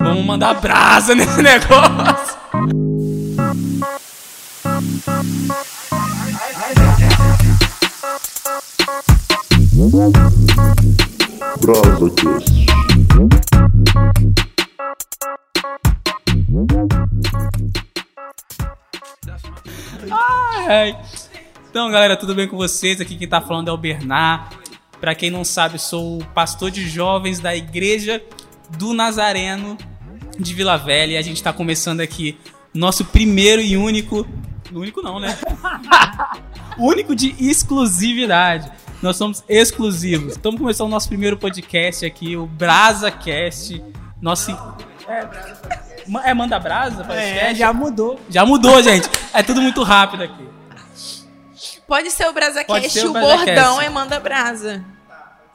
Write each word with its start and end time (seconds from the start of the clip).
Vamos 0.00 0.24
mandar 0.24 0.54
brasa 0.60 1.14
nesse 1.16 1.42
negócio. 1.42 2.38
BrasaCast. 11.60 12.68
Ai. 20.68 21.07
Então, 21.78 21.92
galera, 21.92 22.16
tudo 22.16 22.34
bem 22.34 22.48
com 22.48 22.56
vocês? 22.56 23.00
Aqui 23.00 23.14
quem 23.14 23.28
tá 23.28 23.40
falando 23.40 23.68
é 23.68 23.72
o 23.72 23.76
Bernard. 23.76 24.58
Pra 25.00 25.14
quem 25.14 25.30
não 25.30 25.44
sabe, 25.44 25.78
sou 25.78 26.18
o 26.18 26.24
pastor 26.24 26.72
de 26.72 26.88
jovens 26.88 27.38
da 27.38 27.54
Igreja 27.54 28.20
do 28.76 28.92
Nazareno 28.92 29.78
de 30.36 30.54
Vila 30.54 30.76
Velha. 30.76 31.12
E 31.12 31.16
a 31.16 31.22
gente 31.22 31.40
tá 31.40 31.52
começando 31.52 32.00
aqui 32.00 32.36
nosso 32.74 33.04
primeiro 33.04 33.62
e 33.62 33.76
único. 33.76 34.26
Único 34.72 35.02
não, 35.02 35.20
né? 35.20 35.38
único 36.76 37.14
de 37.14 37.32
exclusividade. 37.38 38.68
Nós 39.00 39.16
somos 39.16 39.44
exclusivos. 39.48 40.32
Estamos 40.32 40.58
começando 40.58 40.88
o 40.88 40.90
nosso 40.90 41.06
primeiro 41.06 41.36
podcast 41.36 42.04
aqui, 42.04 42.36
o 42.36 42.44
BrasaCast. 42.44 43.80
Nosso. 44.20 44.50
É, 45.06 46.30
é 46.30 46.34
Manda 46.34 46.58
Brasa? 46.58 47.02
É, 47.02 47.04
podcast? 47.04 47.54
já 47.54 47.72
mudou. 47.72 48.18
Já 48.28 48.44
mudou, 48.44 48.82
gente. 48.82 49.08
É 49.32 49.44
tudo 49.44 49.62
muito 49.62 49.84
rápido 49.84 50.24
aqui. 50.24 50.57
Pode 51.88 52.10
ser 52.10 52.28
o 52.28 52.34
BrasaCast, 52.34 52.90
ser 52.90 53.06
o 53.06 53.10
o 53.10 53.12
bordão 53.14 53.80
é 53.80 53.88
manda 53.88 54.20
brasa. 54.20 54.84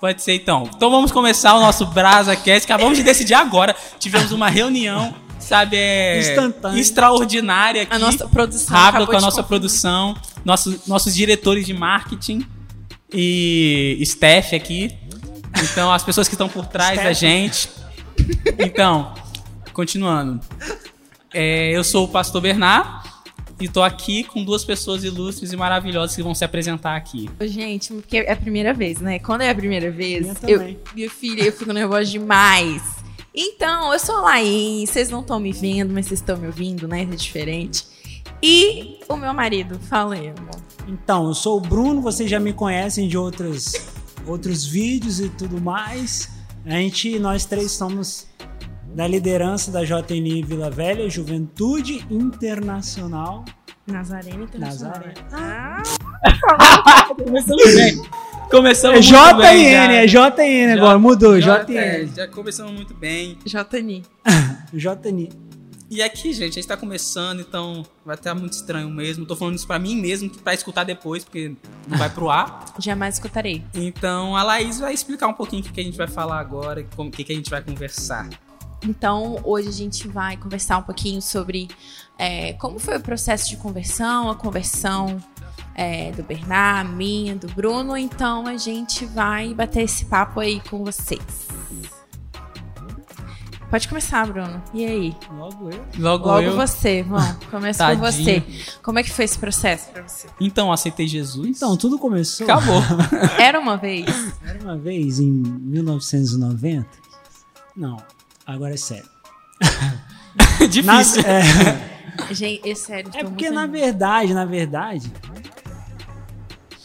Pode 0.02 0.24
ser 0.24 0.34
então. 0.34 0.68
Então 0.76 0.90
vamos 0.90 1.12
começar 1.12 1.54
o 1.54 1.62
nosso 1.62 1.86
BrasaCast. 1.86 2.66
Acabamos 2.66 2.98
de 2.98 3.04
decidir 3.04 3.36
agora. 3.36 3.76
Tivemos 4.00 4.32
uma 4.32 4.50
reunião, 4.50 5.14
sabe, 5.40 5.78
é, 5.78 6.20
Instantânea. 6.20 6.82
extraordinária 6.82 7.84
aqui. 7.84 7.94
A 7.94 8.00
nossa 8.00 8.28
produção 8.28 8.76
rápida 8.76 8.90
acabou 8.90 9.08
com 9.08 9.18
a 9.18 9.22
nossa 9.22 9.44
confirmar. 9.44 9.48
produção, 9.48 10.18
nossos, 10.44 10.88
nossos 10.88 11.14
diretores 11.14 11.68
de 11.68 11.74
marketing 11.74 12.44
e 13.14 13.96
staff 14.02 14.56
aqui. 14.56 14.90
Então, 15.62 15.94
as 15.94 16.04
pessoas 16.04 16.28
que 16.28 16.34
estão 16.34 16.50
por 16.50 16.66
trás 16.66 16.98
da 16.98 17.12
Staff. 17.12 17.14
gente. 17.14 17.70
Então, 18.58 19.14
continuando. 19.72 20.42
É, 21.32 21.70
eu 21.70 21.84
sou 21.84 22.06
o 22.06 22.08
pastor 22.08 22.42
Bernard 22.42 23.13
e 23.64 23.68
tô 23.70 23.82
aqui 23.82 24.26
com 24.26 24.44
duas 24.44 24.66
pessoas 24.66 25.06
ilustres 25.06 25.54
e 25.54 25.56
maravilhosas 25.56 26.14
que 26.14 26.22
vão 26.22 26.36
se 26.36 26.44
apresentar 26.44 26.98
aqui. 26.98 27.30
Gente, 27.44 27.94
porque 27.94 28.18
é 28.18 28.34
a 28.34 28.36
primeira 28.36 28.74
vez, 28.74 29.00
né? 29.00 29.20
Quando 29.20 29.40
é 29.40 29.50
a 29.50 29.56
primeira 29.56 29.90
vez, 29.90 30.24
Minha 30.24 30.36
eu, 30.46 30.60
também. 30.60 30.80
minha 30.94 31.10
filha, 31.10 31.44
eu 31.44 31.54
fico 31.54 31.72
nervosa 31.72 32.04
demais. 32.12 32.82
Então, 33.34 33.94
eu 33.94 34.00
sou 34.00 34.18
a 34.18 34.22
Laís, 34.22 34.90
vocês 34.90 35.10
não 35.10 35.22
estão 35.22 35.40
me 35.40 35.54
vendo, 35.54 35.94
mas 35.94 36.08
vocês 36.08 36.20
estão 36.20 36.36
me 36.36 36.48
ouvindo, 36.48 36.90
né? 36.90 37.04
É 37.04 37.06
diferente. 37.06 37.86
E 38.42 39.00
o 39.08 39.16
meu 39.16 39.34
marido, 39.34 39.80
fala 39.80 40.16
aí, 40.16 40.28
amor. 40.28 40.62
Então, 40.86 41.28
eu 41.28 41.34
sou 41.34 41.58
o 41.58 41.62
Bruno, 41.62 42.02
vocês 42.02 42.30
já 42.30 42.42
me 42.42 42.52
conhecem 42.52 43.08
de 43.08 43.18
outros, 43.18 43.74
outros 44.28 44.66
vídeos 44.66 45.22
e 45.22 45.30
tudo 45.30 45.62
mais. 45.62 46.30
A 46.66 46.72
gente, 46.72 47.18
nós 47.18 47.46
três 47.46 47.72
somos 47.72 48.28
da 48.94 49.08
liderança 49.08 49.72
da 49.72 49.84
JNI 49.84 50.44
Vila 50.44 50.70
Velha, 50.70 51.10
Juventude 51.10 52.06
Internacional. 52.10 53.44
Nazareno 53.88 54.44
Internacional. 54.44 54.94
Nazaré. 54.98 55.14
Ah, 55.32 55.84
Começamos 57.16 57.76
bem. 57.76 58.02
Começamos 58.50 59.12
É 59.12 59.12
muito 59.12 59.38
bem, 59.38 59.64
JN, 59.66 60.08
já. 60.08 60.28
é 60.28 60.32
JN 60.68 60.74
agora, 60.78 61.00
mudou, 61.00 61.40
JN. 61.40 61.76
é, 61.76 62.06
já 62.16 62.28
começamos 62.28 62.72
muito 62.72 62.94
bem. 62.94 63.38
Jotani. 63.46 64.04
JN. 64.74 65.30
E 65.90 66.02
aqui, 66.02 66.34
gente, 66.34 66.52
a 66.54 66.56
gente 66.56 66.68
tá 66.68 66.78
começando, 66.78 67.40
então 67.42 67.86
vai 68.06 68.16
estar 68.16 68.34
muito 68.34 68.54
estranho 68.54 68.90
mesmo. 68.90 69.26
Tô 69.26 69.36
falando 69.36 69.56
isso 69.56 69.68
pra 69.68 69.78
mim 69.78 69.96
mesmo, 69.96 70.30
pra 70.30 70.54
escutar 70.54 70.84
depois, 70.84 71.24
porque 71.24 71.54
não 71.88 71.98
vai 71.98 72.10
pro 72.10 72.30
ar. 72.30 72.66
Jamais 72.80 73.16
escutarei. 73.16 73.64
Então 73.74 74.36
a 74.36 74.44
Laís 74.44 74.80
vai 74.80 74.94
explicar 74.94 75.28
um 75.28 75.34
pouquinho 75.34 75.62
o 75.62 75.66
que, 75.66 75.72
que 75.72 75.82
a 75.82 75.84
gente 75.84 75.98
vai 75.98 76.08
falar 76.08 76.40
agora, 76.40 76.86
o 76.98 77.12
que, 77.12 77.24
que 77.24 77.32
a 77.34 77.36
gente 77.36 77.50
vai 77.50 77.62
conversar. 77.62 78.28
Então, 78.86 79.40
hoje 79.44 79.70
a 79.70 79.72
gente 79.72 80.08
vai 80.08 80.38
conversar 80.38 80.78
um 80.78 80.84
pouquinho 80.84 81.22
sobre 81.22 81.70
é, 82.18 82.54
como 82.54 82.80
foi 82.80 82.98
o 82.98 83.00
processo 83.00 83.50
de 83.50 83.58
conversão, 83.58 84.30
a 84.30 84.36
conversão 84.36 85.18
é, 85.76 86.12
do 86.12 86.24
Bernard, 86.24 86.90
minha, 86.92 87.36
do 87.36 87.48
Bruno. 87.48 87.98
Então, 87.98 88.46
a 88.46 88.58
gente 88.58 89.06
vai 89.06 89.54
bater 89.54 89.84
esse 89.84 90.06
papo 90.06 90.40
aí 90.40 90.62
com 90.70 90.84
vocês. 90.84 91.22
Pode 93.70 93.88
começar, 93.88 94.28
Bruno. 94.28 94.62
E 94.72 94.86
aí? 94.86 95.16
Logo 95.36 95.72
eu. 95.72 95.84
Logo, 95.98 96.28
Logo 96.28 96.42
eu. 96.44 96.56
você, 96.56 97.02
vamos. 97.02 97.44
Começa 97.50 97.96
com 97.96 98.02
você. 98.02 98.44
Como 98.84 99.00
é 99.00 99.04
que 99.04 99.10
foi 99.10 99.26
esse 99.26 99.40
processo 99.40 99.90
pra 99.90 100.08
você? 100.08 100.28
Então, 100.40 100.72
aceitei 100.72 101.08
Jesus. 101.08 101.58
Então, 101.58 101.76
tudo 101.76 101.98
começou. 101.98 102.46
acabou. 102.46 102.84
Era 103.40 103.60
uma 103.60 103.76
vez? 103.76 104.06
Era 104.46 104.60
uma 104.62 104.78
vez 104.78 105.20
em 105.20 105.32
1990. 105.32 106.88
Não, 107.76 107.98
agora 108.46 108.74
é 108.74 108.78
sério. 108.78 109.10
Difícil. 110.70 110.84
Nas- 110.84 111.18
é, 111.24 111.42
Gente, 112.32 112.70
é 112.70 112.76
sério. 112.76 113.10
É 113.14 113.24
porque, 113.24 113.50
na 113.50 113.66
verdade, 113.66 114.34
na 114.34 114.46
verdade, 114.46 115.12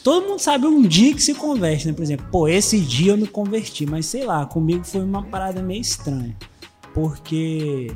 todo 0.03 0.27
mundo 0.27 0.39
sabe 0.39 0.67
um 0.67 0.83
dia 0.83 1.15
que 1.15 1.23
se 1.23 1.35
converte, 1.35 1.87
né? 1.87 1.93
Por 1.93 2.03
exemplo, 2.03 2.27
pô, 2.31 2.49
esse 2.49 2.81
dia 2.81 3.13
eu 3.13 3.17
me 3.17 3.27
converti, 3.27 3.85
mas 3.87 4.07
sei 4.07 4.25
lá, 4.25 4.47
comigo 4.47 4.85
foi 4.85 5.03
uma 5.03 5.23
parada 5.25 5.63
meio 5.63 5.81
estranha. 5.81 6.35
Porque 6.95 7.93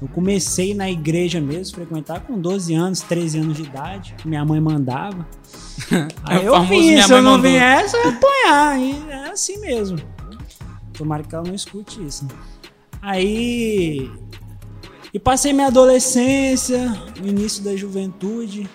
eu 0.00 0.08
comecei 0.08 0.74
na 0.74 0.90
igreja 0.90 1.40
mesmo, 1.40 1.74
frequentar 1.76 2.20
com 2.20 2.40
12 2.40 2.74
anos, 2.74 3.00
13 3.02 3.38
anos 3.40 3.56
de 3.58 3.64
idade, 3.64 4.14
minha 4.24 4.44
mãe 4.44 4.60
mandava. 4.60 5.26
Aí 6.24 6.44
É 6.44 6.48
eu 6.48 6.62
vim, 6.64 7.00
se 7.02 7.12
eu 7.12 7.22
não 7.22 7.40
viesse, 7.40 7.96
eu 7.96 8.04
ia 8.04 8.08
apanhar. 8.16 8.78
E 8.80 9.10
é 9.10 9.30
assim 9.30 9.58
mesmo. 9.60 9.98
Tomara 10.94 11.22
que 11.22 11.34
ela 11.34 11.44
não 11.46 11.54
escute 11.54 12.02
isso. 12.04 12.24
né? 12.24 12.30
Aí. 13.02 14.10
E 15.12 15.18
passei 15.18 15.52
minha 15.52 15.66
adolescência, 15.66 16.92
o 17.22 17.26
início 17.26 17.64
da 17.64 17.74
juventude. 17.76 18.68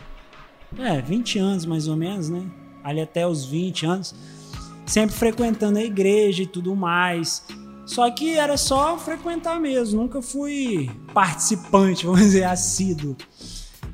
É, 0.77 1.01
20 1.01 1.39
anos 1.39 1.65
mais 1.65 1.87
ou 1.87 1.95
menos, 1.95 2.29
né? 2.29 2.43
Ali 2.83 3.01
até 3.01 3.25
os 3.25 3.45
20 3.45 3.85
anos. 3.85 4.15
Sempre 4.85 5.15
frequentando 5.15 5.79
a 5.79 5.83
igreja 5.83 6.43
e 6.43 6.47
tudo 6.47 6.75
mais. 6.75 7.43
Só 7.85 8.09
que 8.09 8.35
era 8.35 8.57
só 8.57 8.97
frequentar 8.97 9.59
mesmo, 9.59 10.01
nunca 10.01 10.21
fui 10.21 10.89
participante, 11.13 12.05
vamos 12.07 12.21
dizer, 12.21 12.43
assíduo. 12.43 13.15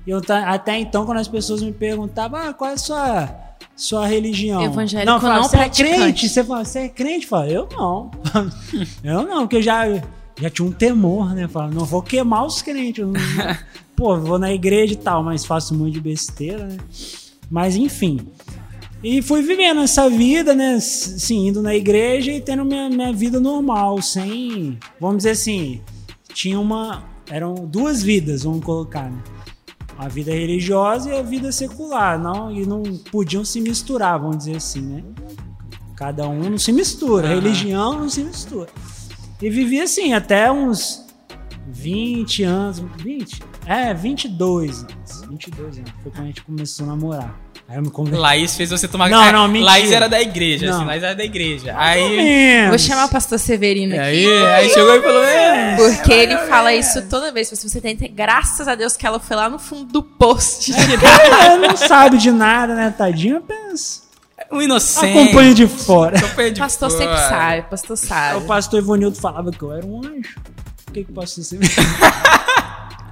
Eu, 0.07 0.21
até 0.45 0.79
então, 0.79 1.05
quando 1.05 1.19
as 1.19 1.27
pessoas 1.27 1.61
me 1.61 1.71
perguntavam, 1.71 2.39
ah, 2.39 2.53
qual 2.53 2.71
é 2.71 2.73
a 2.73 2.77
sua, 2.77 3.29
sua 3.75 4.07
religião? 4.07 4.63
Evangélico 4.63 5.11
eu 5.11 5.19
falava, 5.19 5.41
não 5.41 5.49
você 5.49 5.55
é 5.55 5.59
praticante." 5.59 5.95
crente? 5.95 6.29
Você 6.29 6.43
fala, 6.43 6.65
você 6.65 6.79
é 6.79 6.89
crente? 6.89 7.23
Eu 7.25 7.29
falo, 7.29 7.49
eu 7.49 7.69
não. 7.71 8.11
eu 9.03 9.23
não, 9.23 9.41
porque 9.41 9.57
eu 9.57 9.61
já, 9.61 9.83
já 10.41 10.50
tinha 10.50 10.68
um 10.68 10.72
temor, 10.72 11.34
né? 11.34 11.47
Falo, 11.47 11.72
não 11.74 11.85
vou 11.85 12.02
queimar 12.02 12.46
os 12.46 12.62
crentes. 12.62 13.06
não- 13.06 13.13
Pô, 13.96 14.18
vou 14.19 14.40
na 14.40 14.52
igreja 14.52 14.94
e 14.94 14.97
tal, 14.97 15.24
mas 15.24 15.46
faço 15.46 15.74
um 15.74 15.78
monte 15.78 15.94
de 15.94 16.02
besteira, 16.02 16.66
né? 16.66 16.78
Mas 17.50 17.75
enfim. 17.75 18.19
E 19.03 19.22
fui 19.22 19.41
vivendo 19.41 19.81
essa 19.81 20.09
vida, 20.09 20.53
né? 20.53 20.79
Sim, 20.79 21.47
indo 21.47 21.62
na 21.62 21.75
igreja 21.75 22.31
e 22.31 22.40
tendo 22.41 22.63
minha, 22.66 22.90
minha 22.90 23.12
vida 23.13 23.40
normal, 23.40 24.02
sem. 24.02 24.78
Vamos 25.00 25.18
dizer 25.18 25.31
assim, 25.31 25.81
tinha 26.34 26.59
uma. 26.59 27.03
Eram 27.29 27.53
duas 27.56 28.02
vidas, 28.03 28.44
vamos 28.44 28.63
colocar, 28.63 29.09
né? 29.09 29.18
A 29.97 30.08
vida 30.08 30.31
religiosa 30.31 31.09
e 31.12 31.18
a 31.19 31.22
vida 31.22 31.52
secular, 31.52 32.18
não, 32.19 32.52
e 32.52 32.66
não 32.66 32.81
podiam 33.12 33.46
se 33.46 33.62
misturar, 33.62 34.19
vamos 34.19 34.38
dizer 34.40 34.56
assim, 34.58 34.81
né? 34.81 35.03
Cada 35.96 36.28
um 36.28 36.49
não 36.49 36.58
se 36.58 36.72
mistura, 36.72 37.28
Aham. 37.28 37.35
religião 37.35 37.99
não 37.99 38.09
se 38.09 38.23
mistura. 38.23 38.67
E 39.41 39.49
vivi 39.49 39.82
assim 39.82 40.14
até 40.14 40.52
uns 40.52 41.03
20 41.67 42.43
anos, 42.43 42.84
20? 42.97 43.40
É, 43.66 43.93
22 43.93 44.84
anos. 44.84 45.22
22 45.28 45.78
anos. 45.79 45.91
Foi 46.03 46.11
quando 46.11 46.23
a 46.23 46.28
gente 46.28 46.43
começou 46.43 46.85
a 46.85 46.90
namorar. 46.90 47.40
Aí 47.67 47.78
eu 47.78 47.84
me 47.84 47.90
converti. 47.90 48.20
Laís 48.20 48.55
fez 48.55 48.70
você 48.70 48.88
tomar. 48.88 49.09
Não, 49.09 49.32
não, 49.32 49.47
mentira. 49.47 49.72
Laís 49.72 49.91
era 49.91 50.09
da 50.09 50.22
igreja, 50.22 50.67
Não. 50.67 50.76
assim, 50.78 50.85
Laís 50.85 51.03
era 51.03 51.16
da 51.16 51.23
igreja. 51.23 51.73
Mais 51.73 52.02
Aí. 52.02 52.67
Vou 52.67 52.78
chamar 52.78 53.05
o 53.05 53.09
pastor 53.09 53.40
Severino 53.40 53.93
aqui. 53.93 54.03
aí, 54.03 54.43
aí 54.43 54.70
chegou 54.70 54.96
e 54.96 55.02
falou: 55.02 55.23
é, 55.23 55.76
Porque 55.78 56.11
ele 56.11 56.37
fala 56.49 56.73
isso 56.73 57.02
toda 57.08 57.32
vez. 57.32 57.47
Se 57.47 57.70
você 57.70 57.79
tenta, 57.79 58.08
graças 58.09 58.67
a 58.67 58.76
Deus 58.76 58.97
que 58.97 59.08
ela 59.08 59.20
foi 59.20 59.37
lá 59.37 59.49
no 59.49 59.58
fundo 59.58 59.85
do 59.85 60.03
post. 60.03 60.72
Ela 60.73 61.58
não 61.58 61.78
sabe 61.78 62.17
de 62.17 62.29
nada, 62.29 62.76
né, 62.76 62.94
tadinho? 62.96 63.37
Apenas 63.37 64.00
um 64.51 64.61
inocente. 64.61 65.17
acompanha 65.17 65.53
de 65.53 65.67
fora. 65.67 66.17
Acompanha 66.17 66.51
de 66.51 66.59
pastor 66.59 66.91
sempre 66.91 67.07
fora. 67.07 67.29
sabe, 67.29 67.61
pastor 67.69 67.97
sabe. 67.97 68.43
O 68.43 68.47
pastor 68.47 68.79
Ivanildo 68.81 69.17
falava 69.17 69.51
que 69.51 69.61
eu 69.61 69.71
era 69.71 69.85
um 69.85 69.99
anjo. 69.99 70.35
Por 70.85 70.93
que, 70.93 71.03
que 71.03 71.11
o 71.11 71.13
pastor 71.13 71.43
sempre. 71.43 71.67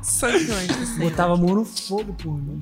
Santo 0.01 0.51
anjo. 0.51 0.99
Botava 0.99 1.33
a 1.33 1.37
mão 1.37 1.55
no 1.55 1.65
fogo 1.65 2.13
por 2.13 2.33
mim. 2.33 2.59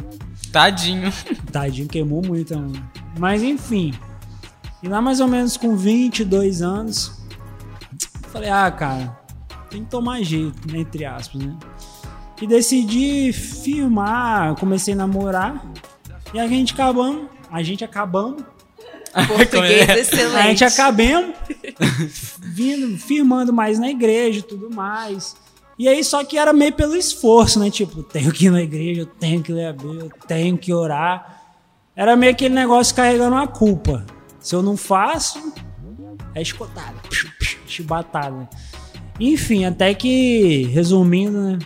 Tadinho. 0.51 1.11
Tadinho, 1.51 1.87
queimou 1.87 2.21
muito 2.21 2.53
a 2.53 2.57
mão. 2.57 2.73
Mas 3.17 3.41
enfim. 3.41 3.93
E 4.81 4.87
lá 4.87 5.01
mais 5.01 5.19
ou 5.19 5.27
menos 5.27 5.57
com 5.57 5.75
22 5.75 6.61
anos, 6.61 7.19
falei, 8.31 8.49
ah, 8.49 8.69
cara, 8.69 9.19
tem 9.69 9.83
que 9.83 9.89
tomar 9.89 10.21
jeito, 10.21 10.71
né, 10.71 10.79
entre 10.79 11.03
aspas, 11.03 11.41
né? 11.41 11.55
E 12.39 12.45
decidi 12.45 13.33
firmar, 13.33 14.55
comecei 14.55 14.93
a 14.93 14.97
namorar. 14.97 15.65
E 16.33 16.39
a 16.39 16.47
gente 16.47 16.73
acabamos, 16.73 17.27
a 17.51 17.63
gente 17.63 17.83
acabamos, 17.83 18.43
Português 19.27 19.89
é? 19.89 19.99
excelente. 19.99 20.35
a 20.35 20.41
gente 20.43 20.63
acabemos 20.63 21.35
vindo, 22.39 22.97
firmando 22.97 23.53
mais 23.53 23.79
na 23.79 23.89
igreja 23.89 24.39
e 24.39 24.43
tudo 24.43 24.69
mais. 24.69 25.35
E 25.79 25.87
aí, 25.87 26.03
só 26.03 26.23
que 26.23 26.37
era 26.37 26.51
meio 26.53 26.73
pelo 26.73 26.95
esforço, 26.95 27.59
né? 27.59 27.69
Tipo, 27.69 28.01
tenho 28.01 28.31
que 28.31 28.47
ir 28.47 28.49
na 28.49 28.61
igreja, 28.61 29.01
eu 29.01 29.05
tenho 29.05 29.43
que 29.43 29.51
ler 29.51 29.67
a 29.67 29.73
Bíblia, 29.73 30.03
eu 30.03 30.11
tenho 30.27 30.57
que 30.57 30.73
orar. 30.73 31.43
Era 31.95 32.15
meio 32.15 32.31
aquele 32.31 32.55
negócio 32.55 32.95
carregando 32.95 33.35
a 33.35 33.47
culpa. 33.47 34.05
Se 34.39 34.55
eu 34.55 34.63
não 34.63 34.75
faço, 34.75 35.53
é 36.33 36.41
escotada, 36.41 36.95
chibatada. 37.67 38.49
Enfim, 39.19 39.65
até 39.65 39.93
que, 39.93 40.63
resumindo, 40.73 41.39
né? 41.39 41.59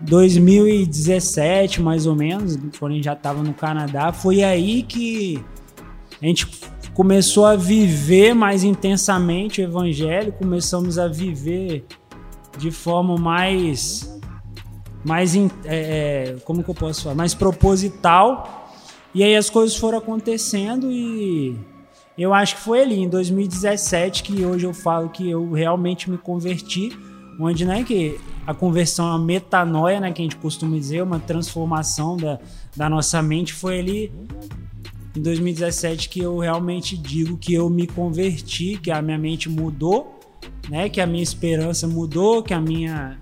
2017, 0.00 1.80
mais 1.80 2.06
ou 2.06 2.14
menos, 2.14 2.58
quando 2.78 2.92
a 2.92 2.94
gente 2.96 3.04
já 3.04 3.14
tava 3.14 3.42
no 3.42 3.54
Canadá, 3.54 4.12
foi 4.12 4.42
aí 4.42 4.82
que 4.82 5.42
a 6.20 6.26
gente 6.26 6.46
começou 6.94 7.46
a 7.46 7.56
viver 7.56 8.34
mais 8.34 8.64
intensamente 8.64 9.60
o 9.60 9.64
evangelho, 9.64 10.32
começamos 10.32 10.98
a 10.98 11.08
viver 11.08 11.84
de 12.58 12.70
forma 12.70 13.16
mais 13.16 14.10
mais 15.04 15.34
é, 15.34 15.48
é, 15.64 16.36
como 16.44 16.62
que 16.62 16.70
eu 16.70 16.74
posso 16.74 17.02
falar, 17.02 17.14
mais 17.16 17.34
proposital. 17.34 18.70
E 19.12 19.24
aí 19.24 19.34
as 19.34 19.50
coisas 19.50 19.76
foram 19.76 19.98
acontecendo 19.98 20.90
e 20.90 21.58
eu 22.16 22.32
acho 22.32 22.56
que 22.56 22.60
foi 22.60 22.82
ali 22.82 23.00
em 23.00 23.08
2017 23.08 24.22
que 24.22 24.44
hoje 24.44 24.64
eu 24.64 24.72
falo 24.72 25.08
que 25.08 25.28
eu 25.28 25.50
realmente 25.50 26.08
me 26.08 26.16
converti, 26.16 26.96
onde 27.40 27.64
né 27.64 27.82
que 27.82 28.18
a 28.46 28.54
conversão 28.54 29.06
é 29.06 29.10
uma 29.10 29.18
metanoia, 29.18 30.00
né, 30.00 30.12
que 30.12 30.20
a 30.20 30.24
gente 30.24 30.36
costuma 30.36 30.76
dizer, 30.76 31.02
uma 31.02 31.18
transformação 31.18 32.16
da, 32.16 32.38
da 32.76 32.88
nossa 32.88 33.20
mente 33.22 33.52
foi 33.52 33.80
ali 33.80 34.12
em 35.14 35.20
2017 35.20 36.08
que 36.08 36.20
eu 36.20 36.38
realmente 36.38 36.96
digo 36.96 37.36
que 37.36 37.52
eu 37.52 37.68
me 37.68 37.86
converti, 37.86 38.78
que 38.82 38.90
a 38.90 39.02
minha 39.02 39.18
mente 39.18 39.48
mudou, 39.48 40.18
né? 40.68 40.88
Que 40.88 41.00
a 41.00 41.06
minha 41.06 41.22
esperança 41.22 41.86
mudou, 41.86 42.42
que 42.42 42.54
a 42.54 42.60
minha 42.60 43.18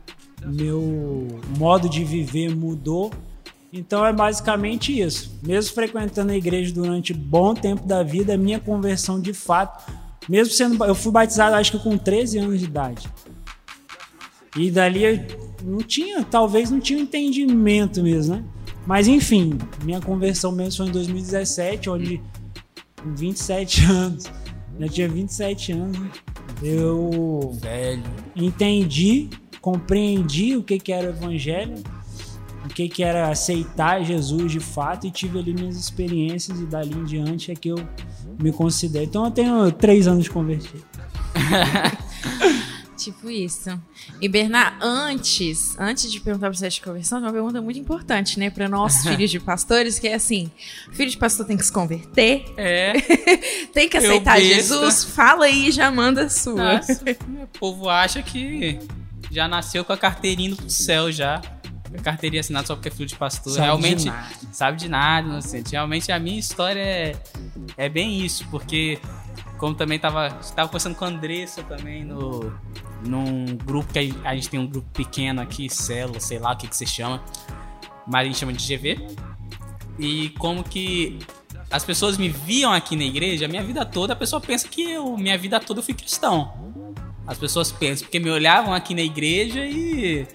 meu 0.47 1.27
modo 1.59 1.89
de 1.89 2.05
viver 2.05 2.55
mudou. 2.55 3.11
Então 3.73 4.05
é 4.05 4.13
basicamente 4.13 4.99
isso. 4.99 5.39
Mesmo 5.43 5.75
frequentando 5.75 6.33
a 6.33 6.37
igreja 6.37 6.73
durante 6.73 7.13
bom 7.13 7.55
tempo 7.55 7.87
da 7.87 8.03
vida, 8.03 8.35
a 8.35 8.39
minha 8.39 8.59
conversão 8.59 9.21
de 9.21 9.33
fato, 9.33 9.93
mesmo 10.29 10.53
sendo 10.53 10.83
eu 10.85 10.95
fui 10.95 11.13
batizado 11.13 11.57
acho 11.57 11.73
que 11.73 11.79
com 11.79 11.97
13 11.97 12.39
anos 12.39 12.59
de 12.59 12.65
idade. 12.65 13.09
E 14.57 14.71
dali 14.71 15.05
eu 15.05 15.21
não 15.65 15.79
tinha, 15.79 16.25
talvez 16.25 16.71
não 16.71 16.81
tinha 16.81 17.01
entendimento 17.01 18.03
mesmo, 18.03 18.37
né? 18.37 18.45
Mas 18.87 19.07
enfim, 19.07 19.59
minha 19.85 20.01
conversão 20.01 20.53
mesmo 20.53 20.79
foi 20.79 20.87
em 20.87 20.93
2017, 20.93 21.91
onde 21.91 22.21
com 23.03 23.15
27 23.15 23.85
anos, 23.91 24.25
já 24.79 24.89
tinha 24.89 25.09
27 25.09 25.73
anos, 25.73 25.99
né? 25.99 26.11
eu 26.63 27.57
Velho. 27.61 28.03
entendi, 28.37 29.29
compreendi 29.61 30.57
o 30.57 30.63
que, 30.63 30.79
que 30.79 30.93
era 30.93 31.09
o 31.09 31.11
evangelho, 31.11 31.75
o 32.65 32.69
que, 32.69 32.89
que 32.89 33.03
era 33.03 33.31
aceitar 33.31 34.03
Jesus 34.05 34.53
de 34.53 34.61
fato 34.61 35.07
e 35.07 35.11
tive 35.11 35.39
ali 35.39 35.53
minhas 35.53 35.77
experiências 35.77 36.61
e 36.61 36.67
dali 36.67 36.95
em 36.95 37.05
diante 37.05 37.51
é 37.51 37.55
que 37.55 37.69
eu 37.69 37.79
me 38.41 38.53
considero. 38.53 39.05
Então 39.05 39.25
eu 39.25 39.31
tenho 39.31 39.73
três 39.73 40.07
anos 40.07 40.25
de 40.25 40.31
convertido. 40.31 40.85
Tipo 43.05 43.31
isso. 43.31 43.81
E 44.21 44.29
Bernard, 44.29 44.77
antes, 44.81 45.75
antes 45.79 46.11
de 46.11 46.21
perguntar 46.21 46.49
para 46.49 46.57
você 46.59 46.69
de 46.69 46.81
conversão, 46.81 47.19
tem 47.19 47.27
uma 47.27 47.33
pergunta 47.33 47.61
muito 47.63 47.79
importante, 47.79 48.39
né, 48.39 48.51
para 48.51 48.69
nós 48.69 49.03
filhos 49.09 49.31
de 49.31 49.41
pastores, 49.41 49.99
que 49.99 50.07
é 50.09 50.15
assim: 50.15 50.51
filho 50.93 51.11
de 51.11 51.17
pastor 51.17 51.47
tem 51.47 51.57
que 51.57 51.65
se 51.65 51.73
converter, 51.73 52.45
É. 52.57 52.93
tem 53.73 53.89
que 53.89 53.97
aceitar. 53.97 54.41
Jesus. 54.41 55.05
Fala 55.05 55.47
aí 55.47 55.69
e 55.69 55.71
já 55.71 55.91
manda 55.91 56.25
a 56.25 56.29
sua. 56.29 56.75
Nossa, 56.75 57.03
o 57.43 57.47
povo 57.59 57.89
acha 57.89 58.23
que 58.23 58.79
já 59.31 59.47
nasceu 59.49 59.85
com 59.85 59.93
a 59.93 59.97
carteirinha 59.97 60.55
do 60.55 60.69
céu 60.71 61.11
já. 61.11 61.41
A 61.97 62.01
carteirinha 62.03 62.41
assinada 62.41 62.67
só 62.69 62.77
porque 62.77 62.89
é 62.89 62.93
filho 62.93 63.07
de 63.09 63.17
pastor. 63.17 63.53
Sabe 63.53 63.57
de 63.57 63.65
Realmente 63.65 64.05
nada. 64.07 64.29
sabe 64.53 64.77
de 64.79 64.89
nada, 64.89 65.27
inocente. 65.29 65.73
Realmente 65.73 66.13
a 66.13 66.21
minha 66.21 66.39
história 66.39 66.81
é, 66.81 67.17
é 67.77 67.89
bem 67.89 68.25
isso, 68.25 68.47
porque 68.49 68.99
como 69.61 69.75
também 69.75 69.99
tava, 69.99 70.31
tava 70.57 70.69
conversando 70.69 70.97
com 70.97 71.05
a 71.05 71.09
Andressa 71.09 71.63
também 71.63 72.03
no 72.03 72.51
num 73.05 73.45
grupo 73.57 73.93
que 73.93 73.99
a, 73.99 74.31
a 74.31 74.35
gente 74.35 74.49
tem 74.49 74.59
um 74.59 74.67
grupo 74.67 74.89
pequeno 74.93 75.41
aqui, 75.41 75.69
célula, 75.71 76.19
sei 76.19 76.39
lá 76.39 76.53
o 76.53 76.57
que 76.57 76.67
que 76.67 76.77
se 76.77 76.87
chama, 76.87 77.23
mas 78.07 78.23
a 78.23 78.25
gente 78.25 78.39
chama 78.39 78.53
de 78.53 78.77
GV. 78.77 79.07
E 79.99 80.31
como 80.39 80.65
que 80.65 81.19
as 81.71 81.85
pessoas 81.85 82.19
me 82.19 82.29
viam 82.29 82.73
aqui 82.73 82.97
na 82.97 83.05
igreja, 83.05 83.45
a 83.45 83.49
minha 83.49 83.63
vida 83.63 83.85
toda, 83.85 84.13
a 84.13 84.17
pessoa 84.17 84.41
pensa 84.41 84.67
que 84.67 84.83
eu, 84.83 85.17
minha 85.17 85.37
vida 85.39 85.61
toda 85.61 85.81
eu 85.81 85.85
fui 85.85 85.95
cristão. 85.95 86.53
As 87.27 87.39
pessoas 87.39 87.71
pensam, 87.71 88.07
porque 88.07 88.19
me 88.19 88.31
olhavam 88.31 88.75
aqui 88.75 88.95
na 88.95 89.03
igreja 89.03 89.65
e 89.65 90.27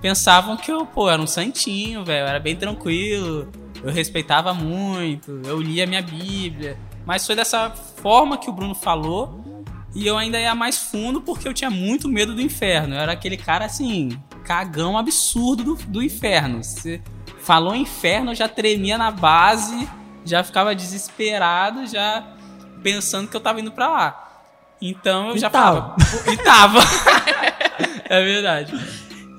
pensavam 0.00 0.56
que 0.56 0.70
eu, 0.70 0.86
pô, 0.86 1.10
era 1.10 1.20
um 1.20 1.26
santinho, 1.26 2.04
velho, 2.04 2.26
era 2.26 2.40
bem 2.40 2.56
tranquilo, 2.56 3.48
eu 3.82 3.92
respeitava 3.92 4.54
muito, 4.54 5.40
eu 5.44 5.60
lia 5.60 5.86
minha 5.86 6.02
Bíblia. 6.02 6.78
Mas 7.08 7.24
foi 7.26 7.34
dessa 7.34 7.70
forma 7.70 8.36
que 8.36 8.50
o 8.50 8.52
Bruno 8.52 8.74
falou 8.74 9.64
e 9.94 10.06
eu 10.06 10.18
ainda 10.18 10.38
ia 10.38 10.54
mais 10.54 10.76
fundo 10.76 11.22
porque 11.22 11.48
eu 11.48 11.54
tinha 11.54 11.70
muito 11.70 12.06
medo 12.06 12.34
do 12.34 12.42
inferno. 12.42 12.94
Eu 12.94 13.00
era 13.00 13.12
aquele 13.12 13.38
cara 13.38 13.64
assim, 13.64 14.10
cagão 14.44 14.94
absurdo 14.98 15.64
do, 15.64 15.74
do 15.86 16.02
inferno. 16.02 16.62
Você 16.62 17.00
falou 17.40 17.74
inferno, 17.74 18.32
eu 18.32 18.34
já 18.34 18.46
tremia 18.46 18.98
na 18.98 19.10
base, 19.10 19.88
já 20.22 20.44
ficava 20.44 20.74
desesperado, 20.74 21.86
já 21.86 22.26
pensando 22.82 23.26
que 23.26 23.34
eu 23.34 23.40
tava 23.40 23.58
indo 23.58 23.72
pra 23.72 23.88
lá. 23.88 24.42
Então 24.78 25.30
eu 25.30 25.36
E 25.36 25.38
já 25.38 25.48
tava. 25.48 25.96
falava. 25.96 26.30
E 26.30 26.36
tava. 26.36 26.78
é 28.04 28.22
verdade. 28.22 28.74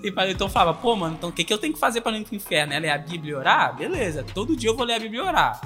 E 0.03 0.07
então 0.31 0.47
eu 0.47 0.51
falava, 0.51 0.73
pô, 0.75 0.95
mano, 0.95 1.13
então 1.15 1.29
o 1.29 1.31
que, 1.31 1.43
que 1.43 1.53
eu 1.53 1.59
tenho 1.59 1.73
que 1.75 1.79
fazer 1.79 2.01
pra 2.01 2.11
não 2.11 2.17
ir 2.17 2.25
pro 2.25 2.33
inferno? 2.35 2.73
É 2.73 2.79
ler 2.79 2.89
a 2.89 2.97
Bíblia 2.97 3.33
e 3.33 3.35
orar? 3.35 3.75
Beleza, 3.75 4.25
todo 4.33 4.55
dia 4.55 4.71
eu 4.71 4.75
vou 4.75 4.87
ler 4.87 4.95
a 4.95 4.99
Bíblia 4.99 5.21
e 5.21 5.23
orar. 5.23 5.61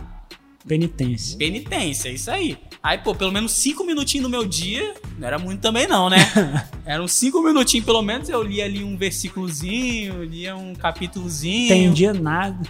Penitência. 0.67 1.37
Penitência, 1.37 2.09
isso 2.09 2.31
aí. 2.31 2.57
Aí, 2.81 2.97
pô, 2.97 3.13
pelo 3.13 3.31
menos 3.31 3.51
cinco 3.53 3.83
minutinhos 3.83 4.23
no 4.23 4.29
meu 4.29 4.45
dia, 4.45 4.93
não 5.17 5.27
era 5.27 5.37
muito 5.37 5.61
também 5.61 5.87
não, 5.87 6.09
né? 6.09 6.17
Eram 6.85 7.07
cinco 7.07 7.41
minutinhos, 7.41 7.85
pelo 7.85 8.01
menos, 8.01 8.29
eu 8.29 8.41
lia 8.41 8.65
ali 8.65 8.83
um 8.83 8.97
versículozinho, 8.97 10.23
lia 10.23 10.55
um 10.55 10.73
capítulozinho. 10.73 11.65
Entendia 11.65 12.13
nada. 12.13 12.67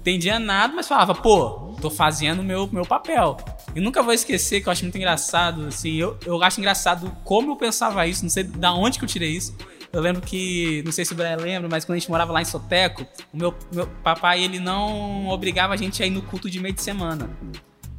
Entendia 0.00 0.38
nada, 0.38 0.74
mas 0.74 0.86
falava, 0.86 1.14
pô, 1.14 1.74
tô 1.80 1.90
fazendo 1.90 2.40
o 2.40 2.44
meu, 2.44 2.68
meu 2.70 2.84
papel. 2.84 3.38
E 3.74 3.80
nunca 3.80 4.02
vou 4.02 4.12
esquecer, 4.12 4.60
que 4.60 4.68
eu 4.68 4.72
acho 4.72 4.82
muito 4.82 4.96
engraçado, 4.96 5.66
assim, 5.66 5.94
eu, 5.94 6.16
eu 6.24 6.42
acho 6.42 6.60
engraçado 6.60 7.10
como 7.24 7.52
eu 7.52 7.56
pensava 7.56 8.06
isso, 8.06 8.22
não 8.22 8.30
sei 8.30 8.44
da 8.44 8.72
onde 8.74 8.98
que 8.98 9.04
eu 9.04 9.08
tirei 9.08 9.30
isso. 9.30 9.56
Eu 9.94 10.00
lembro 10.00 10.20
que, 10.20 10.82
não 10.84 10.90
sei 10.90 11.04
se 11.04 11.12
o 11.12 11.16
Brian 11.16 11.36
lembra, 11.36 11.68
mas 11.70 11.84
quando 11.84 11.94
a 11.94 11.98
gente 12.00 12.10
morava 12.10 12.32
lá 12.32 12.42
em 12.42 12.44
Soteco, 12.44 13.06
o 13.32 13.36
meu, 13.36 13.54
meu 13.72 13.86
papai, 14.02 14.42
ele 14.42 14.58
não 14.58 15.28
obrigava 15.28 15.72
a 15.72 15.76
gente 15.76 16.02
a 16.02 16.06
ir 16.06 16.10
no 16.10 16.20
culto 16.20 16.50
de 16.50 16.58
meio 16.58 16.74
de 16.74 16.82
semana. 16.82 17.30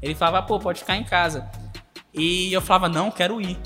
Ele 0.02 0.14
falava, 0.14 0.46
pô, 0.46 0.60
pode 0.60 0.80
ficar 0.80 0.98
em 0.98 1.06
casa. 1.06 1.50
E 2.14 2.52
eu 2.52 2.62
falava, 2.62 2.90
não, 2.90 3.10
quero 3.10 3.40
ir. 3.40 3.58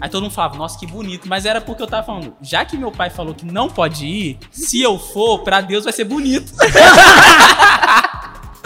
Aí 0.00 0.08
todo 0.08 0.24
mundo 0.24 0.32
falava, 0.32 0.56
nossa, 0.56 0.76
que 0.76 0.84
bonito. 0.84 1.28
Mas 1.28 1.46
era 1.46 1.60
porque 1.60 1.80
eu 1.80 1.86
tava 1.86 2.04
falando, 2.04 2.34
já 2.42 2.64
que 2.64 2.76
meu 2.76 2.90
pai 2.90 3.08
falou 3.08 3.32
que 3.32 3.46
não 3.46 3.68
pode 3.68 4.04
ir, 4.04 4.38
se 4.50 4.82
eu 4.82 4.98
for, 4.98 5.44
pra 5.44 5.60
Deus 5.60 5.84
vai 5.84 5.92
ser 5.92 6.04
bonito. 6.06 6.52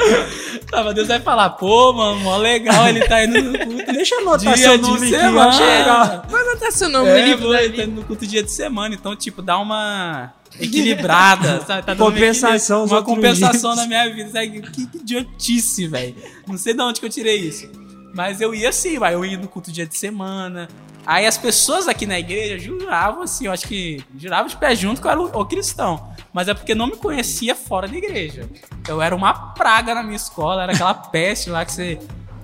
Tava, 0.70 0.94
Deus 0.94 1.08
vai 1.08 1.20
falar, 1.20 1.50
pô, 1.50 1.92
mano, 1.92 2.20
mó 2.20 2.36
legal, 2.36 2.88
ele 2.88 3.00
tá 3.06 3.24
indo 3.24 3.42
no 3.42 3.58
culto. 3.58 3.92
Deixa 3.92 4.14
eu 4.14 4.20
anotar 4.20 4.54
dia 4.54 4.68
seu 4.68 4.76
de 4.78 4.82
nome 4.82 5.06
eu 5.06 5.18
semana. 5.20 5.48
achei 5.48 5.66
legal. 5.66 6.22
Vai 6.28 6.40
anotar 6.42 6.72
seu 6.72 6.88
nome 6.88 7.10
no 7.10 7.16
É, 7.16 7.24
livro 7.24 7.54
ele 7.54 7.76
tá 7.76 7.82
indo 7.84 7.94
no 8.00 8.04
culto 8.04 8.26
dia 8.26 8.42
de 8.42 8.50
semana, 8.52 8.94
então, 8.94 9.16
tipo, 9.16 9.42
dá 9.42 9.58
uma 9.58 10.32
equilibrada, 10.60 11.60
sabe? 11.66 11.82
Tá 11.86 11.92
uma 11.92 11.96
Compensação 12.06 12.84
Uma 12.84 13.02
compensação 13.02 13.72
dias. 13.74 13.76
na 13.76 13.86
minha 13.86 14.14
vida, 14.14 14.30
sabe? 14.30 14.60
Que, 14.62 14.86
que 14.86 14.98
idiotice, 14.98 15.86
velho. 15.88 16.14
Não 16.46 16.56
sei 16.56 16.74
de 16.74 16.80
onde 16.82 17.00
que 17.00 17.06
eu 17.06 17.10
tirei 17.10 17.36
isso. 17.36 17.68
Mas 18.14 18.40
eu 18.40 18.54
ia 18.54 18.68
assim, 18.70 18.98
vai, 18.98 19.14
eu 19.14 19.24
ia 19.24 19.38
no 19.38 19.48
culto 19.48 19.70
dia 19.70 19.86
de 19.86 19.96
semana. 19.96 20.68
Aí 21.06 21.26
as 21.26 21.38
pessoas 21.38 21.88
aqui 21.88 22.06
na 22.06 22.18
igreja 22.18 22.58
juravam 22.58 23.22
assim, 23.22 23.46
eu 23.46 23.52
acho 23.52 23.66
que 23.66 24.02
juravam 24.16 24.48
de 24.48 24.56
pé 24.56 24.74
junto 24.74 25.00
que 25.00 25.06
eu 25.06 25.10
era 25.10 25.20
o 25.20 25.44
cristão. 25.46 26.10
Mas 26.32 26.48
é 26.48 26.54
porque 26.54 26.74
não 26.74 26.86
me 26.86 26.96
conhecia 26.96 27.54
fora 27.54 27.88
da 27.88 27.96
igreja. 27.96 28.48
Eu 28.86 29.02
era 29.02 29.14
uma 29.14 29.32
praga 29.32 29.94
na 29.94 30.02
minha 30.02 30.16
escola, 30.16 30.62
era 30.62 30.72
aquela 30.72 30.94
peste 30.94 31.50
lá 31.50 31.64
que 31.64 31.72
você, 31.72 31.98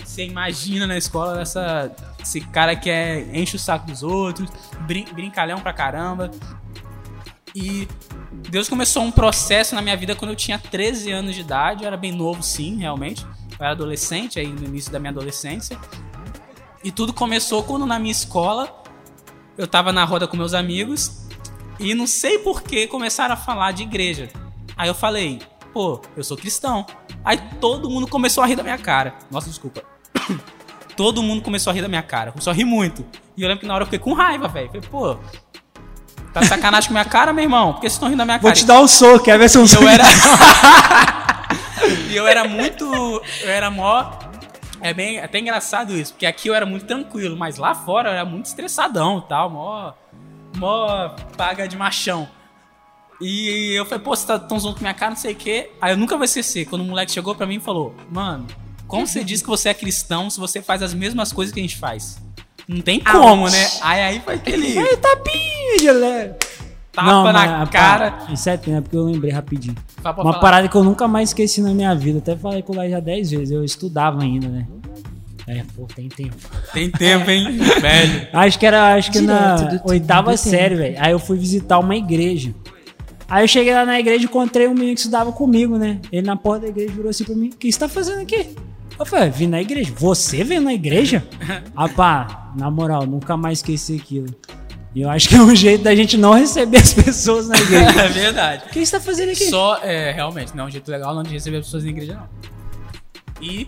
você 0.05 0.25
imagina 0.25 0.87
na 0.87 0.97
escola, 0.97 1.41
essa, 1.41 1.95
esse 2.21 2.41
cara 2.41 2.75
que 2.75 2.91
é, 2.91 3.21
enche 3.33 3.57
o 3.57 3.59
saco 3.59 3.87
dos 3.87 4.03
outros, 4.03 4.51
brin, 4.81 5.05
brincalhão 5.13 5.61
pra 5.61 5.73
caramba. 5.73 6.31
E 7.55 7.89
Deus 8.51 8.69
começou 8.69 9.03
um 9.03 9.11
processo 9.11 9.75
na 9.75 9.81
minha 9.81 9.97
vida 9.97 10.15
quando 10.15 10.33
eu 10.33 10.37
tinha 10.37 10.59
13 10.59 11.13
anos 11.13 11.35
de 11.35 11.41
idade. 11.41 11.85
Eu 11.85 11.87
era 11.87 11.97
bem 11.97 12.13
novo, 12.13 12.43
sim, 12.43 12.79
realmente. 12.79 13.25
Eu 13.59 13.65
era 13.65 13.71
adolescente, 13.71 14.39
aí 14.39 14.49
no 14.49 14.65
início 14.65 14.93
da 14.93 14.99
minha 14.99 15.11
adolescência. 15.11 15.79
E 16.83 16.91
tudo 16.91 17.13
começou 17.13 17.63
quando 17.63 17.87
na 17.87 17.99
minha 17.99 18.13
escola 18.13 18.83
eu 19.57 19.67
tava 19.67 19.93
na 19.93 20.05
roda 20.05 20.29
com 20.29 20.37
meus 20.37 20.53
amigos 20.55 21.26
e 21.79 21.95
não 21.95 22.07
sei 22.07 22.39
por 22.39 22.63
que 22.63 22.87
começaram 22.87 23.35
a 23.35 23.37
falar 23.37 23.73
de 23.73 23.83
igreja. 23.83 24.29
Aí 24.77 24.89
eu 24.89 24.95
falei, 24.95 25.41
pô, 25.73 26.01
eu 26.17 26.25
sou 26.25 26.37
cristão. 26.37 26.87
Aí 27.25 27.39
todo 27.61 27.91
mundo 27.91 28.07
começou 28.07 28.43
a 28.43 28.47
rir 28.47 28.57
da 28.57 28.63
minha 28.63 28.79
cara. 28.79 29.15
Nossa, 29.31 29.49
desculpa. 29.49 29.83
todo 30.97 31.23
mundo 31.23 31.43
começou 31.43 31.71
a 31.71 31.75
rir 31.75 31.83
da 31.83 31.89
minha 31.89 32.03
cara. 32.03 32.33
Começou 32.33 32.51
a 32.51 32.55
rir 32.55 32.65
muito. 32.65 33.05
E 33.37 33.43
eu 33.43 33.49
lembro 33.49 33.61
que 33.61 33.67
na 33.67 33.75
hora 33.75 33.83
eu 33.83 33.87
fiquei 33.87 33.99
com 33.99 34.13
raiva, 34.13 34.49
velho. 34.49 34.69
Falei, 34.69 34.83
pô, 34.89 35.17
tá 36.33 36.43
sacanagem 36.43 36.89
com 36.89 36.95
minha 36.95 37.05
cara, 37.05 37.33
meu 37.33 37.45
irmão? 37.45 37.75
Por 37.75 37.81
que 37.81 37.89
vocês 37.89 37.95
estão 37.95 38.09
rindo 38.09 38.19
da 38.19 38.25
minha 38.25 38.39
Vou 38.39 38.51
cara? 38.51 38.57
te 38.57 38.65
dar 38.65 38.81
um 38.81 38.89
soco, 38.89 39.25
quer 39.25 39.39
ver 39.39 39.51
se 39.51 39.59
um 39.59 39.67
soco. 39.67 39.85
eu 39.85 39.89
era. 39.89 40.05
e 42.11 42.17
eu 42.17 42.27
era 42.27 42.47
muito. 42.49 42.85
Eu 43.43 43.51
era 43.51 43.71
mó. 43.71 44.11
É 44.81 44.93
bem 44.93 45.21
até 45.21 45.39
engraçado 45.39 45.95
isso, 45.95 46.13
porque 46.13 46.27
aqui 46.27 46.49
eu 46.49 46.55
era 46.55 46.67
muito 46.67 46.87
tranquilo, 46.87 47.37
mas 47.37 47.57
lá 47.57 47.75
fora 47.75 48.11
eu 48.11 48.15
era 48.15 48.25
muito 48.25 48.47
estressadão 48.47 49.19
e 49.19 49.29
tal, 49.29 49.51
mó. 49.51 49.93
Mó 50.57 51.09
paga 51.37 51.67
de 51.69 51.77
machão. 51.77 52.29
E 53.21 53.73
eu 53.79 53.87
falei, 53.87 54.05
pô, 54.05 54.15
vocês 54.15 54.27
tá 54.27 54.39
tão 54.39 54.59
zoando 54.59 54.77
com 54.77 54.83
minha 54.83 54.93
cara, 54.95 55.11
não 55.13 55.17
sei 55.17 55.33
o 55.33 55.37
quê. 55.37 55.71
Aí 55.81 55.93
eu 55.93 55.97
nunca 55.97 56.17
vou 56.17 56.25
esquecer, 56.25 56.67
quando 56.67 56.83
o 56.83 56.85
moleque 56.85 57.13
chegou 57.13 57.35
pra 57.35 57.47
mim 57.47 57.57
e 57.57 57.61
falou, 57.61 57.95
mano, 58.11 58.47
como 58.87 59.07
você 59.07 59.25
diz 59.25 59.41
que 59.41 59.49
você 59.49 59.71
é 59.71 59.75
cristão 59.75 60.29
se 60.29 60.39
você 60.39 60.61
faz 60.61 60.83
as 60.83 60.93
mesmas 60.93 61.33
coisas 61.33 61.53
que 61.53 61.59
a 61.61 61.63
gente 61.63 61.77
faz? 61.77 62.21
Não 62.69 62.81
tem 62.83 63.01
como, 63.01 63.45
Ouch. 63.45 63.53
né? 63.53 63.69
Aí 63.81 64.01
aí 64.03 64.21
foi 64.21 64.35
aquele 64.35 64.67
Ei, 64.79 64.97
tapinha, 64.99 65.93
leve. 65.93 66.35
tapa 66.93 67.11
Não, 67.11 67.23
mas, 67.25 67.33
na 67.35 67.63
a- 67.63 67.67
cara. 67.67 68.19
Isso 68.31 68.51
é 68.51 68.57
pena, 68.59 68.83
porque 68.83 68.97
eu 68.97 69.05
lembrei 69.05 69.33
rapidinho. 69.33 69.75
Uma 70.05 70.15
falar. 70.15 70.39
parada 70.41 70.69
que 70.69 70.77
eu 70.77 70.85
nunca 70.85 71.09
mais 71.09 71.31
esqueci 71.31 71.63
na 71.63 71.71
minha 71.73 71.95
vida. 71.95 72.19
Até 72.19 72.37
falei 72.37 72.63
com 72.63 72.73
o 72.73 72.77
Lai 72.77 72.91
já 72.91 73.01
10 73.01 73.31
vezes. 73.31 73.51
Eu 73.51 73.65
estudava 73.65 74.21
ainda, 74.23 74.49
né? 74.49 74.67
É, 75.47 75.63
pô, 75.77 75.87
tem 75.87 76.09
tempo. 76.09 76.37
Tem 76.73 76.91
tempo, 76.91 77.31
hein? 77.31 77.59
Velho. 77.81 78.29
Acho 78.33 78.59
que 78.59 78.67
era, 78.67 78.95
acho 78.95 79.13
que 79.13 79.21
Direto 79.21 79.39
na 79.39 79.57
do 79.57 79.89
oitava 79.89 80.33
do 80.33 80.37
série, 80.37 80.75
velho. 80.75 80.97
Aí 80.99 81.13
eu 81.13 81.21
fui 81.21 81.39
visitar 81.39 81.79
uma 81.79 81.95
igreja. 81.95 82.53
Aí 83.29 83.45
eu 83.45 83.49
cheguei 83.49 83.73
lá 83.73 83.85
na 83.85 83.99
igreja 83.99 84.23
e 84.23 84.27
encontrei 84.27 84.67
um 84.67 84.75
menino 84.75 84.95
que 84.95 85.01
estudava 85.01 85.31
comigo, 85.33 85.79
né? 85.79 86.01
Ele 86.11 86.27
na 86.27 86.37
porta 86.37 86.63
da 86.63 86.69
igreja 86.69 86.93
virou 86.93 87.11
assim 87.11 87.25
pra 87.25 87.35
mim: 87.35 87.49
O 87.49 87.57
que 87.57 87.71
você 87.71 87.79
tá 87.79 87.89
fazendo 87.89 88.23
aqui? 88.23 88.57
Eu 88.99 89.07
falei: 89.07 89.31
Vim 89.31 89.47
na 89.47 89.61
igreja. 89.61 89.93
Você 89.97 90.43
veio 90.43 90.61
na 90.61 90.75
igreja? 90.75 91.25
Rapá, 91.77 92.53
na 92.57 92.69
moral, 92.69 93.07
nunca 93.07 93.37
mais 93.37 93.59
esqueci 93.59 93.97
aquilo. 93.97 94.35
E 94.95 95.03
eu 95.03 95.11
acho 95.11 95.29
que 95.29 95.35
é 95.37 95.43
um 95.43 95.55
jeito 95.57 95.85
da 95.85 95.95
gente 95.95 96.17
não 96.17 96.33
receber 96.33 96.79
as 96.79 96.93
pessoas 96.95 97.49
na 97.49 97.57
igreja. 97.57 98.01
É 98.01 98.09
verdade. 98.09 98.65
O 98.67 98.71
que 98.71 98.85
você 98.85 98.93
tá 98.93 99.01
fazendo 99.01 99.31
aqui? 99.31 99.45
Só, 99.45 99.79
é, 99.83 100.11
realmente, 100.11 100.57
não 100.57 100.65
é 100.65 100.67
um 100.69 100.71
jeito 100.71 100.91
legal 100.91 101.15
não 101.15 101.23
de 101.23 101.31
receber 101.31 101.59
pessoas 101.59 101.85
na 101.85 101.91
igreja, 101.91 102.15
não. 102.15 102.29
E 103.41 103.67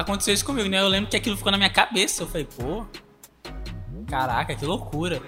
aconteceu 0.00 0.34
isso 0.34 0.44
comigo, 0.44 0.68
né? 0.68 0.80
Eu 0.80 0.88
lembro 0.88 1.10
que 1.10 1.16
aquilo 1.16 1.36
ficou 1.36 1.52
na 1.52 1.58
minha 1.58 1.70
cabeça. 1.70 2.22
Eu 2.22 2.26
falei, 2.26 2.46
pô, 2.46 2.84
caraca, 4.08 4.54
que 4.54 4.64
loucura. 4.64 5.22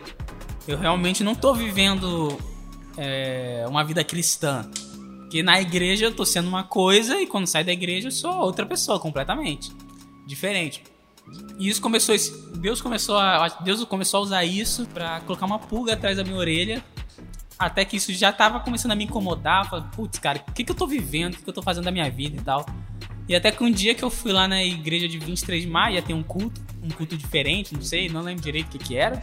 Eu 0.67 0.79
realmente 0.79 1.25
não 1.25 1.35
tô 1.35 1.55
vivendo 1.55 2.37
é, 2.97 3.65
uma 3.69 3.85
vida 3.85 4.05
cristã. 4.05 4.69
Porque 5.21 5.43
na 5.43 5.61
igreja 5.61 6.07
eu 6.07 6.15
tô 6.15 6.27
sendo 6.27 6.49
uma 6.49 6.65
coisa 6.65 7.21
e 7.21 7.27
quando 7.27 7.47
saio 7.47 7.65
da 7.65 7.73
igreja 7.73 8.09
eu 8.09 8.13
sou 8.13 8.35
outra 8.35 8.67
pessoa 8.67 9.01
completamente. 9.01 9.73
Diferente. 10.27 10.85
E 11.59 11.69
isso 11.69 11.81
começou. 11.81 12.15
Deus 12.57 12.81
começou 12.81 13.17
a. 13.17 13.49
Deus 13.61 13.83
começou 13.85 14.19
a 14.19 14.23
usar 14.23 14.45
isso 14.45 14.87
pra 14.87 15.21
colocar 15.21 15.47
uma 15.47 15.59
pulga 15.59 15.95
atrás 15.95 16.17
da 16.17 16.25
minha 16.25 16.37
orelha. 16.37 16.85
Até 17.59 17.85
que 17.85 17.97
isso 17.97 18.13
já 18.13 18.33
tava 18.33 18.61
começando 18.61 18.93
a 18.93 18.95
me 18.95 19.05
incomodar. 19.05 19.69
Falei, 19.69 19.87
putz, 19.95 20.19
cara, 20.19 20.45
o 20.47 20.53
que, 20.53 20.65
que 20.65 20.73
eu 20.73 20.77
tô 20.77 20.87
vivendo? 20.87 21.35
O 21.35 21.37
que, 21.37 21.45
que 21.45 21.49
eu 21.49 21.55
tô 21.55 21.63
fazendo 21.63 21.85
da 21.85 21.91
minha 21.91 22.11
vida 22.11 22.37
e 22.37 22.45
tal? 22.45 22.67
E 23.29 23.35
até 23.35 23.51
que 23.51 23.63
um 23.63 23.71
dia 23.71 23.95
que 23.95 24.03
eu 24.03 24.11
fui 24.11 24.33
lá 24.33 24.49
na 24.49 24.63
igreja 24.63 25.09
de 25.09 25.19
23 25.19 25.63
de 25.63 25.69
maio, 25.69 25.95
ia 25.95 26.03
ter 26.03 26.15
um 26.15 26.23
culto, 26.23 26.61
um 26.83 26.89
culto 26.91 27.17
diferente, 27.17 27.75
não 27.75 27.83
sei, 27.83 28.09
não 28.09 28.21
lembro 28.21 28.43
direito 28.43 28.67
o 28.67 28.71
que, 28.71 28.79
que 28.79 28.97
era. 28.97 29.23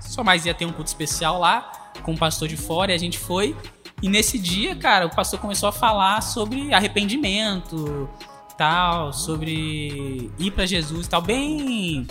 Só 0.00 0.24
mais 0.24 0.46
ia 0.46 0.54
ter 0.54 0.64
um 0.64 0.72
culto 0.72 0.88
especial 0.88 1.38
lá, 1.38 1.92
com 2.02 2.14
o 2.14 2.18
pastor 2.18 2.48
de 2.48 2.56
fora, 2.56 2.92
e 2.92 2.94
a 2.94 2.98
gente 2.98 3.18
foi. 3.18 3.54
E 4.02 4.08
nesse 4.08 4.38
dia, 4.38 4.74
cara, 4.74 5.06
o 5.06 5.10
pastor 5.10 5.38
começou 5.38 5.68
a 5.68 5.72
falar 5.72 6.22
sobre 6.22 6.72
arrependimento, 6.72 8.08
tal, 8.56 9.12
sobre 9.12 10.30
ir 10.38 10.50
pra 10.52 10.64
Jesus, 10.64 11.06
tal, 11.06 11.20
bem 11.20 12.06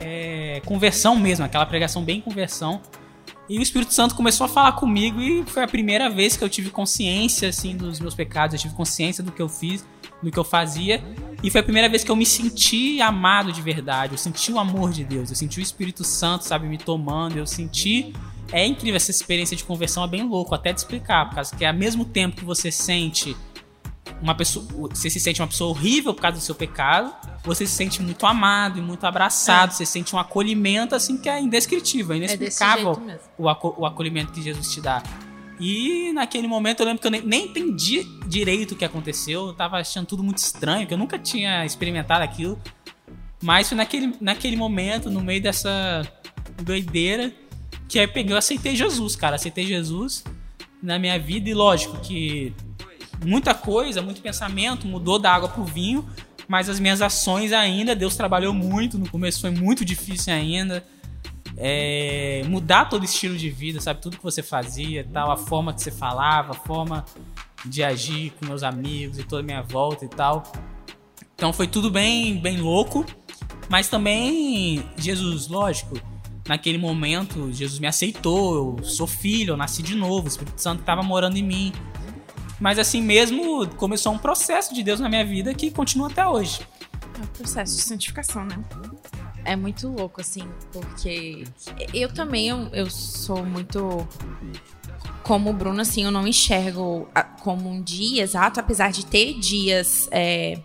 é, 0.00 0.62
conversão 0.64 1.16
mesmo, 1.16 1.44
aquela 1.44 1.66
pregação 1.66 2.02
bem 2.02 2.20
conversão. 2.20 2.80
E 3.48 3.58
o 3.58 3.62
Espírito 3.62 3.94
Santo 3.94 4.14
começou 4.14 4.44
a 4.44 4.48
falar 4.48 4.72
comigo 4.72 5.20
e 5.20 5.42
foi 5.44 5.62
a 5.62 5.68
primeira 5.68 6.10
vez 6.10 6.36
que 6.36 6.44
eu 6.44 6.48
tive 6.48 6.70
consciência 6.70 7.48
assim 7.48 7.76
dos 7.76 7.98
meus 8.00 8.14
pecados, 8.14 8.54
eu 8.54 8.60
tive 8.60 8.74
consciência 8.74 9.24
do 9.24 9.32
que 9.32 9.40
eu 9.40 9.48
fiz, 9.48 9.84
do 10.22 10.30
que 10.30 10.38
eu 10.38 10.44
fazia, 10.44 11.02
e 11.42 11.50
foi 11.50 11.60
a 11.60 11.64
primeira 11.64 11.88
vez 11.88 12.02
que 12.02 12.10
eu 12.10 12.16
me 12.16 12.26
senti 12.26 13.00
amado 13.00 13.52
de 13.52 13.62
verdade, 13.62 14.12
eu 14.14 14.18
senti 14.18 14.50
o 14.52 14.58
amor 14.58 14.90
de 14.90 15.04
Deus, 15.04 15.30
eu 15.30 15.36
senti 15.36 15.60
o 15.60 15.62
Espírito 15.62 16.02
Santo, 16.02 16.44
sabe, 16.44 16.66
me 16.66 16.76
tomando, 16.78 17.36
eu 17.36 17.46
senti 17.46 18.12
é 18.50 18.66
incrível 18.66 18.96
essa 18.96 19.10
experiência 19.10 19.54
de 19.56 19.62
conversão, 19.62 20.02
é 20.02 20.08
bem 20.08 20.22
louco 20.26 20.54
até 20.54 20.72
de 20.72 20.80
explicar, 20.80 21.26
por 21.28 21.34
causa 21.34 21.54
que 21.54 21.64
ao 21.64 21.74
mesmo 21.74 22.04
tempo 22.04 22.36
que 22.36 22.44
você 22.44 22.72
sente 22.72 23.36
uma 24.22 24.34
pessoa, 24.34 24.66
você 24.90 25.10
se 25.10 25.20
sente 25.20 25.40
uma 25.40 25.46
pessoa 25.46 25.70
horrível 25.70 26.14
por 26.14 26.22
causa 26.22 26.38
do 26.38 26.42
seu 26.42 26.54
pecado, 26.54 27.12
você 27.44 27.66
se 27.66 27.74
sente 27.74 28.02
muito 28.02 28.24
amado 28.26 28.78
e 28.78 28.82
muito 28.82 29.04
abraçado, 29.06 29.72
você 29.72 29.84
sente 29.86 30.16
um 30.16 30.18
acolhimento 30.18 30.94
assim 30.94 31.18
que 31.18 31.28
é 31.28 31.38
indescritível, 31.40 32.14
é 32.14 32.16
É 32.16 32.18
inexplicável 32.24 32.94
aco- 33.48 33.74
o 33.76 33.84
acolhimento 33.86 34.32
que 34.32 34.42
Jesus 34.42 34.72
te 34.72 34.80
dá. 34.80 35.02
E 35.60 36.12
naquele 36.12 36.46
momento 36.46 36.80
eu 36.80 36.86
lembro 36.86 37.00
que 37.00 37.06
eu 37.06 37.10
nem, 37.10 37.46
entendi 37.46 38.04
direito 38.26 38.72
o 38.72 38.76
que 38.76 38.84
aconteceu, 38.84 39.48
eu 39.48 39.54
tava 39.54 39.78
achando 39.78 40.06
tudo 40.06 40.22
muito 40.22 40.38
estranho, 40.38 40.86
que 40.86 40.94
eu 40.94 40.98
nunca 40.98 41.18
tinha 41.18 41.64
experimentado 41.64 42.22
aquilo. 42.22 42.58
Mas 43.42 43.68
foi 43.68 43.76
naquele, 43.76 44.14
naquele 44.20 44.56
momento, 44.56 45.10
no 45.10 45.20
meio 45.20 45.42
dessa 45.42 46.02
doideira, 46.62 47.32
que 47.88 47.98
aí 47.98 48.04
eu 48.04 48.12
peguei, 48.12 48.32
eu 48.32 48.36
aceitei 48.36 48.76
Jesus, 48.76 49.16
cara. 49.16 49.36
Aceitei 49.36 49.66
Jesus 49.66 50.24
na 50.82 50.98
minha 50.98 51.18
vida 51.18 51.48
e 51.48 51.54
lógico 51.54 51.98
que 52.00 52.52
muita 53.24 53.54
coisa, 53.54 54.02
muito 54.02 54.20
pensamento 54.20 54.86
mudou 54.86 55.18
da 55.18 55.32
água 55.32 55.48
pro 55.48 55.64
vinho, 55.64 56.08
mas 56.46 56.68
as 56.68 56.78
minhas 56.80 57.02
ações 57.02 57.52
ainda, 57.52 57.94
Deus 57.94 58.16
trabalhou 58.16 58.54
muito, 58.54 58.98
no 58.98 59.08
começo 59.08 59.40
foi 59.40 59.50
muito 59.50 59.84
difícil 59.84 60.32
ainda. 60.32 60.84
É, 61.60 62.42
mudar 62.46 62.84
todo 62.84 63.02
o 63.02 63.04
estilo 63.04 63.36
de 63.36 63.50
vida, 63.50 63.80
sabe? 63.80 64.00
Tudo 64.00 64.16
que 64.16 64.22
você 64.22 64.42
fazia, 64.42 65.04
tal, 65.12 65.30
a 65.30 65.36
forma 65.36 65.74
que 65.74 65.82
você 65.82 65.90
falava, 65.90 66.52
a 66.52 66.54
forma 66.54 67.04
de 67.64 67.82
agir 67.82 68.30
com 68.38 68.46
meus 68.46 68.62
amigos 68.62 69.18
e 69.18 69.24
toda 69.24 69.42
a 69.42 69.44
minha 69.44 69.62
volta 69.62 70.04
e 70.04 70.08
tal. 70.08 70.44
Então 71.34 71.52
foi 71.52 71.66
tudo 71.66 71.90
bem, 71.90 72.40
bem 72.40 72.58
louco, 72.58 73.04
mas 73.68 73.88
também 73.88 74.84
Jesus, 74.96 75.48
lógico, 75.48 76.00
naquele 76.48 76.78
momento 76.78 77.52
Jesus 77.52 77.78
me 77.78 77.86
aceitou, 77.86 78.78
eu 78.78 78.84
sou 78.84 79.06
filho, 79.06 79.52
eu 79.52 79.56
nasci 79.56 79.82
de 79.82 79.94
novo, 79.94 80.26
o 80.26 80.28
Espírito 80.28 80.60
Santo 80.60 80.80
estava 80.80 81.02
morando 81.02 81.36
em 81.36 81.42
mim. 81.42 81.72
Mas 82.60 82.78
assim 82.78 83.00
mesmo 83.00 83.68
começou 83.76 84.12
um 84.12 84.18
processo 84.18 84.74
de 84.74 84.82
Deus 84.82 84.98
na 84.98 85.08
minha 85.08 85.24
vida 85.24 85.54
que 85.54 85.70
continua 85.70 86.08
até 86.08 86.26
hoje. 86.26 86.60
É 87.20 87.24
o 87.24 87.26
processo 87.28 87.76
de 87.76 87.82
santificação, 87.82 88.44
né? 88.44 88.58
É 89.48 89.56
muito 89.56 89.88
louco, 89.88 90.20
assim, 90.20 90.46
porque 90.70 91.44
eu 91.94 92.12
também, 92.12 92.48
eu, 92.48 92.68
eu 92.70 92.90
sou 92.90 93.42
muito 93.46 94.06
como 95.22 95.48
o 95.48 95.54
Bruno, 95.54 95.80
assim, 95.80 96.04
eu 96.04 96.10
não 96.10 96.26
enxergo 96.26 97.08
como 97.40 97.66
um 97.66 97.80
dia 97.80 98.22
exato, 98.22 98.60
apesar 98.60 98.92
de 98.92 99.06
ter 99.06 99.38
dias 99.38 100.06
é, 100.10 100.60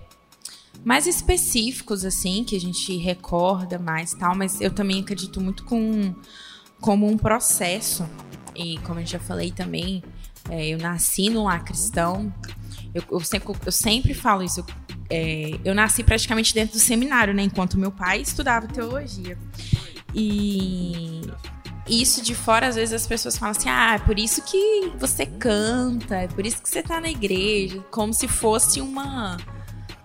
mais 0.83 1.07
específicos, 1.07 2.03
assim, 2.03 2.43
que 2.43 2.57
a 2.57 2.59
gente 2.59 2.97
recorda 2.97 3.79
mais 3.79 4.13
tal, 4.13 4.35
mas 4.35 4.59
eu 4.59 4.69
também 4.69 4.99
acredito 4.99 5.39
muito 5.39 5.63
com, 5.63 6.13
como 6.81 7.07
um 7.07 7.17
processo. 7.17 8.05
E 8.53 8.79
como 8.79 8.99
eu 8.99 9.05
já 9.05 9.17
falei 9.17 9.49
também, 9.49 10.03
é, 10.49 10.67
eu 10.67 10.77
nasci 10.77 11.29
num 11.29 11.45
lar 11.45 11.63
cristão. 11.63 12.33
Eu, 12.93 13.03
eu 13.11 13.19
sempre, 13.19 13.55
eu 13.65 13.71
sempre 13.71 14.13
falo 14.13 14.43
isso. 14.43 14.65
é, 15.09 15.59
eu 15.63 15.73
nasci 15.73 16.03
praticamente 16.03 16.53
dentro 16.53 16.73
do 16.73 16.79
seminário, 16.79 17.33
né? 17.33 17.43
Enquanto 17.43 17.77
meu 17.77 17.91
pai 17.91 18.21
estudava 18.21 18.67
teologia. 18.67 19.37
E 20.13 21.21
isso 21.87 22.21
de 22.21 22.33
fora, 22.33 22.67
às 22.67 22.75
vezes 22.75 22.93
as 22.93 23.07
pessoas 23.07 23.37
falam 23.37 23.51
assim: 23.51 23.69
ah, 23.69 23.95
é 23.95 23.99
por 23.99 24.17
isso 24.17 24.41
que 24.43 24.91
você 24.97 25.25
canta, 25.25 26.15
é 26.15 26.27
por 26.27 26.45
isso 26.45 26.61
que 26.61 26.69
você 26.69 26.81
tá 26.81 27.01
na 27.01 27.09
igreja. 27.09 27.83
Como 27.91 28.13
se 28.13 28.27
fosse 28.27 28.79
uma. 28.79 29.37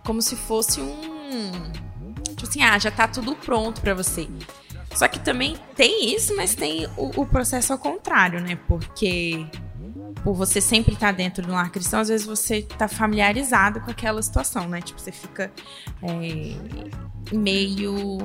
Como 0.04 0.23
se 0.23 0.35
fosse 0.35 0.80
um. 0.80 1.52
Tipo 2.30 2.49
assim, 2.49 2.62
ah, 2.62 2.78
já 2.78 2.90
tá 2.90 3.07
tudo 3.07 3.35
pronto 3.37 3.80
pra 3.80 3.95
você. 3.95 4.28
Só 4.95 5.07
que 5.07 5.18
também 5.21 5.57
tem 5.76 6.14
isso, 6.14 6.35
mas 6.35 6.54
tem 6.54 6.87
o, 6.97 7.21
o 7.21 7.26
processo 7.26 7.73
ao 7.73 7.78
contrário, 7.78 8.40
né? 8.40 8.57
Porque 8.66 9.47
por 10.25 10.34
você 10.34 10.60
sempre 10.60 10.94
estar 10.94 11.12
dentro 11.12 11.42
de 11.44 11.50
um 11.50 11.54
lar 11.54 11.70
cristão, 11.70 12.00
às 12.00 12.08
vezes 12.08 12.26
você 12.26 12.62
tá 12.62 12.88
familiarizado 12.88 13.80
com 13.80 13.90
aquela 13.90 14.20
situação, 14.22 14.68
né? 14.68 14.80
Tipo, 14.80 15.00
você 15.00 15.12
fica 15.12 15.52
é, 16.02 17.34
meio 17.34 18.18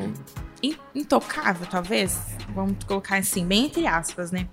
in- 0.61 0.77
intocável, 0.95 1.67
talvez. 1.67 2.19
Vamos 2.53 2.83
colocar 2.85 3.17
assim, 3.17 3.45
bem 3.45 3.65
entre 3.65 3.87
aspas, 3.87 4.31
né? 4.31 4.47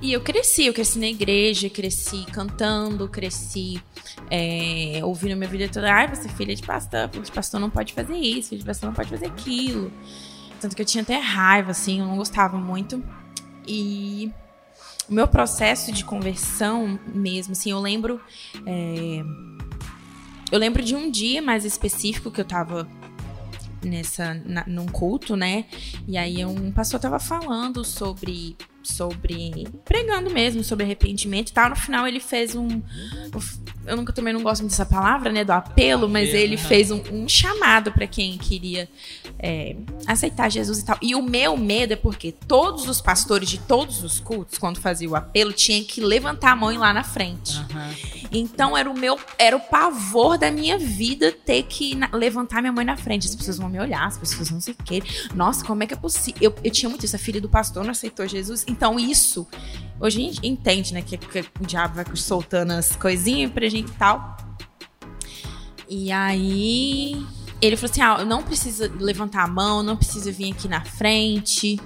E 0.00 0.12
eu 0.12 0.20
cresci, 0.20 0.66
eu 0.66 0.74
cresci 0.74 0.98
na 0.98 1.06
igreja, 1.06 1.70
cresci 1.70 2.24
cantando, 2.32 3.08
cresci 3.08 3.80
é, 4.28 5.00
ouvindo 5.04 5.36
minha 5.36 5.48
vida 5.48 5.68
toda. 5.68 5.92
Ai, 5.92 6.08
você 6.08 6.26
é 6.26 6.30
filha 6.32 6.54
de 6.54 6.62
pastor, 6.62 7.08
filha 7.10 7.22
de 7.22 7.30
pastor 7.30 7.60
não 7.60 7.70
pode 7.70 7.92
fazer 7.92 8.16
isso, 8.16 8.48
filha 8.48 8.60
de 8.60 8.66
pastor 8.66 8.88
não 8.88 8.94
pode 8.94 9.10
fazer 9.10 9.26
aquilo. 9.26 9.92
Tanto 10.60 10.74
que 10.74 10.82
eu 10.82 10.86
tinha 10.86 11.02
até 11.02 11.18
raiva, 11.18 11.70
assim, 11.70 12.00
eu 12.00 12.06
não 12.06 12.16
gostava 12.16 12.56
muito. 12.58 13.02
E 13.66 14.32
o 15.08 15.14
meu 15.14 15.26
processo 15.28 15.92
de 15.92 16.04
conversão 16.04 16.98
mesmo, 17.14 17.52
assim, 17.52 17.70
eu 17.70 17.80
lembro. 17.80 18.20
É, 18.66 19.22
eu 20.50 20.58
lembro 20.58 20.82
de 20.82 20.94
um 20.94 21.10
dia 21.10 21.40
mais 21.40 21.64
específico 21.64 22.30
que 22.30 22.40
eu 22.40 22.44
tava 22.44 22.88
nessa 23.82 24.34
na, 24.44 24.64
num 24.66 24.86
culto, 24.86 25.36
né? 25.36 25.64
E 26.06 26.16
aí 26.16 26.44
um 26.44 26.70
pastor 26.70 27.00
tava 27.00 27.18
falando 27.18 27.84
sobre 27.84 28.56
sobre 28.84 29.66
pregando 29.84 30.30
mesmo 30.30 30.62
sobre 30.62 30.84
arrependimento 30.84 31.50
e 31.50 31.52
tal. 31.52 31.70
No 31.70 31.76
final 31.76 32.06
ele 32.06 32.20
fez 32.20 32.54
um 32.54 32.82
eu 33.86 33.96
nunca 33.96 34.12
também 34.12 34.32
não 34.32 34.42
gosto 34.42 34.62
dessa 34.64 34.86
palavra, 34.86 35.32
né, 35.32 35.44
do 35.44 35.50
apelo, 35.50 36.08
mas 36.08 36.32
ele 36.32 36.56
fez 36.56 36.90
um, 36.90 37.02
um 37.10 37.28
chamado 37.28 37.90
para 37.90 38.06
quem 38.06 38.38
queria 38.38 38.88
é, 39.38 39.74
aceitar 40.06 40.48
Jesus 40.48 40.78
e 40.78 40.84
tal. 40.84 40.96
E 41.02 41.14
o 41.14 41.22
meu 41.22 41.56
medo 41.56 41.92
é 41.92 41.96
porque 41.96 42.32
todos 42.32 42.88
os 42.88 43.00
pastores 43.00 43.48
de 43.48 43.58
todos 43.58 44.04
os 44.04 44.20
cultos, 44.20 44.58
quando 44.58 44.78
fazia 44.78 45.08
o 45.08 45.16
apelo, 45.16 45.52
tinham 45.52 45.84
que 45.84 46.00
levantar 46.00 46.52
a 46.52 46.56
mão 46.56 46.70
e 46.70 46.76
ir 46.76 46.78
lá 46.78 46.92
na 46.92 47.02
frente. 47.02 47.58
Uhum. 47.58 48.22
Então 48.30 48.76
era 48.76 48.88
o 48.88 48.96
meu, 48.96 49.18
era 49.38 49.56
o 49.56 49.60
pavor 49.60 50.38
da 50.38 50.50
minha 50.50 50.78
vida 50.78 51.32
ter 51.32 51.64
que 51.64 51.94
na, 51.94 52.08
levantar 52.12 52.60
minha 52.60 52.72
mãe 52.72 52.84
na 52.84 52.96
frente. 52.96 53.26
As 53.26 53.34
pessoas 53.34 53.58
vão 53.58 53.68
me 53.68 53.80
olhar, 53.80 54.06
as 54.06 54.16
pessoas 54.16 54.50
não 54.50 54.60
sei 54.60 54.74
o 54.74 54.84
quê. 54.84 55.02
Nossa, 55.34 55.64
como 55.64 55.82
é 55.82 55.86
que 55.86 55.94
é 55.94 55.96
possível? 55.96 56.40
Eu, 56.40 56.54
eu 56.62 56.70
tinha 56.70 56.88
muito 56.88 57.04
isso, 57.04 57.16
a 57.16 57.18
filha 57.18 57.40
do 57.40 57.48
pastor 57.48 57.82
não 57.84 57.90
aceitou 57.90 58.26
Jesus. 58.26 58.64
Então 58.72 58.98
isso 58.98 59.46
Hoje 60.02 60.18
a 60.20 60.24
gente 60.24 60.44
entende, 60.44 60.92
né, 60.92 61.00
que, 61.00 61.16
que 61.16 61.44
o 61.60 61.64
diabo 61.64 61.94
vai 61.94 62.04
soltando 62.16 62.72
as 62.72 62.96
coisinhas 62.96 63.52
pra 63.52 63.68
gente 63.68 63.88
e 63.88 63.94
tal. 63.94 64.36
E 65.88 66.10
aí 66.10 67.24
ele 67.60 67.76
falou 67.76 67.88
assim: 67.88 68.00
ah, 68.00 68.24
não 68.24 68.42
precisa 68.42 68.92
levantar 68.98 69.44
a 69.44 69.46
mão, 69.46 69.80
não 69.80 69.96
precisa 69.96 70.32
vir 70.32 70.52
aqui 70.52 70.66
na 70.66 70.84
frente. 70.84 71.78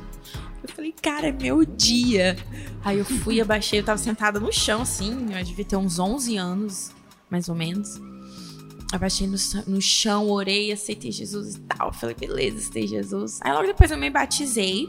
Eu 0.62 0.68
falei, 0.74 0.94
cara, 1.02 1.28
é 1.28 1.32
meu 1.32 1.62
dia. 1.62 2.38
Aí 2.82 2.98
eu 2.98 3.04
fui, 3.04 3.38
abaixei, 3.38 3.80
eu 3.80 3.84
tava 3.84 3.98
sentada 3.98 4.40
no 4.40 4.50
chão, 4.50 4.80
assim, 4.80 5.26
eu 5.36 5.44
devia 5.44 5.64
ter 5.66 5.76
uns 5.76 5.98
11 5.98 6.38
anos, 6.38 6.92
mais 7.28 7.50
ou 7.50 7.54
menos. 7.54 8.00
Abaixei 8.92 9.26
no, 9.26 9.36
no 9.66 9.82
chão, 9.82 10.30
orei, 10.30 10.72
aceitei 10.72 11.12
Jesus 11.12 11.56
e 11.56 11.60
tal. 11.60 11.88
Eu 11.88 11.92
falei, 11.92 12.16
beleza, 12.18 12.56
aceitei 12.56 12.86
Jesus. 12.86 13.40
Aí 13.42 13.52
logo 13.52 13.66
depois 13.66 13.90
eu 13.90 13.98
me 13.98 14.08
batizei. 14.08 14.88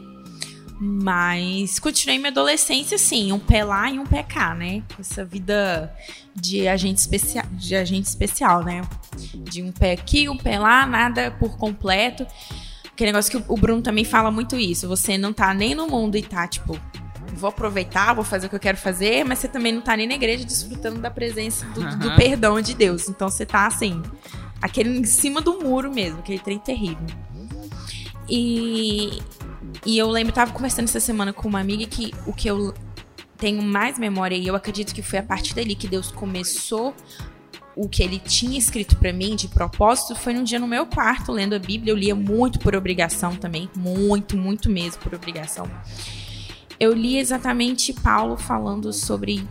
Mas 0.80 1.80
continuei 1.80 2.18
minha 2.18 2.30
adolescência 2.30 2.94
assim, 2.94 3.32
um 3.32 3.38
pé 3.38 3.64
lá 3.64 3.90
e 3.90 3.98
um 3.98 4.06
pé 4.06 4.22
cá, 4.22 4.54
né? 4.54 4.82
Essa 4.98 5.24
vida 5.24 5.92
de 6.34 6.68
agente 6.68 7.00
especial, 7.00 7.44
de 7.50 7.74
agente 7.74 8.06
especial, 8.06 8.62
né? 8.62 8.82
De 9.16 9.60
um 9.60 9.72
pé 9.72 9.92
aqui, 9.92 10.28
um 10.28 10.36
pé 10.36 10.58
lá, 10.58 10.86
nada 10.86 11.32
por 11.32 11.56
completo. 11.56 12.24
Aquele 12.92 13.10
negócio 13.10 13.30
que 13.30 13.52
o 13.52 13.56
Bruno 13.56 13.82
também 13.82 14.04
fala 14.04 14.30
muito 14.30 14.56
isso. 14.56 14.86
Você 14.88 15.18
não 15.18 15.32
tá 15.32 15.52
nem 15.52 15.74
no 15.74 15.88
mundo 15.88 16.16
e 16.16 16.22
tá, 16.22 16.46
tipo, 16.46 16.78
vou 17.34 17.48
aproveitar, 17.48 18.14
vou 18.14 18.24
fazer 18.24 18.46
o 18.46 18.48
que 18.50 18.56
eu 18.56 18.60
quero 18.60 18.76
fazer, 18.76 19.24
mas 19.24 19.40
você 19.40 19.48
também 19.48 19.72
não 19.72 19.80
tá 19.80 19.96
nem 19.96 20.06
na 20.06 20.14
igreja 20.14 20.44
desfrutando 20.44 21.00
da 21.00 21.10
presença 21.10 21.66
do, 21.66 21.80
uhum. 21.80 21.98
do 21.98 22.16
perdão 22.16 22.60
de 22.60 22.74
Deus. 22.74 23.08
Então 23.08 23.28
você 23.28 23.44
tá 23.44 23.66
assim, 23.66 24.00
aquele 24.62 24.98
em 24.98 25.04
cima 25.04 25.40
do 25.40 25.60
muro 25.60 25.92
mesmo, 25.92 26.20
aquele 26.20 26.38
trem 26.38 26.58
terrível. 26.58 27.06
E, 28.28 29.20
e 29.86 29.98
eu 29.98 30.08
lembro, 30.08 30.32
tava 30.32 30.52
conversando 30.52 30.84
essa 30.84 31.00
semana 31.00 31.32
com 31.32 31.48
uma 31.48 31.60
amiga 31.60 31.86
que 31.86 32.12
o 32.26 32.32
que 32.32 32.48
eu 32.48 32.74
tenho 33.36 33.62
mais 33.62 33.98
memória 33.98 34.34
e 34.34 34.46
eu 34.46 34.56
acredito 34.56 34.94
que 34.94 35.02
foi 35.02 35.18
a 35.18 35.22
partir 35.22 35.54
dali 35.54 35.74
que 35.74 35.86
Deus 35.86 36.10
começou 36.10 36.94
o 37.78 37.88
que 37.88 38.02
ele 38.02 38.18
tinha 38.18 38.58
escrito 38.58 38.96
para 38.96 39.12
mim 39.12 39.36
de 39.36 39.46
propósito 39.46 40.16
foi 40.16 40.34
num 40.34 40.42
dia 40.42 40.58
no 40.58 40.66
meu 40.66 40.84
quarto 40.84 41.30
lendo 41.30 41.54
a 41.54 41.60
Bíblia. 41.60 41.92
Eu 41.92 41.96
lia 41.96 42.14
muito 42.14 42.58
por 42.58 42.74
obrigação 42.74 43.36
também, 43.36 43.70
muito, 43.76 44.36
muito 44.36 44.68
mesmo 44.68 45.00
por 45.00 45.14
obrigação. 45.14 45.70
Eu 46.80 46.92
li 46.92 47.18
exatamente 47.18 47.92
Paulo 47.92 48.36
falando 48.36 48.92
sobre 48.92 49.46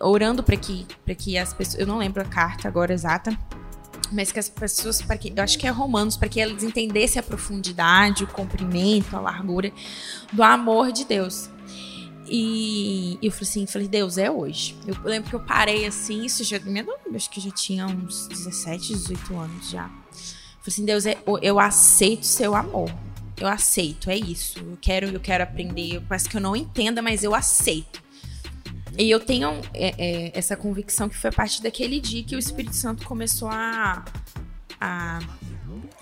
orando 0.00 0.42
para 0.42 0.56
que 0.56 0.84
para 1.04 1.14
que 1.14 1.38
as 1.38 1.54
pessoas, 1.54 1.78
eu 1.78 1.86
não 1.86 1.98
lembro 1.98 2.20
a 2.20 2.24
carta 2.24 2.66
agora 2.66 2.92
exata, 2.92 3.38
mas 4.12 4.30
que 4.30 4.38
as 4.38 4.48
pessoas, 4.48 5.02
para 5.02 5.16
que, 5.16 5.32
eu 5.34 5.42
acho 5.42 5.58
que 5.58 5.66
é 5.66 5.70
Romanos, 5.70 6.16
para 6.16 6.28
que 6.28 6.40
eles 6.40 6.62
entendessem 6.62 7.20
a 7.20 7.22
profundidade, 7.22 8.24
o 8.24 8.26
comprimento, 8.26 9.16
a 9.16 9.20
largura 9.20 9.72
do 10.32 10.42
amor 10.42 10.92
de 10.92 11.04
Deus. 11.04 11.50
E 12.26 13.18
eu 13.22 13.30
falei 13.30 13.48
assim, 13.48 13.66
falei, 13.66 13.88
Deus, 13.88 14.16
é 14.16 14.30
hoje. 14.30 14.76
Eu 14.86 14.96
lembro 15.04 15.28
que 15.28 15.36
eu 15.36 15.40
parei 15.40 15.84
assim, 15.84 16.24
isso 16.24 16.44
já, 16.44 16.58
acho 17.14 17.30
que 17.30 17.40
já 17.40 17.50
tinha 17.50 17.86
uns 17.86 18.26
17, 18.28 18.94
18 18.94 19.36
anos 19.36 19.70
já. 19.70 19.88
Falei 19.88 20.68
assim, 20.68 20.84
Deus, 20.84 21.06
é, 21.06 21.18
eu 21.42 21.58
aceito 21.58 22.24
seu 22.24 22.54
amor. 22.54 22.90
Eu 23.36 23.48
aceito, 23.48 24.08
é 24.08 24.16
isso. 24.16 24.60
Eu 24.60 24.78
quero, 24.80 25.08
eu 25.08 25.20
quero 25.20 25.42
aprender. 25.42 26.00
Parece 26.08 26.28
que 26.28 26.36
eu 26.36 26.40
não 26.40 26.54
entenda, 26.54 27.02
mas 27.02 27.24
eu 27.24 27.34
aceito. 27.34 28.02
E 28.98 29.10
eu 29.10 29.20
tenho 29.20 29.60
é, 29.72 29.94
é, 29.98 30.38
essa 30.38 30.56
convicção 30.56 31.08
que 31.08 31.16
foi 31.16 31.30
a 31.30 31.32
partir 31.32 31.62
daquele 31.62 32.00
dia 32.00 32.22
que 32.22 32.36
o 32.36 32.38
Espírito 32.38 32.76
Santo 32.76 33.06
começou 33.06 33.48
a. 33.48 34.04
a 34.80 35.18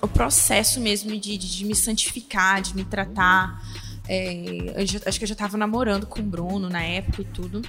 o 0.02 0.08
processo 0.08 0.80
mesmo 0.80 1.10
de, 1.10 1.36
de, 1.36 1.56
de 1.58 1.64
me 1.64 1.74
santificar, 1.74 2.62
de 2.62 2.74
me 2.74 2.84
tratar. 2.84 3.62
É, 4.08 4.84
já, 4.86 4.98
acho 5.06 5.18
que 5.18 5.24
eu 5.24 5.28
já 5.28 5.34
estava 5.34 5.56
namorando 5.58 6.06
com 6.06 6.20
o 6.20 6.22
Bruno 6.22 6.68
na 6.68 6.82
época 6.82 7.22
e 7.22 7.24
tudo. 7.26 7.62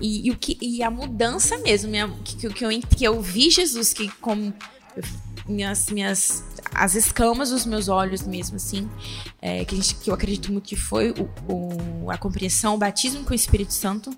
E, 0.00 0.28
e, 0.28 0.30
o 0.30 0.36
que, 0.36 0.56
e 0.60 0.82
a 0.82 0.90
mudança 0.90 1.58
mesmo, 1.58 1.90
minha, 1.90 2.08
que, 2.24 2.36
que, 2.36 2.64
eu, 2.64 2.80
que 2.80 3.04
eu 3.04 3.20
vi 3.20 3.50
Jesus, 3.50 3.92
que 3.92 4.08
como 4.20 4.54
minhas, 5.48 5.88
minhas 5.88 6.44
as 6.74 6.94
escamas 6.94 7.50
dos 7.50 7.64
meus 7.64 7.88
olhos 7.88 8.22
mesmo, 8.22 8.56
assim, 8.56 8.88
é, 9.40 9.64
que, 9.64 9.74
gente, 9.74 9.94
que 9.96 10.10
eu 10.10 10.14
acredito 10.14 10.52
muito 10.52 10.68
que 10.68 10.76
foi 10.76 11.10
o, 11.10 11.28
o, 11.52 12.10
a 12.10 12.18
compreensão, 12.18 12.74
o 12.74 12.78
batismo 12.78 13.24
com 13.24 13.32
o 13.32 13.34
Espírito 13.34 13.72
Santo, 13.72 14.10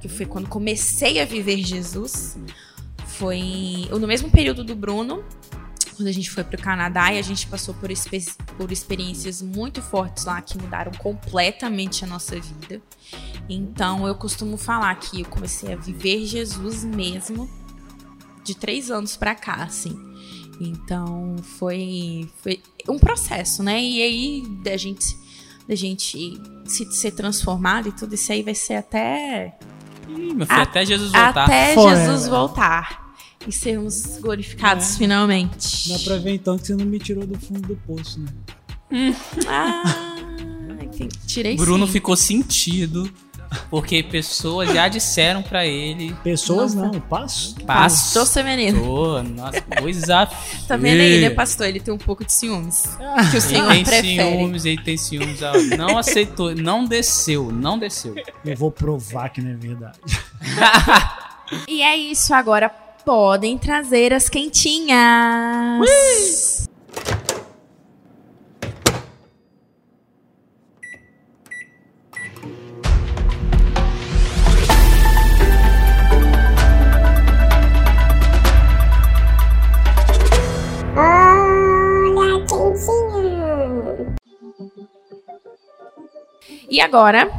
que 0.00 0.08
foi 0.08 0.26
quando 0.26 0.48
comecei 0.48 1.20
a 1.20 1.24
viver 1.24 1.64
Jesus. 1.64 2.36
Foi 3.06 3.88
no 3.90 4.06
mesmo 4.06 4.30
período 4.30 4.62
do 4.62 4.76
Bruno, 4.76 5.24
quando 5.96 6.08
a 6.08 6.12
gente 6.12 6.30
foi 6.30 6.44
para 6.44 6.56
o 6.56 6.62
Canadá 6.62 7.12
e 7.12 7.18
a 7.18 7.22
gente 7.22 7.46
passou 7.46 7.74
por, 7.74 7.88
por 8.58 8.70
experiências 8.70 9.40
muito 9.40 9.80
fortes 9.80 10.26
lá 10.26 10.40
que 10.42 10.58
mudaram 10.58 10.92
completamente 10.92 12.04
a 12.04 12.06
nossa 12.06 12.38
vida. 12.38 12.82
Então 13.48 14.06
eu 14.06 14.14
costumo 14.14 14.58
falar 14.58 14.94
que 14.96 15.22
eu 15.22 15.26
comecei 15.26 15.72
a 15.72 15.76
viver 15.76 16.26
Jesus 16.26 16.84
mesmo 16.84 17.48
de 18.44 18.54
três 18.54 18.90
anos 18.90 19.16
para 19.16 19.34
cá, 19.34 19.54
assim. 19.64 20.05
Então 20.60 21.36
foi, 21.58 22.28
foi 22.42 22.60
um 22.88 22.98
processo, 22.98 23.62
né? 23.62 23.82
E 23.82 24.02
aí 24.02 24.42
da 24.62 24.76
gente, 24.76 25.04
da 25.68 25.74
gente 25.74 26.40
se, 26.64 26.90
ser 26.92 27.12
transformado 27.12 27.88
e 27.88 27.92
tudo 27.92 28.14
isso 28.14 28.32
aí 28.32 28.42
vai 28.42 28.54
ser 28.54 28.74
até. 28.74 29.56
Ih, 30.08 30.34
meu 30.34 30.46
filho, 30.46 30.58
a, 30.58 30.62
até 30.62 30.84
Jesus 30.84 31.12
voltar. 31.12 31.44
Até 31.44 31.74
Jesus 31.74 32.28
voltar. 32.28 33.06
E 33.46 33.52
sermos 33.52 34.18
glorificados 34.18 34.94
é. 34.94 34.98
finalmente. 34.98 35.88
Dá 35.88 35.98
pra 36.00 36.16
ver 36.18 36.34
então 36.34 36.58
que 36.58 36.66
você 36.66 36.74
não 36.74 36.86
me 36.86 36.98
tirou 36.98 37.26
do 37.26 37.38
fundo 37.38 37.60
do 37.60 37.76
poço, 37.76 38.18
né? 38.18 38.28
Hum. 38.90 39.14
Ah, 39.48 40.16
tirei 41.26 41.56
Bruno 41.56 41.86
sim. 41.86 41.92
ficou 41.92 42.16
sentido 42.16 43.10
porque 43.70 44.02
pessoas 44.02 44.72
já 44.72 44.88
disseram 44.88 45.42
para 45.42 45.66
ele. 45.66 46.14
Pessoas 46.22 46.74
não, 46.74 46.92
não 46.92 47.00
pastor. 47.00 47.64
Pastor 47.64 48.26
feminino. 48.26 48.80
Pastor, 48.80 49.24
nossa, 49.24 49.62
coisa 49.80 50.28
Tá 50.66 50.76
vendo 50.76 51.00
aí, 51.00 51.20
né, 51.20 51.30
pastor? 51.30 51.66
Ele 51.66 51.80
tem 51.80 51.92
um 51.92 51.98
pouco 51.98 52.24
de 52.24 52.32
ciúmes. 52.32 52.96
que 53.30 53.36
o 53.36 53.40
senhor 53.40 53.70
ele 53.72 53.84
tem 53.84 53.84
prefere. 53.84 54.36
ciúmes, 54.36 54.64
ele 54.64 54.82
tem 54.82 54.96
ciúmes. 54.96 55.40
Não 55.76 55.98
aceitou, 55.98 56.54
não 56.54 56.84
desceu, 56.84 57.50
não 57.52 57.78
desceu. 57.78 58.14
Eu 58.44 58.56
vou 58.56 58.70
provar 58.70 59.28
que 59.30 59.40
não 59.40 59.50
é 59.50 59.54
verdade. 59.54 59.98
e 61.68 61.82
é 61.82 61.96
isso, 61.96 62.34
agora 62.34 62.68
podem 63.04 63.56
trazer 63.56 64.12
as 64.12 64.28
quentinhas. 64.28 64.98
Ui! 65.80 66.55
E 86.68 86.80
agora, 86.80 87.30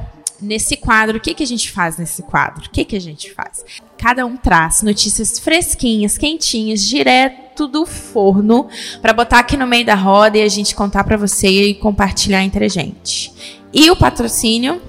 nesse 0.41 0.77
quadro, 0.77 1.17
o 1.17 1.19
que, 1.19 1.33
que 1.33 1.43
a 1.43 1.47
gente 1.47 1.71
faz 1.71 1.97
nesse 1.97 2.23
quadro? 2.23 2.65
O 2.65 2.69
que, 2.69 2.85
que 2.85 2.95
a 2.95 3.01
gente 3.01 3.33
faz? 3.33 3.65
Cada 3.97 4.25
um 4.25 4.37
traz 4.37 4.81
notícias 4.81 5.37
fresquinhas, 5.39 6.17
quentinhas, 6.17 6.81
direto 6.81 7.67
do 7.67 7.85
forno, 7.85 8.67
para 9.01 9.13
botar 9.13 9.39
aqui 9.39 9.57
no 9.57 9.67
meio 9.67 9.85
da 9.85 9.95
roda 9.95 10.37
e 10.37 10.43
a 10.43 10.47
gente 10.47 10.75
contar 10.75 11.03
para 11.03 11.17
você 11.17 11.47
e 11.47 11.75
compartilhar 11.75 12.43
entre 12.43 12.65
a 12.65 12.69
gente. 12.69 13.33
E 13.73 13.89
o 13.91 13.95
patrocínio? 13.95 14.81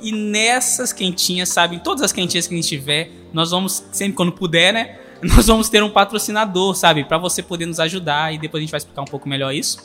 E 0.00 0.10
nessas 0.10 0.92
quentinhas, 0.92 1.48
sabe? 1.50 1.80
Todas 1.82 2.02
as 2.02 2.12
quentinhas 2.12 2.46
que 2.46 2.54
a 2.54 2.56
gente 2.56 2.68
tiver, 2.68 3.10
nós 3.32 3.52
vamos, 3.52 3.84
sempre 3.92 4.16
quando 4.16 4.32
puder, 4.32 4.72
né? 4.72 4.98
Nós 5.22 5.46
vamos 5.46 5.70
ter 5.70 5.82
um 5.82 5.88
patrocinador, 5.88 6.74
sabe? 6.74 7.04
Pra 7.04 7.16
você 7.16 7.42
poder 7.42 7.64
nos 7.64 7.80
ajudar. 7.80 8.34
E 8.34 8.38
depois 8.38 8.60
a 8.60 8.62
gente 8.62 8.70
vai 8.70 8.76
explicar 8.76 9.00
um 9.00 9.06
pouco 9.06 9.26
melhor 9.26 9.54
isso. 9.54 9.78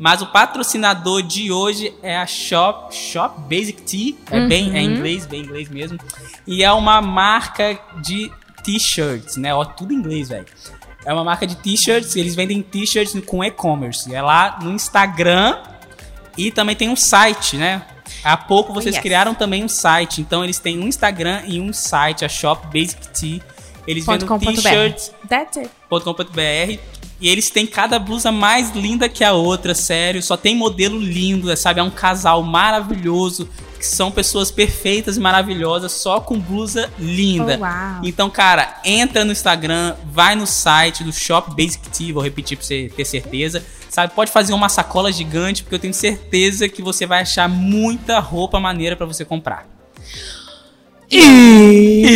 Mas 0.00 0.22
o 0.22 0.26
patrocinador 0.26 1.22
de 1.22 1.52
hoje 1.52 1.92
é 2.02 2.16
a 2.16 2.26
Shop, 2.26 2.94
Shop 2.94 3.38
Basic 3.42 3.82
Tea. 3.82 4.14
É 4.30 4.46
bem 4.46 4.70
é 4.70 4.80
Uhum. 4.80 4.94
inglês, 4.94 5.26
bem 5.26 5.42
inglês 5.42 5.68
mesmo. 5.68 5.98
E 6.46 6.64
é 6.64 6.72
uma 6.72 7.02
marca 7.02 7.78
de 8.00 8.32
t-shirts, 8.64 9.36
né? 9.36 9.54
Ó, 9.54 9.62
tudo 9.62 9.92
em 9.92 9.96
inglês, 9.96 10.30
velho. 10.30 10.46
É 11.04 11.12
uma 11.12 11.22
marca 11.22 11.46
de 11.46 11.54
t-shirts, 11.54 12.16
eles 12.16 12.34
vendem 12.34 12.62
t-shirts 12.62 13.14
com 13.26 13.44
e-commerce. 13.44 14.12
É 14.14 14.22
lá 14.22 14.58
no 14.62 14.70
Instagram 14.72 15.58
e 16.34 16.50
também 16.50 16.74
tem 16.74 16.88
um 16.88 16.96
site, 16.96 17.58
né? 17.58 17.82
Há 18.24 18.38
pouco 18.38 18.72
vocês 18.72 18.94
yes. 18.94 19.02
criaram 19.02 19.34
também 19.34 19.62
um 19.62 19.68
site, 19.68 20.22
então 20.22 20.42
eles 20.42 20.58
têm 20.58 20.78
um 20.78 20.88
Instagram 20.88 21.42
e 21.46 21.60
um 21.60 21.74
site, 21.74 22.24
a 22.24 22.28
Shop 22.28 22.66
Basic 22.68 23.06
Tea. 23.08 23.40
Eles 23.86 24.06
vendem 24.06 24.26
com 24.26 24.38
e 27.20 27.28
eles 27.28 27.50
têm 27.50 27.66
cada 27.66 27.98
blusa 27.98 28.32
mais 28.32 28.70
linda 28.70 29.08
que 29.08 29.22
a 29.22 29.32
outra, 29.32 29.74
sério. 29.74 30.22
Só 30.22 30.36
tem 30.36 30.56
modelo 30.56 30.98
lindo, 30.98 31.54
sabe? 31.56 31.80
É 31.80 31.82
um 31.82 31.90
casal 31.90 32.42
maravilhoso, 32.42 33.48
que 33.78 33.86
são 33.86 34.10
pessoas 34.10 34.50
perfeitas 34.50 35.18
e 35.18 35.20
maravilhosas, 35.20 35.92
só 35.92 36.20
com 36.20 36.38
blusa 36.38 36.90
linda. 36.98 37.60
Oh. 37.60 38.06
Então, 38.06 38.30
cara, 38.30 38.80
entra 38.84 39.24
no 39.24 39.32
Instagram, 39.32 39.94
vai 40.10 40.34
no 40.34 40.46
site 40.46 41.04
do 41.04 41.12
Shop 41.12 41.54
Basic 41.54 41.88
Tea, 41.90 42.14
vou 42.14 42.22
repetir 42.22 42.56
pra 42.56 42.66
você 42.66 42.90
ter 42.96 43.04
certeza. 43.04 43.62
Sabe, 43.90 44.14
pode 44.14 44.30
fazer 44.30 44.52
uma 44.54 44.68
sacola 44.68 45.12
gigante, 45.12 45.62
porque 45.62 45.74
eu 45.74 45.80
tenho 45.80 45.92
certeza 45.92 46.68
que 46.68 46.80
você 46.80 47.04
vai 47.06 47.22
achar 47.22 47.48
muita 47.48 48.18
roupa 48.18 48.58
maneira 48.58 48.96
pra 48.96 49.04
você 49.04 49.24
comprar. 49.24 49.66
E 51.10 52.10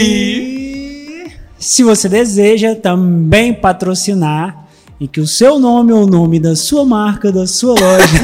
se 1.59 1.83
você 1.83 2.09
deseja 2.09 2.75
também 2.77 3.53
patrocinar 3.53 4.64
e 5.01 5.09
que 5.09 5.21
o 5.21 5.27
seu 5.27 5.59
nome 5.59 5.93
ou 5.93 6.05
o 6.05 6.07
nome 6.07 6.39
da 6.39 6.55
sua 6.55 6.85
marca, 6.85 7.33
da 7.33 7.47
sua 7.47 7.73
loja 7.79 8.07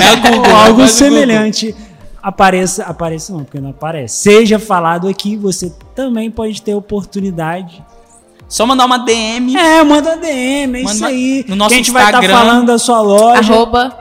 É 0.00 0.16
Google, 0.30 0.50
ou 0.50 0.56
algo 0.56 0.78
faz 0.80 0.92
o 0.92 0.96
semelhante 0.96 1.74
apareça, 2.22 2.84
apareça 2.84 3.32
não, 3.32 3.42
porque 3.42 3.60
não 3.60 3.70
aparece. 3.70 4.16
Seja 4.18 4.58
falado 4.58 5.08
aqui, 5.08 5.36
você 5.36 5.72
também 5.94 6.30
pode 6.30 6.62
ter 6.62 6.74
oportunidade. 6.74 7.84
Só 8.48 8.64
mandar 8.66 8.84
uma 8.84 8.98
DM. 8.98 9.56
É, 9.56 9.82
manda 9.82 10.16
DM, 10.16 10.80
é 10.80 10.82
Manda 10.82 10.94
isso 10.94 11.04
aí. 11.04 11.44
no 11.48 11.56
nosso 11.56 11.70
que 11.70 11.74
a 11.74 11.78
gente 11.78 11.90
vai 11.90 12.04
estar 12.04 12.18
Instagram. 12.22 12.38
falando 12.38 12.66
da 12.66 12.78
sua 12.78 13.00
loja. 13.00 13.52
Arroba, 13.52 13.96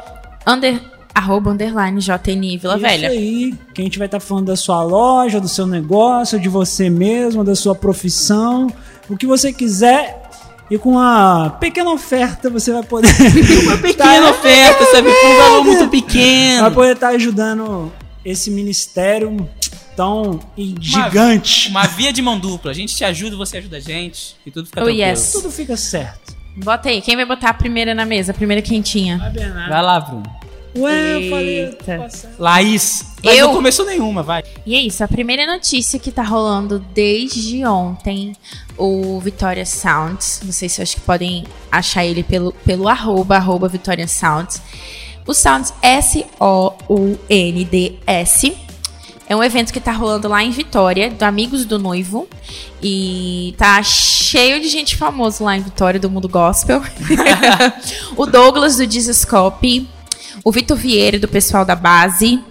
under, 0.46 0.82
arroba 1.16 1.52
underline 1.52 2.00
JNI 2.00 2.58
Vila 2.58 2.74
Isso 2.76 2.82
Velha. 2.82 3.10
aí, 3.10 3.54
que 3.74 3.82
a 3.82 3.86
gente 3.86 3.98
vai 3.98 4.08
estar 4.08 4.20
falando 4.20 4.48
da 4.48 4.56
sua 4.58 4.84
loja, 4.84 5.40
do 5.40 5.48
seu 5.48 5.66
negócio, 5.66 6.40
de 6.40 6.50
você 6.50 6.90
mesmo, 6.90 7.44
da 7.44 7.56
sua 7.56 7.74
profissão, 7.74 8.68
o 9.10 9.16
que 9.18 9.26
você 9.26 9.52
quiser. 9.54 10.21
E 10.72 10.78
com 10.78 10.92
uma 10.92 11.50
pequena 11.60 11.92
oferta 11.92 12.50
você 12.50 12.72
vai 12.72 12.82
poder. 12.82 13.10
uma 13.64 13.78
Pequena 13.78 14.30
oferta, 14.32 14.86
sabe? 14.86 15.10
Com 15.12 15.28
um 15.28 15.38
valor 15.38 15.64
muito 15.66 15.80
Vai 15.80 15.90
pequeno. 15.90 16.72
poder 16.72 16.94
estar 16.94 17.10
ajudando 17.10 17.92
esse 18.24 18.50
ministério 18.50 19.50
tão 19.98 20.40
gigante. 20.80 21.68
Uma 21.70 21.86
via 21.88 22.14
de 22.14 22.22
mão 22.22 22.40
dupla. 22.40 22.72
A 22.72 22.74
gente 22.74 22.96
te 22.96 23.04
ajuda, 23.04 23.36
você 23.36 23.58
ajuda 23.58 23.78
a 23.78 23.80
gente. 23.82 24.38
E 24.46 24.50
tudo 24.52 24.66
fica 24.66 24.80
Oh, 24.82 24.86
tranquilo. 24.86 25.10
yes. 25.10 25.32
Tudo 25.34 25.52
fica 25.52 25.76
certo. 25.76 26.34
Bota 26.56 26.88
aí, 26.88 27.02
quem 27.02 27.18
vai 27.18 27.26
botar 27.26 27.50
a 27.50 27.54
primeira 27.54 27.94
na 27.94 28.06
mesa? 28.06 28.32
A 28.32 28.36
primeira 28.36 28.62
quentinha. 28.62 29.18
Vai, 29.18 29.30
Bernardo. 29.30 29.70
Vai 29.70 29.82
lá, 29.82 30.00
Bruno. 30.00 30.24
Ué, 30.76 31.18
eu 31.18 31.30
falei. 31.30 31.66
Eita. 31.66 32.08
Laís. 32.40 33.06
Mas 33.24 33.38
Eu? 33.38 33.48
não 33.48 33.56
começou 33.56 33.86
nenhuma, 33.86 34.24
vai. 34.24 34.44
E 34.66 34.76
é 34.76 34.80
isso, 34.80 35.04
a 35.04 35.08
primeira 35.08 35.46
notícia 35.46 36.00
que 36.00 36.12
tá 36.12 36.24
rolando 36.24 36.80
desde 36.94 37.64
ontem, 37.66 38.34
o 38.78 39.20
Vitória 39.20 39.66
Sounds. 39.66 40.42
Vocês 40.44 40.80
acho 40.80 40.96
que 40.96 41.02
podem 41.02 41.44
achar 41.72 42.06
ele 42.06 42.24
pelo, 42.24 42.52
pelo 42.66 42.88
arroba, 42.88 43.36
arroba 43.36 43.68
Vitória 43.68 44.08
Sounds. 44.08 44.62
O 45.28 45.34
Sounds 45.34 45.74
S-O-U-N-D-S. 45.82 46.32
É 49.28 49.36
um 49.36 49.44
evento 49.44 49.72
que 49.72 49.80
tá 49.80 49.94
rolando 49.94 50.28
lá 50.28 50.44
em 50.44 50.52
Vitória, 50.52 51.10
do 51.10 51.24
Amigos 51.24 51.64
do 51.64 51.80
Noivo. 51.80 52.28
E 52.84 53.54
tá 53.58 53.82
cheio 53.82 54.60
de 54.60 54.68
gente 54.68 54.98
famosa 54.98 55.44
lá 55.44 55.56
em 55.56 55.62
Vitória, 55.62 56.00
do 56.00 56.10
mundo 56.10 56.28
gospel. 56.28 56.82
o 58.18 58.26
Douglas 58.26 58.76
do 58.78 58.86
Dizescope. 58.86 59.88
O 60.44 60.52
Vitor 60.52 60.76
Vieira, 60.78 61.20
do 61.20 61.28
pessoal 61.28 61.64
da 61.66 61.76
base. 61.76 62.44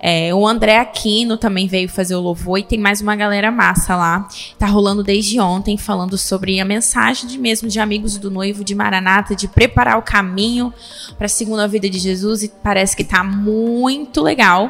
É, 0.00 0.32
o 0.32 0.46
André 0.46 0.78
Aquino 0.78 1.36
também 1.36 1.66
veio 1.66 1.88
fazer 1.88 2.14
o 2.14 2.20
louvor 2.20 2.58
e 2.58 2.62
tem 2.62 2.78
mais 2.78 3.00
uma 3.00 3.16
galera 3.16 3.50
massa 3.50 3.96
lá. 3.96 4.28
Tá 4.56 4.66
rolando 4.66 5.02
desde 5.02 5.40
ontem, 5.40 5.76
falando 5.76 6.16
sobre 6.16 6.60
a 6.60 6.64
mensagem 6.64 7.28
de 7.28 7.36
mesmo 7.36 7.68
de 7.68 7.80
amigos 7.80 8.16
do 8.16 8.30
noivo 8.30 8.62
de 8.64 8.76
Maranata, 8.76 9.34
de 9.34 9.48
preparar 9.48 9.98
o 9.98 10.02
caminho 10.02 10.72
para 11.16 11.26
a 11.26 11.28
segunda 11.28 11.66
vida 11.66 11.90
de 11.90 11.98
Jesus 11.98 12.44
e 12.44 12.48
parece 12.62 12.96
que 12.96 13.02
tá 13.02 13.24
muito 13.24 14.20
legal. 14.22 14.68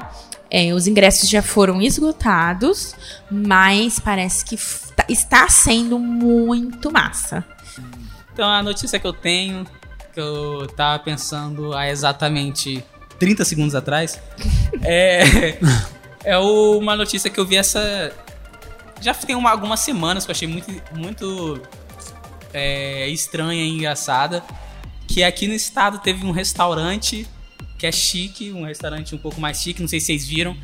É, 0.50 0.72
os 0.72 0.87
ingressos 0.87 1.28
já 1.28 1.42
foram 1.42 1.83
esgotados, 1.83 2.94
mas 3.31 3.98
parece 4.00 4.46
que 4.46 4.57
tá- 4.96 5.04
está 5.11 5.46
sendo 5.50 5.98
muito 5.98 6.90
massa. 6.90 7.44
Então 8.33 8.48
a 8.48 8.62
notícia 8.62 8.98
que 8.98 9.07
eu 9.07 9.12
tenho, 9.12 9.66
que 10.18 10.22
eu 10.22 10.66
tava 10.76 10.98
pensando 10.98 11.72
há 11.72 11.88
exatamente 11.88 12.85
30 13.20 13.44
segundos 13.44 13.74
atrás, 13.76 14.20
é, 14.83 15.59
é 16.24 16.37
uma 16.38 16.96
notícia 16.96 17.31
que 17.31 17.38
eu 17.38 17.46
vi 17.46 17.54
essa. 17.57 18.12
Já 19.00 19.14
tem 19.14 19.37
uma- 19.37 19.50
algumas 19.50 19.78
semanas 19.78 20.24
que 20.24 20.31
eu 20.31 20.35
achei 20.35 20.48
muito, 20.48 20.70
muito 20.92 21.62
é, 22.52 23.07
estranha 23.09 23.62
e 23.62 23.68
engraçada. 23.68 24.42
Que 25.07 25.22
aqui 25.22 25.46
no 25.46 25.54
estado 25.54 26.00
teve 26.00 26.26
um 26.26 26.33
restaurante 26.33 27.26
que 27.78 27.87
é 27.87 27.92
chique, 27.92 28.52
um 28.52 28.64
restaurante 28.64 29.14
um 29.14 29.18
pouco 29.18 29.40
mais 29.40 29.59
chique, 29.62 29.81
não 29.81 29.88
sei 29.88 30.00
se 30.00 30.07
vocês 30.07 30.26
viram, 30.26 30.57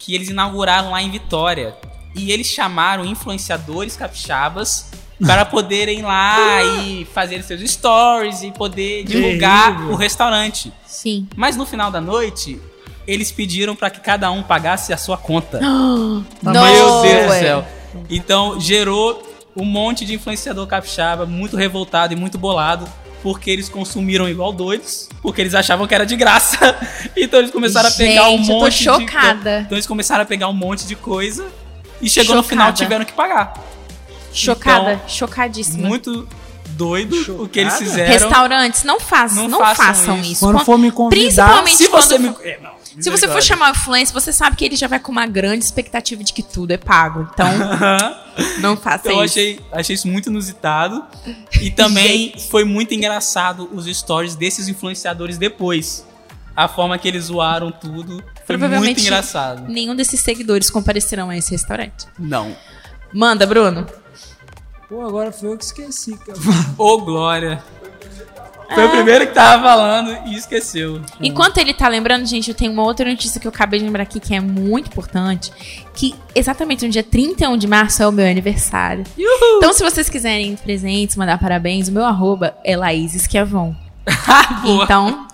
que 0.00 0.16
eles 0.16 0.28
inauguraram 0.30 0.90
lá 0.90 1.00
em 1.00 1.10
Vitória. 1.10 1.76
E 2.14 2.32
eles 2.32 2.48
chamaram 2.48 3.04
influenciadores 3.04 3.96
capixabas 3.96 4.90
para 5.26 5.44
poderem 5.44 6.02
lá 6.02 6.62
e 6.84 7.06
fazer 7.12 7.42
seus 7.42 7.60
stories 7.70 8.42
e 8.42 8.50
poder 8.50 9.04
divulgar 9.04 9.72
Terrível. 9.72 9.92
o 9.92 9.96
restaurante. 9.96 10.72
Sim. 10.86 11.26
Mas 11.36 11.56
no 11.56 11.66
final 11.66 11.90
da 11.90 12.00
noite, 12.00 12.60
eles 13.06 13.30
pediram 13.30 13.74
para 13.76 13.90
que 13.90 14.00
cada 14.00 14.30
um 14.30 14.42
pagasse 14.42 14.92
a 14.92 14.96
sua 14.96 15.16
conta. 15.16 15.60
Não, 15.60 16.24
Meu 16.42 16.52
Deus 17.02 17.26
do 17.26 17.32
céu. 17.32 17.66
Então 18.08 18.60
gerou 18.60 19.22
um 19.56 19.64
monte 19.64 20.04
de 20.04 20.14
influenciador 20.14 20.66
capixaba 20.66 21.26
muito 21.26 21.56
revoltado 21.56 22.12
e 22.12 22.16
muito 22.16 22.38
bolado. 22.38 22.86
Porque 23.22 23.50
eles 23.50 23.68
consumiram 23.68 24.26
igual 24.30 24.50
doidos, 24.50 25.06
porque 25.20 25.42
eles 25.42 25.54
achavam 25.54 25.86
que 25.86 25.94
era 25.94 26.06
de 26.06 26.16
graça. 26.16 26.74
Então 27.14 27.38
eles 27.38 27.50
começaram 27.50 27.90
a 27.90 27.92
pegar 27.92 28.28
um 28.30 28.38
Gente, 28.38 28.48
eu 28.50 28.54
tô 28.56 28.60
monte 28.64 28.78
de. 28.78 28.84
chocada. 28.84 29.60
Então 29.60 29.76
eles 29.76 29.86
começaram 29.86 30.22
a 30.22 30.24
pegar 30.24 30.48
um 30.48 30.54
monte 30.54 30.86
de 30.86 30.94
coisa 30.96 31.46
e 32.00 32.08
chegou 32.08 32.34
no 32.34 32.42
final 32.42 32.68
Chocada. 32.68 32.82
tiveram 32.82 33.04
que 33.04 33.12
pagar. 33.12 33.52
Chocada, 34.32 34.92
Então, 34.94 35.08
chocadíssima. 35.08 35.88
Muito 35.88 36.26
doido 36.70 37.42
o 37.42 37.48
que 37.48 37.60
eles 37.60 37.72
Chocada? 37.74 37.90
fizeram. 37.90 38.12
Restaurantes, 38.12 38.84
não, 38.84 38.98
faz, 39.00 39.34
Não 39.34 39.48
não, 39.48 39.58
façam 39.58 39.84
façam, 39.86 40.20
isso. 40.20 40.32
isso. 40.32 40.40
Quando 40.40 40.54
Quando- 40.56 40.64
for 40.64 40.78
me 40.78 40.90
convidar, 40.90 41.16
Principalmente 41.62 41.76
Se 41.76 41.88
você 41.88 42.18
me. 42.18 42.28
for- 42.32 42.46
É, 42.46 42.58
não, 42.62 42.70
Se 43.02 43.08
você 43.10 43.28
for 43.28 43.42
chamar 43.42 43.68
o 43.68 43.70
influencer, 43.72 44.12
você 44.12 44.32
sabe 44.32 44.56
que 44.56 44.64
ele 44.64 44.76
já 44.76 44.86
vai 44.88 44.98
com 44.98 45.12
uma 45.12 45.26
grande 45.26 45.64
expectativa 45.64 46.22
de 46.24 46.32
que 46.32 46.42
tudo 46.42 46.70
é 46.72 46.76
pago. 46.76 47.28
Então, 47.32 47.46
não 48.60 48.76
faça 48.76 49.08
Então 49.08 49.18
eu 49.20 49.24
isso. 49.24 49.38
achei, 49.38 49.60
achei 49.72 49.94
isso 49.94 50.08
muito 50.08 50.28
inusitado. 50.30 51.04
E 51.60 51.70
também 51.70 52.34
foi 52.50 52.64
muito 52.64 52.92
engraçado 52.94 53.68
os 53.72 53.86
stories 53.86 54.34
desses 54.34 54.68
influenciadores 54.68 55.38
depois. 55.38 56.04
A 56.56 56.66
forma 56.68 56.98
que 56.98 57.06
eles 57.08 57.24
zoaram 57.26 57.70
tudo 57.70 58.16
foi 58.44 58.56
muito 58.56 58.68
Provavelmente- 58.68 59.00
engraçado. 59.02 59.68
Nenhum 59.68 59.94
desses 59.94 60.20
seguidores 60.20 60.68
comparecerão 60.70 61.30
a 61.30 61.36
esse 61.36 61.52
restaurante. 61.52 62.06
Não. 62.18 62.54
Manda, 63.14 63.46
Bruno. 63.46 63.86
Pô, 64.90 65.06
agora 65.06 65.30
foi 65.30 65.52
eu 65.52 65.56
que 65.56 65.62
esqueci. 65.62 66.18
cara. 66.18 66.36
Ô, 66.76 66.98
Glória. 66.98 67.62
Foi 68.74 68.86
o 68.86 68.90
primeiro 68.90 69.26
que 69.26 69.32
tava 69.32 69.62
falando 69.62 70.28
e 70.28 70.34
esqueceu. 70.36 71.00
Enquanto 71.20 71.58
ele 71.58 71.72
tá 71.72 71.88
lembrando, 71.88 72.26
gente, 72.26 72.48
eu 72.48 72.54
tenho 72.54 72.72
uma 72.72 72.82
outra 72.82 73.08
notícia 73.08 73.40
que 73.40 73.46
eu 73.46 73.50
acabei 73.50 73.78
de 73.80 73.84
lembrar 73.86 74.02
aqui 74.02 74.18
que 74.18 74.34
é 74.34 74.40
muito 74.40 74.88
importante. 74.88 75.52
Que 75.94 76.14
exatamente 76.34 76.84
no 76.84 76.90
dia 76.90 77.02
31 77.04 77.56
de 77.56 77.66
março 77.68 78.02
é 78.02 78.06
o 78.06 78.12
meu 78.12 78.26
aniversário. 78.28 79.04
Então, 79.56 79.72
se 79.72 79.82
vocês 79.82 80.08
quiserem 80.08 80.56
presentes, 80.56 81.16
mandar 81.16 81.38
parabéns, 81.38 81.88
o 81.88 81.92
meu 81.92 82.04
arroba 82.04 82.56
é 82.64 82.76
Laís 82.76 83.14
Esquiavon. 83.14 83.74
Boa. 84.62 84.84
Então, 84.84 85.26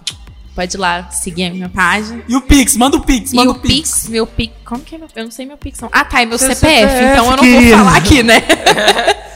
pode 0.56 0.74
ir 0.76 0.80
lá 0.80 1.08
seguir 1.10 1.44
a 1.44 1.50
minha 1.50 1.68
página. 1.68 2.22
E 2.26 2.34
o 2.34 2.40
Pix, 2.40 2.76
manda 2.76 2.96
o 2.96 3.00
Pix, 3.00 3.32
E 3.32 3.36
manda 3.36 3.50
o 3.52 3.54
o 3.54 3.58
Pix. 3.58 3.74
Pix, 3.74 4.08
meu 4.08 4.26
Pix. 4.26 4.52
Como 4.64 4.80
que 4.80 4.94
é 4.94 4.98
meu? 4.98 5.06
Eu 5.14 5.24
não 5.24 5.30
sei 5.30 5.46
meu 5.46 5.56
Pix. 5.58 5.78
não. 5.80 5.88
Ah, 5.92 6.04
tá, 6.04 6.22
é 6.22 6.26
meu 6.26 6.38
CPF, 6.38 6.56
CPF, 6.60 7.04
então 7.12 7.30
eu 7.30 7.36
não 7.36 7.44
vou 7.44 7.78
falar 7.78 7.96
aqui, 7.96 8.22
né? 8.22 8.40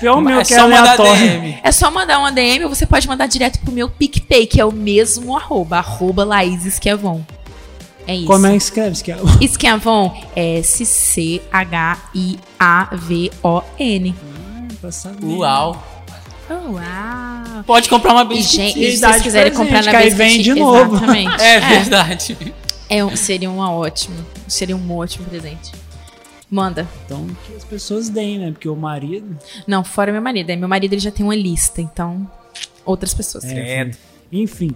Pior 0.00 0.16
o 0.18 0.20
meu 0.22 0.40
é 0.40 0.44
que 0.44 0.54
é 0.54 0.56
só 0.56 0.62
mandar 0.62 0.78
aleatório. 0.80 1.12
DM. 1.14 1.60
É 1.62 1.70
só 1.72 1.90
mandar 1.90 2.18
uma 2.18 2.32
DM 2.32 2.64
ou 2.64 2.74
você 2.74 2.86
pode 2.86 3.06
mandar 3.06 3.26
direto 3.26 3.60
pro 3.60 3.70
meu 3.70 3.88
PicPay, 3.88 4.46
que 4.46 4.58
é 4.60 4.64
o 4.64 4.72
mesmo 4.72 5.36
arroba, 5.36 5.76
arroba 5.76 6.24
Laís 6.24 6.64
Esquiavon. 6.64 7.20
É 8.06 8.16
isso. 8.16 8.26
Como 8.26 8.46
é 8.46 8.50
que 8.52 8.56
escreve? 8.56 8.92
Esquiavon? 8.92 9.28
Esquiavon 9.40 10.16
é 10.34 10.58
S-C-H-I-A-V-O-N. 13.00 14.14
Pra 14.80 14.90
saber. 14.90 15.26
Uau. 15.26 15.86
Oh, 16.48 16.72
uau. 16.72 17.39
Pode 17.66 17.88
comprar 17.88 18.12
uma 18.12 18.22
E, 18.24 18.28
biscuit. 18.28 18.56
gente, 18.56 18.78
E 18.78 18.86
e 18.88 18.92
se 18.92 18.98
vocês 18.98 19.22
quiserem 19.22 19.52
presente, 19.52 19.68
comprar 19.74 19.92
na 19.92 19.98
Biscuit, 20.00 20.16
vem 20.16 20.40
de 20.42 20.54
novo. 20.54 20.96
Exatamente. 20.96 21.36
É 21.42 21.60
verdade. 21.60 22.54
É 22.88 23.04
um- 23.04 23.16
seria 23.16 23.50
uma 23.50 23.72
ótimo. 23.72 24.16
Seria 24.48 24.76
um 24.76 24.96
ótimo 24.96 25.26
presente. 25.26 25.72
Manda. 26.50 26.88
Então, 27.06 27.26
que 27.46 27.54
as 27.54 27.64
pessoas 27.64 28.08
deem, 28.08 28.38
né? 28.38 28.50
Porque 28.50 28.68
o 28.68 28.74
marido. 28.74 29.38
Não, 29.66 29.84
fora 29.84 30.10
meu 30.12 30.20
marido. 30.20 30.50
Aí 30.50 30.56
Meu 30.56 30.68
marido 30.68 30.92
ele 30.94 31.00
já 31.00 31.10
tem 31.12 31.24
uma 31.24 31.36
lista, 31.36 31.80
então. 31.80 32.28
Outras 32.84 33.14
pessoas. 33.14 33.44
É. 33.44 33.88
Enfim, 34.32 34.72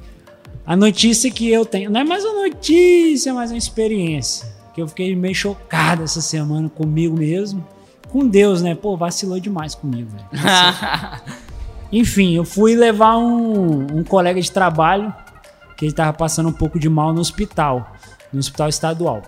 a 0.64 0.77
notícia 0.77 1.29
que 1.31 1.51
eu 1.51 1.64
tenho. 1.66 1.90
Não 1.90 2.01
é 2.01 2.05
mais 2.05 2.25
uma 2.25 2.44
notícia, 2.49 3.31
é 3.31 3.33
mais 3.33 3.51
uma 3.51 3.59
experiência. 3.59 4.47
Que 4.73 4.83
eu 4.83 4.87
fiquei 4.88 5.16
meio 5.16 5.35
chocado 5.35 6.03
essa 6.05 6.20
semana 6.20 6.68
comigo 6.68 7.16
mesmo. 7.16 7.66
Com 8.09 8.25
Deus, 8.29 8.62
né? 8.62 8.77
Pô, 8.77 8.97
vacilou 8.97 9.40
demais 9.40 9.75
comigo, 9.75 10.09
velho. 10.11 10.29
Enfim, 11.94 12.35
eu 12.35 12.44
fui 12.44 12.74
levar 12.74 13.16
um, 13.16 13.98
um 13.98 14.02
colega 14.02 14.40
de 14.40 14.50
trabalho 14.50 15.14
que 15.76 15.85
ele 15.85 15.92
tava 15.92 16.12
passando 16.12 16.48
um 16.48 16.52
pouco 16.52 16.76
de 16.76 16.88
mal 16.88 17.14
no 17.14 17.20
hospital, 17.20 17.94
no 18.33 18.40
hospital 18.40 18.68
estadual. 18.68 19.22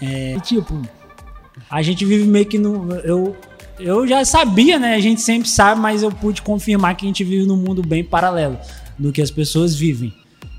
É, 0.00 0.38
tipo, 0.44 0.80
a 1.68 1.82
gente 1.82 2.04
vive 2.04 2.24
meio 2.24 2.46
que 2.46 2.56
no. 2.56 2.94
Eu, 2.98 3.36
eu 3.80 4.06
já 4.06 4.24
sabia, 4.24 4.78
né? 4.78 4.94
A 4.94 5.00
gente 5.00 5.20
sempre 5.20 5.48
sabe, 5.48 5.80
mas 5.80 6.04
eu 6.04 6.12
pude 6.12 6.40
confirmar 6.40 6.94
que 6.94 7.04
a 7.04 7.08
gente 7.08 7.24
vive 7.24 7.46
num 7.46 7.56
mundo 7.56 7.82
bem 7.82 8.04
paralelo 8.04 8.56
do 8.96 9.10
que 9.10 9.20
as 9.20 9.32
pessoas 9.32 9.74
vivem. 9.74 10.14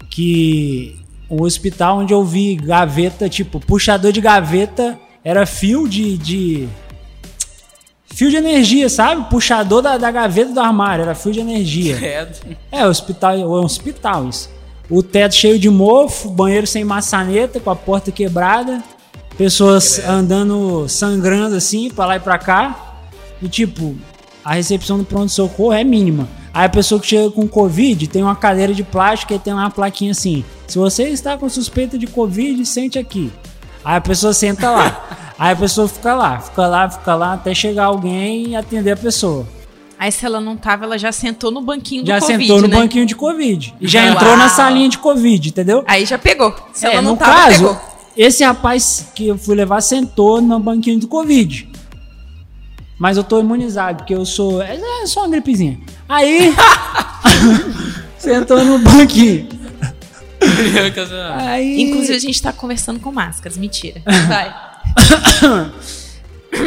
Que 0.10 1.00
o 1.30 1.44
hospital 1.44 2.00
onde 2.00 2.14
eu 2.14 2.26
vi 2.26 2.58
gaveta, 2.58 3.30
tipo, 3.30 3.62
puxador 3.62 4.12
de 4.12 4.20
gaveta 4.20 5.00
era 5.24 5.46
fio 5.46 5.88
de. 5.88 6.18
de 6.18 6.68
fio 8.14 8.30
de 8.30 8.38
energia, 8.38 8.88
sabe? 8.90 9.30
Puxador 9.30 9.82
da, 9.82 9.98
da 9.98 10.12
gaveta 10.12 10.52
do 10.52 10.60
armário, 10.60 11.04
era 11.04 11.16
fio 11.16 11.32
de 11.32 11.40
energia. 11.40 11.98
Credo. 11.98 12.58
É, 12.72 12.88
hospital, 12.88 13.34
é 13.34 13.46
um 13.46 13.64
hospital 13.64 14.30
isso. 14.30 14.50
O 14.90 15.02
teto 15.02 15.36
cheio 15.36 15.58
de 15.58 15.70
mofo, 15.70 16.30
banheiro 16.30 16.68
sem 16.68 16.84
maçaneta, 16.84 17.60
com 17.60 17.70
a 17.70 17.76
porta 17.76 18.12
quebrada, 18.12 18.84
pessoas 19.38 20.00
andando 20.08 20.88
sangrando 20.88 21.56
assim 21.56 21.90
pra 21.90 22.06
lá 22.06 22.16
e 22.18 22.20
pra 22.20 22.38
cá. 22.38 23.00
E 23.42 23.48
tipo, 23.48 23.96
a 24.44 24.54
recepção 24.54 24.98
do 24.98 25.06
pronto-socorro 25.06 25.74
é 25.74 25.84
mínima. 25.84 26.28
Aí 26.54 26.66
a 26.66 26.70
pessoa 26.70 27.02
que 27.02 27.08
chega 27.08 27.32
com 27.32 27.48
Covid 27.48 28.08
tem 28.08 28.22
uma 28.22 28.36
cadeira 28.36 28.74
de 28.74 28.84
plástico 28.84 29.34
e 29.34 29.40
tem 29.40 29.54
lá 29.54 29.62
uma 29.62 29.72
plaquinha 29.72 30.12
assim: 30.12 30.46
se 30.68 30.78
você 30.78 31.06
está 31.06 31.38
com 31.38 31.50
suspeita 31.50 31.98
de 31.98 32.06
Covid, 32.06 32.64
sente 32.66 33.00
aqui. 33.00 33.32
Aí 33.84 33.98
a 33.98 34.02
pessoa 34.02 34.34
senta 34.34 34.70
lá. 34.70 35.34
Aí 35.38 35.52
a 35.54 35.56
pessoa 35.56 35.88
fica 35.88 36.14
lá, 36.14 36.40
fica 36.40 36.68
lá, 36.68 36.90
fica 36.90 37.16
lá, 37.16 37.34
até 37.34 37.54
chegar 37.54 37.86
alguém 37.86 38.50
e 38.50 38.56
atender 38.56 38.92
a 38.92 38.98
pessoa. 38.98 39.46
Aí 40.00 40.12
se 40.12 40.26
ela 40.26 40.40
não 40.42 40.56
tava, 40.58 40.86
ela 40.86 40.98
já 40.98 41.12
sentou 41.12 41.50
no 41.52 41.62
banquinho 41.62 42.04
do 42.04 42.08
Já 42.08 42.20
Covid, 42.20 42.40
sentou 42.46 42.62
no 42.62 42.68
né? 42.68 42.76
banquinho 42.78 43.06
de 43.06 43.16
Covid. 43.16 43.74
E 43.80 43.88
já 43.88 44.04
Uau. 44.04 44.12
entrou 44.14 44.38
na 44.38 44.50
salinha 44.50 44.90
de 44.90 44.98
Covid, 44.98 45.50
entendeu? 45.50 45.84
Aí 45.88 46.06
já 46.06 46.18
pegou. 46.18 46.54
Se 46.74 46.86
É, 46.86 46.94
ela 46.94 47.02
não 47.02 47.12
no 47.12 47.18
tava, 47.18 47.32
caso, 47.34 47.58
pegou. 47.60 47.82
esse 48.18 48.44
rapaz 48.44 49.08
que 49.16 49.28
eu 49.28 49.38
fui 49.38 49.56
levar 49.56 49.82
sentou 49.82 50.42
no 50.42 50.60
banquinho 50.60 51.00
do 51.00 51.08
Covid. 51.08 51.70
Mas 53.00 53.18
eu 53.18 53.24
tô 53.24 53.40
imunizado, 53.40 53.98
porque 54.00 54.14
eu 54.14 54.26
sou. 54.26 54.62
É 54.62 54.76
é 55.04 55.08
só 55.08 55.22
uma 55.22 55.30
gripezinha. 55.30 55.80
Aí. 56.08 56.54
sentou 58.18 58.64
no 58.64 58.80
banquinho. 58.80 59.48
Aí. 61.38 61.82
Inclusive, 61.82 62.16
a 62.16 62.20
gente 62.20 62.42
tá 62.42 62.54
conversando 62.54 63.00
com 63.00 63.12
máscaras. 63.12 63.58
Mentira. 63.58 64.02
Vai. 64.28 64.54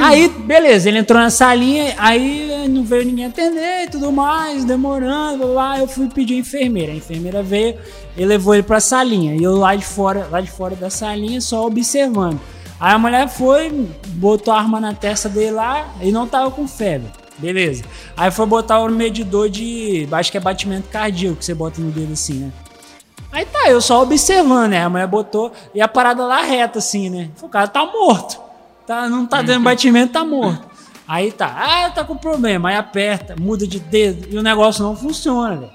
Aí, 0.02 0.28
beleza, 0.28 0.88
ele 0.88 0.98
entrou 0.98 1.20
na 1.20 1.30
salinha, 1.30 1.94
aí 1.96 2.66
não 2.68 2.82
veio 2.82 3.04
ninguém 3.04 3.26
atender 3.26 3.84
e 3.84 3.88
tudo 3.88 4.10
mais, 4.10 4.64
demorando, 4.64 5.52
lá 5.52 5.78
eu 5.78 5.86
fui 5.86 6.08
pedir 6.08 6.34
a 6.34 6.38
enfermeira. 6.38 6.92
A 6.92 6.96
enfermeira 6.96 7.42
veio 7.42 7.76
e 8.16 8.24
levou 8.24 8.54
ele 8.54 8.64
pra 8.64 8.80
salinha. 8.80 9.36
E 9.36 9.42
eu 9.42 9.56
lá 9.56 9.76
de 9.76 9.84
fora, 9.84 10.26
lá 10.30 10.40
de 10.40 10.50
fora 10.50 10.74
da 10.74 10.90
salinha, 10.90 11.40
só 11.40 11.64
observando. 11.64 12.40
Aí 12.80 12.92
a 12.92 12.98
mulher 12.98 13.28
foi, 13.28 13.88
botou 14.08 14.52
a 14.52 14.58
arma 14.58 14.80
na 14.80 14.92
testa 14.92 15.28
dele 15.28 15.52
lá 15.52 15.94
e 16.02 16.10
não 16.10 16.26
tava 16.26 16.50
com 16.50 16.66
febre. 16.66 17.08
Beleza. 17.38 17.84
Aí 18.16 18.30
foi 18.30 18.46
botar 18.46 18.80
o 18.80 18.88
medidor 18.88 19.48
de. 19.48 20.08
Acho 20.10 20.32
que 20.32 20.38
é 20.38 20.40
batimento 20.40 20.88
cardíaco 20.88 21.36
que 21.36 21.44
você 21.44 21.54
bota 21.54 21.80
no 21.80 21.90
dedo 21.90 22.12
assim, 22.12 22.34
né? 22.34 22.52
Aí 23.36 23.44
tá, 23.44 23.68
eu 23.68 23.80
só 23.82 24.02
observando, 24.02 24.70
né? 24.70 24.82
A 24.82 24.88
mulher 24.88 25.06
botou 25.06 25.52
e 25.74 25.80
a 25.82 25.86
parada 25.86 26.24
lá 26.24 26.40
reta, 26.40 26.78
assim, 26.78 27.10
né? 27.10 27.28
O 27.42 27.48
cara 27.50 27.68
tá 27.68 27.84
morto. 27.84 28.40
Tá, 28.86 29.08
não 29.10 29.26
tá 29.26 29.42
dando 29.42 29.62
batimento, 29.64 30.14
tá 30.14 30.24
morto. 30.24 30.66
Aí 31.06 31.30
tá, 31.30 31.46
ah, 31.86 31.90
tá 31.90 32.02
com 32.02 32.16
problema. 32.16 32.70
Aí 32.70 32.76
aperta, 32.76 33.34
muda 33.38 33.66
de 33.66 33.78
dedo 33.78 34.28
e 34.34 34.38
o 34.38 34.42
negócio 34.42 34.82
não 34.82 34.96
funciona, 34.96 35.54
velho. 35.56 35.72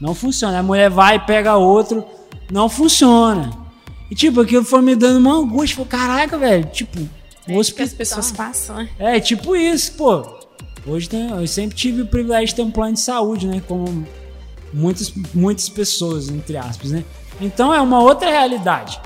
Não 0.00 0.14
funciona. 0.14 0.58
A 0.58 0.62
mulher 0.62 0.88
vai, 0.88 1.22
pega 1.24 1.56
outro, 1.56 2.02
não 2.50 2.66
funciona. 2.68 3.50
E 4.10 4.14
tipo, 4.14 4.40
aquilo 4.40 4.64
foi 4.64 4.80
me 4.80 4.96
dando 4.96 5.18
uma 5.18 5.34
angústia. 5.36 5.76
Falei, 5.84 5.90
caraca, 5.90 6.38
velho, 6.38 6.64
tipo, 6.66 6.98
o 6.98 7.02
É 7.02 7.06
que 7.46 7.52
as 7.52 7.58
hospital- 7.58 7.96
pessoas 7.98 8.32
passam, 8.32 8.76
né? 8.76 8.88
é, 8.98 9.20
tipo 9.20 9.54
isso, 9.54 9.92
pô. 9.92 10.24
Hoje 10.86 11.08
tem, 11.10 11.28
eu 11.28 11.46
sempre 11.46 11.76
tive 11.76 12.02
o 12.02 12.06
privilégio 12.06 12.46
de 12.46 12.54
ter 12.54 12.62
um 12.62 12.70
plano 12.70 12.94
de 12.94 13.00
saúde, 13.00 13.46
né? 13.46 13.60
Como 13.68 14.06
muitas, 14.72 15.12
muitas 15.34 15.68
pessoas, 15.68 16.28
entre 16.28 16.56
aspas, 16.56 16.90
né? 16.90 17.04
Então 17.40 17.72
é 17.72 17.80
uma 17.80 18.00
outra 18.00 18.30
realidade. 18.30 19.00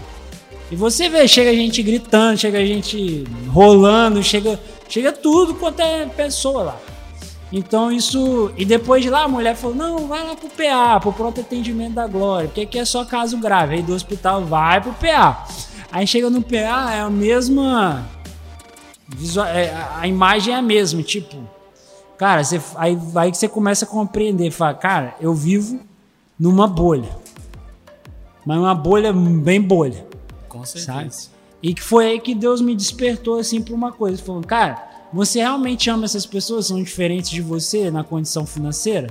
E 0.71 0.77
você 0.77 1.09
vê, 1.09 1.27
chega 1.27 1.53
gente 1.53 1.83
gritando, 1.83 2.39
chega 2.39 2.65
gente 2.65 3.25
rolando, 3.49 4.23
chega, 4.23 4.61
chega 4.89 5.11
tudo 5.13 5.55
quanto 5.55 5.81
é 5.81 6.07
pessoa 6.07 6.63
lá. 6.63 6.77
Então 7.53 7.91
isso. 7.91 8.53
E 8.57 8.65
depois 8.65 9.03
de 9.03 9.11
lá 9.11 9.25
a 9.25 9.29
mulher 9.29 9.57
falou: 9.57 9.75
não, 9.75 10.07
vai 10.07 10.23
lá 10.25 10.37
pro 10.37 10.49
PA, 10.49 11.01
pro 11.01 11.13
pronto 11.13 11.41
atendimento 11.41 11.95
da 11.95 12.07
Glória, 12.07 12.47
porque 12.49 12.61
aqui 12.61 12.79
é 12.79 12.85
só 12.85 13.05
caso 13.05 13.37
grave. 13.39 13.75
Aí 13.75 13.83
do 13.83 13.93
hospital 13.93 14.45
vai 14.45 14.81
pro 14.81 14.93
PA. 14.93 15.45
Aí 15.91 16.07
chega 16.07 16.31
no 16.31 16.41
PA, 16.41 16.93
é 16.95 17.01
a 17.01 17.11
mesma. 17.11 18.07
É, 19.53 19.71
a- 19.71 19.99
a 20.03 20.07
imagem 20.07 20.55
é 20.55 20.57
a 20.59 20.63
mesma, 20.63 21.03
tipo. 21.03 21.37
Cara, 22.21 22.45
você, 22.45 22.61
aí, 22.77 22.99
aí 23.15 23.31
que 23.31 23.39
você 23.39 23.49
começa 23.49 23.87
a 23.87 23.89
compreender, 23.89 24.51
fala, 24.51 24.75
cara, 24.75 25.15
eu 25.23 25.33
vivo 25.33 25.81
numa 26.39 26.69
bolha. 26.69 27.09
Mas 28.45 28.59
uma 28.59 28.75
bolha 28.75 29.11
bem 29.11 29.59
bolha, 29.59 30.07
Com 30.47 30.63
sabe? 30.67 31.09
E 31.63 31.73
que 31.73 31.81
foi 31.81 32.05
aí 32.05 32.21
que 32.21 32.35
Deus 32.35 32.61
me 32.61 32.77
despertou 32.77 33.39
assim 33.39 33.63
pra 33.63 33.75
uma 33.75 33.91
coisa, 33.91 34.23
falando, 34.23 34.47
cara, 34.47 34.87
você 35.11 35.39
realmente 35.39 35.89
ama 35.89 36.05
essas 36.05 36.27
pessoas 36.27 36.67
são 36.67 36.83
diferentes 36.83 37.31
de 37.31 37.41
você 37.41 37.91
na 37.91 38.05
condição 38.05 38.45
financeira? 38.45 39.09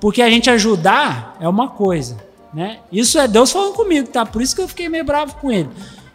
Porque 0.00 0.22
a 0.22 0.30
gente 0.30 0.48
ajudar 0.50 1.36
é 1.40 1.48
uma 1.48 1.66
coisa, 1.66 2.16
né? 2.52 2.78
Isso 2.92 3.18
é 3.18 3.26
Deus 3.26 3.50
falando 3.50 3.74
comigo, 3.74 4.06
tá? 4.06 4.24
Por 4.24 4.40
isso 4.40 4.54
que 4.54 4.62
eu 4.62 4.68
fiquei 4.68 4.88
meio 4.88 5.04
bravo 5.04 5.34
com 5.40 5.50
ele. 5.50 5.68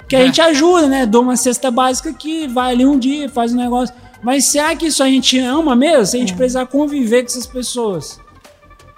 Que 0.08 0.16
a 0.16 0.26
gente 0.26 0.40
ajuda, 0.40 0.88
né? 0.88 1.06
Dou 1.06 1.24
uma 1.24 1.36
cesta 1.36 1.70
básica 1.70 2.10
aqui, 2.10 2.48
vai 2.48 2.72
ali 2.72 2.86
um 2.86 2.98
dia, 2.98 3.28
faz 3.28 3.52
um 3.52 3.58
negócio. 3.58 3.94
Mas 4.22 4.46
será 4.46 4.76
que 4.76 4.88
isso 4.88 5.02
a 5.02 5.08
gente 5.08 5.40
ama 5.40 5.76
mesmo? 5.76 6.06
Se 6.06 6.18
a 6.18 6.20
gente 6.20 6.34
precisar 6.34 6.66
conviver 6.66 7.22
com 7.22 7.28
essas 7.28 7.48
pessoas? 7.48 8.20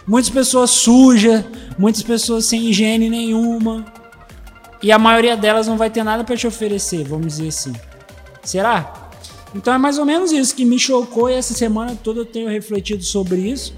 Muitas 0.07 0.31
pessoas 0.31 0.71
sujas, 0.71 1.45
muitas 1.77 2.01
pessoas 2.01 2.45
sem 2.45 2.69
higiene 2.69 3.09
nenhuma. 3.09 3.85
E 4.81 4.91
a 4.91 4.97
maioria 4.97 5.37
delas 5.37 5.67
não 5.67 5.77
vai 5.77 5.89
ter 5.89 6.03
nada 6.03 6.23
para 6.23 6.35
te 6.35 6.47
oferecer, 6.47 7.07
vamos 7.07 7.37
dizer 7.37 7.49
assim. 7.49 7.73
Será? 8.43 9.11
Então 9.53 9.73
é 9.73 9.77
mais 9.77 9.99
ou 9.99 10.05
menos 10.05 10.31
isso 10.31 10.55
que 10.55 10.65
me 10.65 10.79
chocou 10.79 11.29
e 11.29 11.33
essa 11.33 11.53
semana 11.53 11.95
toda 12.01 12.21
eu 12.21 12.25
tenho 12.25 12.49
refletido 12.49 13.03
sobre 13.03 13.41
isso 13.41 13.73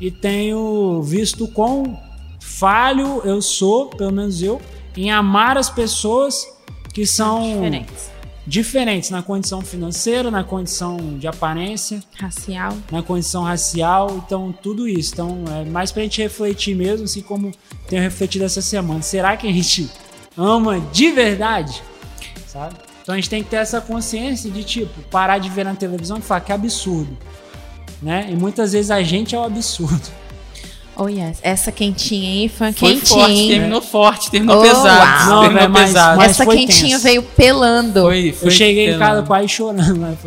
e 0.00 0.10
tenho 0.10 1.02
visto 1.02 1.48
quão 1.48 1.98
falho 2.38 3.22
eu 3.24 3.40
sou, 3.42 3.86
pelo 3.88 4.12
menos 4.12 4.42
eu, 4.42 4.60
em 4.96 5.10
amar 5.10 5.58
as 5.58 5.68
pessoas 5.68 6.46
que 6.92 7.06
são 7.06 7.54
Diferentes. 7.54 8.15
Diferentes 8.46 9.10
na 9.10 9.22
condição 9.22 9.60
financeira, 9.60 10.30
na 10.30 10.44
condição 10.44 11.18
de 11.18 11.26
aparência, 11.26 12.02
Racial. 12.18 12.76
na 12.92 13.02
condição 13.02 13.42
racial, 13.42 14.22
então 14.24 14.54
tudo 14.62 14.88
isso. 14.88 15.14
Então 15.14 15.44
é 15.48 15.64
mais 15.64 15.90
pra 15.90 16.02
gente 16.02 16.22
refletir 16.22 16.76
mesmo, 16.76 17.04
assim 17.04 17.22
como 17.22 17.52
tenho 17.88 18.02
refletido 18.02 18.44
essa 18.44 18.62
semana. 18.62 19.02
Será 19.02 19.36
que 19.36 19.48
a 19.48 19.52
gente 19.52 19.90
ama 20.36 20.80
de 20.92 21.10
verdade? 21.10 21.82
Sabe? 22.46 22.76
Então 23.02 23.14
a 23.14 23.16
gente 23.16 23.30
tem 23.30 23.42
que 23.42 23.50
ter 23.50 23.56
essa 23.56 23.80
consciência 23.80 24.50
de 24.50 24.62
tipo, 24.64 25.00
parar 25.10 25.38
de 25.38 25.48
ver 25.48 25.64
na 25.64 25.74
televisão 25.74 26.18
e 26.18 26.22
falar 26.22 26.40
que 26.40 26.52
absurdo. 26.52 27.16
Né? 28.00 28.28
E 28.30 28.36
muitas 28.36 28.72
vezes 28.72 28.90
a 28.90 29.02
gente 29.02 29.34
é 29.34 29.38
o 29.38 29.42
absurdo. 29.44 30.08
Oh, 30.98 31.08
yes. 31.08 31.40
Essa 31.42 31.70
quentinha 31.70 32.30
aí 32.30 32.48
foi, 32.48 32.72
foi 32.72 32.94
quentinha. 32.94 33.26
Forte, 33.26 33.48
terminou 33.48 33.82
forte, 33.82 34.30
terminou 34.30 34.58
oh, 34.58 34.62
pesado. 34.62 35.30
Não, 35.30 35.42
terminou 35.42 35.68
mas, 35.68 35.88
pesado. 35.88 36.16
Mas 36.16 36.30
Essa 36.30 36.46
quentinha 36.46 36.90
tenso. 36.92 37.02
veio 37.04 37.22
pelando. 37.22 38.00
Foi, 38.00 38.32
foi 38.32 38.48
Eu 38.48 38.50
cheguei 38.50 38.86
pelando. 38.86 39.04
em 39.04 39.06
casa 39.06 39.22
quase 39.22 39.48
chorando. 39.48 39.96
Mas 39.98 40.18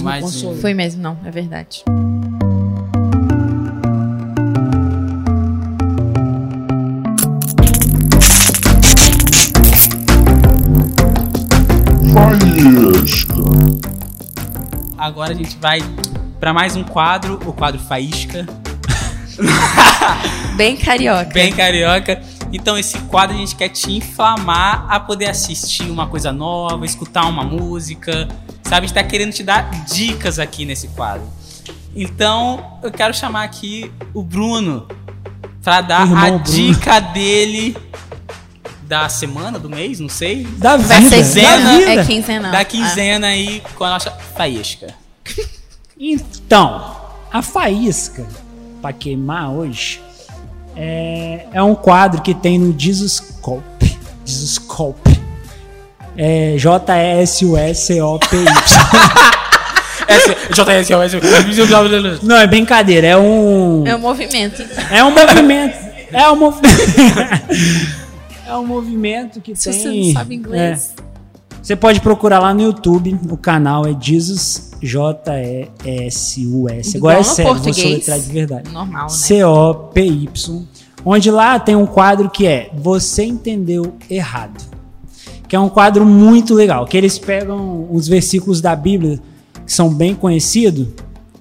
Foi, 0.00 0.02
mais. 0.02 0.42
me. 0.42 0.56
Foi 0.58 0.72
mesmo, 0.72 1.02
não, 1.02 1.18
é 1.22 1.30
verdade. 1.30 1.84
Faísca. 12.14 13.34
Agora 14.96 15.32
a 15.32 15.36
gente 15.36 15.58
vai 15.58 15.80
para 16.40 16.54
mais 16.54 16.74
um 16.74 16.82
quadro, 16.82 17.38
o 17.44 17.52
quadro 17.52 17.78
Faísca 17.78 18.46
Bem 20.56 20.76
carioca. 20.76 21.30
Bem 21.32 21.52
carioca. 21.52 22.20
Então, 22.52 22.78
esse 22.78 22.98
quadro 23.00 23.36
a 23.36 23.38
gente 23.38 23.54
quer 23.56 23.68
te 23.68 23.92
inflamar 23.92 24.86
a 24.88 24.98
poder 25.00 25.26
assistir 25.26 25.90
uma 25.90 26.06
coisa 26.06 26.32
nova, 26.32 26.84
escutar 26.86 27.26
uma 27.26 27.42
música, 27.42 28.28
sabe? 28.62 28.84
A 28.84 28.88
gente 28.88 28.94
tá 28.94 29.02
querendo 29.02 29.32
te 29.32 29.42
dar 29.42 29.68
dicas 29.86 30.38
aqui 30.38 30.64
nesse 30.64 30.88
quadro. 30.88 31.26
Então, 31.94 32.78
eu 32.82 32.90
quero 32.90 33.12
chamar 33.14 33.42
aqui 33.44 33.90
o 34.14 34.22
Bruno 34.22 34.86
pra 35.62 35.80
dar 35.80 36.02
Irmão 36.06 36.18
a 36.18 36.38
Bruno. 36.38 36.44
dica 36.44 37.00
dele 37.00 37.76
da 38.82 39.08
semana, 39.08 39.58
do 39.58 39.68
mês, 39.68 39.98
não 39.98 40.08
sei. 40.08 40.44
Da 40.58 40.76
Vai 40.76 41.00
vida, 41.00 41.10
da 41.10 41.16
quinzena, 41.16 41.78
vida. 41.78 41.90
é 41.94 42.04
quinzenal. 42.04 42.52
Da 42.52 42.64
quinzena 42.64 43.26
aí 43.26 43.62
com 43.74 43.84
a 43.84 43.90
nossa 43.90 44.10
faísca. 44.12 44.94
Então, 45.98 46.96
a 47.32 47.42
faísca 47.42 48.26
pra 48.86 48.92
queimar 48.92 49.50
hoje 49.50 50.00
é, 50.76 51.46
é 51.52 51.60
um 51.60 51.74
quadro 51.74 52.22
que 52.22 52.32
tem 52.34 52.56
no 52.56 52.78
Jesuscope. 52.78 53.98
Jesuscope. 54.24 55.20
É 56.16 56.54
J-E-S-U-S-C-O-P-Y. 56.56 58.44
JS, 60.54 60.88
Não, 62.22 62.36
é 62.36 62.46
brincadeira. 62.46 63.08
É 63.08 63.16
um. 63.16 63.84
É 63.86 63.96
o 63.96 63.98
movimento. 63.98 64.62
É 64.90 65.02
um 65.02 65.10
movimento. 65.10 65.76
É 66.12 66.30
um 66.30 66.36
movimento. 66.36 66.70
é 68.46 68.54
um 68.56 68.64
movimento 68.66 69.40
que 69.40 69.56
Se 69.56 69.70
tem. 69.70 69.80
você 69.80 69.88
não 69.88 70.12
sabe 70.12 70.36
inglês. 70.36 70.94
É. 70.96 71.05
Você 71.66 71.74
pode 71.74 72.00
procurar 72.00 72.38
lá 72.38 72.54
no 72.54 72.62
YouTube. 72.62 73.18
O 73.28 73.36
canal 73.36 73.84
é 73.84 73.96
Jesus 74.00 74.70
J-E-S-U-S. 74.80 75.76
Agora 76.96 77.18
é 77.18 77.22
sério, 77.24 77.54
vou 77.56 77.74
soletrar 77.74 78.20
de 78.20 78.32
verdade. 78.32 78.70
Normal, 78.70 79.02
né? 79.02 79.08
C-O-P-Y. 79.08 80.62
Onde 81.04 81.28
lá 81.28 81.58
tem 81.58 81.74
um 81.74 81.84
quadro 81.84 82.30
que 82.30 82.46
é 82.46 82.70
Você 82.72 83.24
Entendeu 83.24 83.96
Errado. 84.08 84.62
Que 85.48 85.56
é 85.56 85.58
um 85.58 85.68
quadro 85.68 86.06
muito 86.06 86.54
legal. 86.54 86.86
Que 86.86 86.96
eles 86.96 87.18
pegam 87.18 87.88
os 87.90 88.06
versículos 88.06 88.60
da 88.60 88.76
Bíblia 88.76 89.20
que 89.66 89.72
são 89.72 89.92
bem 89.92 90.14
conhecidos. 90.14 90.86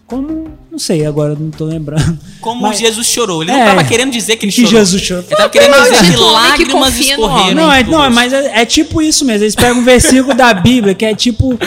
Como, 0.08 0.45
não 0.76 0.80
sei, 0.80 1.06
agora 1.06 1.36
não 1.40 1.50
tô 1.50 1.66
lembrando. 1.66 2.18
Como 2.42 2.62
Mas- 2.64 2.78
Jesus 2.80 3.08
chorou. 3.08 3.42
Ele 3.42 3.52
É. 3.52 3.58
não 3.58 3.66
tava 3.66 3.84
querendo 3.86 4.12
dizer 4.12 4.36
que 4.36 4.46
ele 4.46 4.52
que 4.52 4.62
chorou. 4.62 4.80
Jesus 4.80 5.02
chorou. 5.02 5.24
Ele 5.28 5.36
tava 5.36 5.50
querendo 5.50 5.74
dizer 5.74 6.12
que 6.12 6.16
lágrimas 6.18 7.00
escorreram. 7.00 7.54
Não, 7.56 7.72
é, 7.72 7.84
não, 7.84 8.10
mas 8.12 8.34
é, 8.34 8.62
é 8.62 8.66
tipo 8.66 9.02
isso 9.02 9.24
mesmo. 9.26 9.44
Eles 9.44 9.56
pegam 9.56 9.80
um 9.80 9.84
versículo 9.84 10.34
da 10.36 10.54
Bíblia 10.54 10.94
que 10.94 11.06
é 11.06 11.16
tipo. 11.16 11.58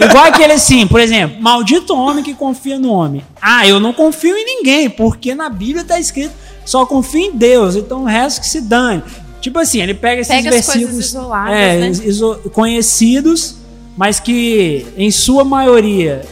Igual 0.00 0.24
aquele 0.24 0.52
assim, 0.52 0.86
por 0.86 1.00
exemplo, 1.00 1.40
maldito 1.40 1.94
homem 1.94 2.22
que 2.22 2.34
confia 2.34 2.78
no 2.78 2.92
homem. 2.92 3.22
Ah, 3.40 3.66
eu 3.66 3.80
não 3.80 3.92
confio 3.92 4.36
em 4.36 4.44
ninguém, 4.44 4.90
porque 4.90 5.34
na 5.34 5.48
Bíblia 5.48 5.84
tá 5.84 5.98
escrito 5.98 6.32
só 6.64 6.84
confia 6.84 7.26
em 7.28 7.32
Deus, 7.32 7.76
então 7.76 8.02
o 8.02 8.04
resto 8.04 8.40
que 8.40 8.48
se 8.48 8.60
dane. 8.60 9.00
Tipo 9.40 9.60
assim, 9.60 9.80
ele 9.80 9.94
pega 9.94 10.20
esses 10.22 10.34
Pega 10.34 10.50
versículos 10.50 10.98
isoladas, 11.06 11.52
é, 11.56 11.76
né? 11.78 11.88
iso- 12.04 12.40
conhecidos, 12.52 13.54
mas 13.96 14.18
que 14.18 14.84
em 14.98 15.10
sua 15.12 15.44
maioria 15.44 16.22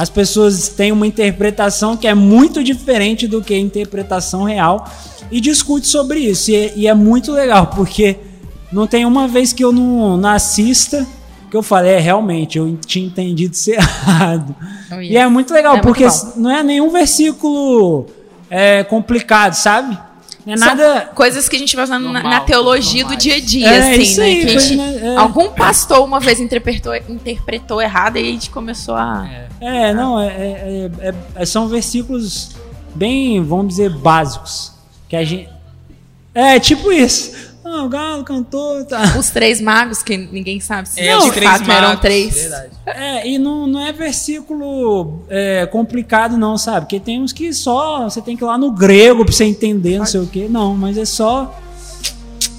as 0.00 0.08
pessoas 0.08 0.68
têm 0.68 0.92
uma 0.92 1.06
interpretação 1.06 1.96
que 1.96 2.06
é 2.06 2.14
muito 2.14 2.62
diferente 2.62 3.26
do 3.26 3.42
que 3.42 3.52
a 3.52 3.58
interpretação 3.58 4.44
real 4.44 4.88
e 5.30 5.40
discute 5.40 5.88
sobre 5.88 6.20
isso. 6.20 6.50
E, 6.52 6.54
é- 6.56 6.72
e 6.76 6.86
é 6.86 6.94
muito 6.94 7.32
legal, 7.32 7.66
porque 7.66 8.16
não 8.72 8.86
tem 8.86 9.04
uma 9.04 9.26
vez 9.26 9.52
que 9.52 9.64
eu 9.64 9.72
não, 9.72 10.16
não 10.16 10.28
assista 10.28 11.04
que 11.50 11.56
eu 11.56 11.62
falei, 11.62 11.92
é, 11.94 11.98
realmente, 11.98 12.58
eu 12.58 12.76
tinha 12.86 13.06
entendido 13.06 13.54
isso 13.54 13.70
errado. 13.74 14.54
Oh, 14.92 15.00
E 15.00 15.16
é 15.16 15.26
muito 15.28 15.52
legal, 15.52 15.72
É 15.72 15.76
muito 15.76 15.86
porque 15.86 16.06
bom. 16.06 16.32
não 16.36 16.50
é 16.50 16.62
nenhum 16.62 16.90
versículo 16.90 18.06
é, 18.50 18.84
complicado, 18.84 19.54
sabe? 19.54 19.98
Não 20.46 20.54
é 20.54 20.56
São 20.56 20.66
nada. 20.68 21.10
coisas 21.14 21.48
que 21.48 21.56
a 21.56 21.58
gente 21.58 21.74
vai 21.76 21.84
usando 21.84 22.04
na, 22.04 22.12
Normal, 22.14 22.32
na 22.32 22.40
teologia 22.40 23.04
do 23.04 23.14
dia 23.16 23.36
a 23.36 23.40
dia, 23.40 23.68
É, 23.68 23.78
assim, 23.92 24.02
isso 24.02 24.20
né? 24.20 24.26
aí, 24.26 24.46
que 24.46 24.56
a 24.56 24.58
gente- 24.58 24.76
né? 24.76 25.00
É. 25.02 25.16
Algum 25.16 25.48
pastor 25.50 26.02
uma 26.04 26.18
vez 26.20 26.40
interpretou, 26.40 26.94
interpretou 27.08 27.82
errado 27.82 28.16
e 28.16 28.20
a 28.20 28.32
gente 28.32 28.48
começou 28.50 28.94
a. 28.94 29.28
É, 29.60 29.92
não, 29.92 30.18
é, 30.18 30.26
é- 30.28 30.90
é- 31.00 31.14
é- 31.34 31.44
são 31.46 31.68
versículos 31.68 32.50
bem, 32.94 33.42
vamos 33.42 33.68
dizer, 33.68 33.90
básicos. 33.90 34.72
Que 35.08 35.16
a 35.16 35.24
gente. 35.24 35.48
É, 36.34 36.58
tipo 36.60 36.92
isso. 36.92 37.47
Ah, 37.70 37.84
o 37.84 37.88
galo 37.88 38.24
cantou. 38.24 38.82
Tá. 38.84 39.16
Os 39.18 39.28
três 39.30 39.60
magos, 39.60 40.02
que 40.02 40.16
ninguém 40.16 40.58
sabe 40.58 40.88
se 40.88 41.00
É, 41.00 41.16
de 41.16 41.24
os 41.24 41.34
três 41.34 41.50
fato 41.50 41.70
eram 41.70 41.88
magos, 41.88 42.00
três. 42.00 42.34
Verdade. 42.34 42.70
É, 42.86 43.28
e 43.28 43.38
não, 43.38 43.66
não 43.66 43.86
é 43.86 43.92
versículo 43.92 45.22
é, 45.28 45.66
complicado, 45.66 46.38
não, 46.38 46.56
sabe? 46.56 46.86
Porque 46.86 46.98
tem 46.98 47.20
uns 47.20 47.32
que 47.32 47.52
só 47.52 48.08
você 48.08 48.22
tem 48.22 48.36
que 48.36 48.42
ir 48.42 48.46
lá 48.46 48.56
no 48.56 48.72
grego 48.72 49.24
pra 49.24 49.32
você 49.32 49.44
entender, 49.44 49.98
não 49.98 50.06
sei 50.06 50.20
o 50.20 50.26
quê. 50.26 50.46
Não, 50.48 50.74
mas 50.74 50.96
é 50.96 51.04
só 51.04 51.54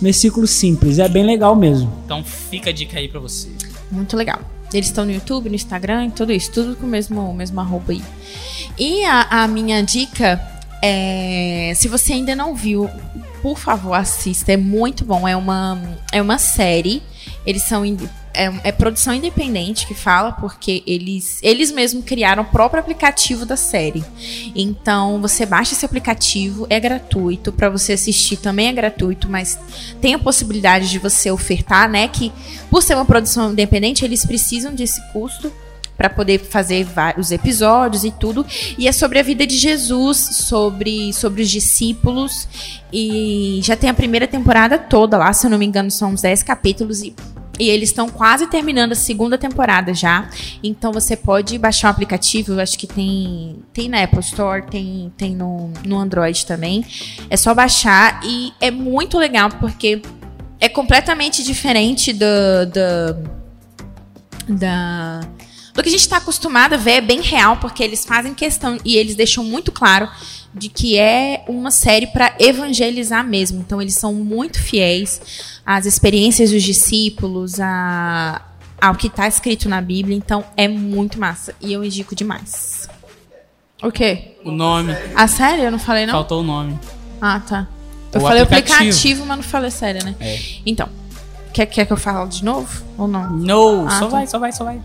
versículo 0.01 0.45
simples. 0.45 0.99
É 0.99 1.09
bem 1.09 1.25
legal 1.25 1.55
mesmo. 1.55 1.91
Então 2.05 2.23
fica 2.23 2.69
a 2.69 2.73
dica 2.73 2.99
aí 2.99 3.07
pra 3.07 3.19
você. 3.19 3.49
Muito 3.91 4.15
legal. 4.15 4.39
Eles 4.71 4.87
estão 4.87 5.03
no 5.03 5.11
YouTube, 5.11 5.49
no 5.49 5.55
Instagram, 5.55 6.11
tudo 6.11 6.31
isso, 6.31 6.51
tudo 6.51 6.75
com 6.75 6.85
o 6.85 6.89
mesmo, 6.89 7.33
mesmo 7.33 7.59
arroba 7.59 7.91
aí. 7.91 8.03
E 8.77 9.03
a, 9.03 9.43
a 9.43 9.47
minha 9.47 9.81
dica 9.81 10.39
é: 10.81 11.73
se 11.75 11.87
você 11.87 12.13
ainda 12.13 12.35
não 12.35 12.53
viu, 12.53 12.87
por 13.41 13.57
favor, 13.57 13.93
assista. 13.93 14.51
É 14.51 14.57
muito 14.57 15.05
bom. 15.05 15.27
É 15.27 15.35
uma, 15.35 15.81
é 16.11 16.21
uma 16.21 16.37
série. 16.37 17.01
Eles 17.45 17.63
são. 17.63 17.83
É, 18.31 18.69
é 18.69 18.71
produção 18.71 19.13
independente 19.13 19.87
que 19.87 19.95
fala, 19.95 20.31
porque 20.31 20.83
eles, 20.85 21.39
eles 21.41 21.71
mesmos 21.71 22.05
criaram 22.05 22.43
o 22.43 22.45
próprio 22.45 22.79
aplicativo 22.79 23.45
da 23.45 23.57
série. 23.57 24.03
Então, 24.55 25.19
você 25.19 25.45
baixa 25.45 25.73
esse 25.73 25.85
aplicativo, 25.85 26.67
é 26.69 26.79
gratuito. 26.79 27.51
Pra 27.51 27.69
você 27.69 27.93
assistir 27.93 28.37
também 28.37 28.67
é 28.67 28.73
gratuito, 28.73 29.27
mas 29.29 29.57
tem 29.99 30.13
a 30.13 30.19
possibilidade 30.19 30.89
de 30.89 30.99
você 30.99 31.31
ofertar, 31.31 31.89
né? 31.89 32.07
Que 32.07 32.31
por 32.69 32.83
ser 32.83 32.95
uma 32.95 33.05
produção 33.05 33.51
independente, 33.51 34.05
eles 34.05 34.25
precisam 34.25 34.73
desse 34.73 35.01
custo 35.11 35.51
para 35.99 36.09
poder 36.09 36.39
fazer 36.39 36.85
vários 36.85 37.29
episódios 37.29 38.05
e 38.05 38.11
tudo. 38.11 38.45
E 38.77 38.87
é 38.87 38.91
sobre 38.93 39.19
a 39.19 39.21
vida 39.21 39.45
de 39.45 39.57
Jesus, 39.57 40.17
sobre, 40.17 41.11
sobre 41.11 41.41
os 41.41 41.49
discípulos. 41.49 42.47
E 42.91 43.59
já 43.61 43.75
tem 43.75 43.89
a 43.89 43.93
primeira 43.93 44.25
temporada 44.25 44.77
toda 44.77 45.17
lá, 45.17 45.33
se 45.33 45.45
eu 45.45 45.51
não 45.51 45.57
me 45.57 45.65
engano, 45.65 45.91
são 45.91 46.11
uns 46.11 46.21
10 46.21 46.41
capítulos. 46.43 47.01
E, 47.01 47.13
e 47.59 47.69
eles 47.69 47.89
estão 47.89 48.07
quase 48.07 48.47
terminando 48.47 48.93
a 48.93 48.95
segunda 48.95 49.37
temporada 49.37 49.93
já. 49.93 50.29
Então 50.63 50.93
você 50.93 51.17
pode 51.17 51.57
baixar 51.57 51.89
o 51.89 51.91
aplicativo, 51.91 52.53
eu 52.53 52.61
acho 52.61 52.79
que 52.79 52.87
tem, 52.87 53.57
tem 53.73 53.89
na 53.89 54.01
Apple 54.01 54.21
Store, 54.21 54.65
tem, 54.67 55.11
tem 55.17 55.35
no, 55.35 55.69
no 55.85 55.97
Android 55.97 56.45
também. 56.45 56.85
É 57.29 57.35
só 57.35 57.53
baixar 57.53 58.21
e 58.23 58.53
é 58.61 58.71
muito 58.71 59.17
legal 59.17 59.49
porque 59.59 60.01
é 60.61 60.69
completamente 60.69 61.43
diferente 61.43 62.13
do, 62.13 62.25
do, 62.71 64.55
da, 64.55 65.19
do 65.79 65.83
que 65.83 65.89
a 65.89 65.91
gente 65.91 66.01
está 66.01 66.17
acostumado 66.17 66.73
a 66.73 66.77
ver, 66.77 66.91
é 66.91 67.01
bem 67.01 67.21
real, 67.21 67.57
porque 67.57 67.83
eles 67.83 68.05
fazem 68.05 68.33
questão 68.33 68.77
e 68.83 68.97
eles 68.97 69.15
deixam 69.15 69.43
muito 69.43 69.71
claro 69.71 70.09
de 70.53 70.67
que 70.67 70.97
é 70.97 71.43
uma 71.47 71.71
série 71.71 72.07
para 72.07 72.35
evangelizar 72.39 73.23
mesmo. 73.25 73.59
Então 73.59 73.81
eles 73.81 73.95
são 73.95 74.13
muito 74.13 74.59
fiéis 74.59 75.21
às 75.65 75.85
experiências 75.85 76.51
dos 76.51 76.63
discípulos, 76.63 77.59
a, 77.59 78.41
ao 78.81 78.95
que 78.95 79.07
está 79.07 79.27
escrito 79.27 79.69
na 79.69 79.79
Bíblia. 79.81 80.15
Então 80.17 80.43
é 80.57 80.67
muito 80.67 81.19
massa 81.19 81.53
e 81.61 81.71
eu 81.71 81.83
indico 81.83 82.15
demais. 82.15 82.87
O 83.81 83.91
quê? 83.91 84.35
O 84.43 84.51
nome. 84.51 84.93
A 85.15 85.27
série? 85.27 85.63
Eu 85.63 85.71
não 85.71 85.79
falei 85.79 86.05
não? 86.05 86.13
Faltou 86.13 86.41
o 86.41 86.43
nome. 86.43 86.77
Ah, 87.21 87.39
tá. 87.39 87.67
Eu 88.11 88.19
O 88.19 88.23
falei 88.23 88.41
aplicativo. 88.41 88.75
aplicativo, 88.75 89.25
mas 89.25 89.37
não 89.37 89.43
falei 89.43 89.71
série, 89.71 90.03
né? 90.03 90.15
É. 90.19 90.39
Então, 90.65 90.89
quer, 91.59 91.65
quer 91.65 91.85
que 91.85 91.93
eu 91.93 91.97
fale 91.97 92.29
de 92.29 92.43
novo 92.45 92.83
ou 92.97 93.07
não? 93.07 93.29
No, 93.31 93.85
Ah, 93.87 93.91
só 93.91 93.99
tá. 94.05 94.07
vai, 94.07 94.27
só 94.27 94.39
vai, 94.39 94.51
só 94.51 94.63
vai. 94.63 94.79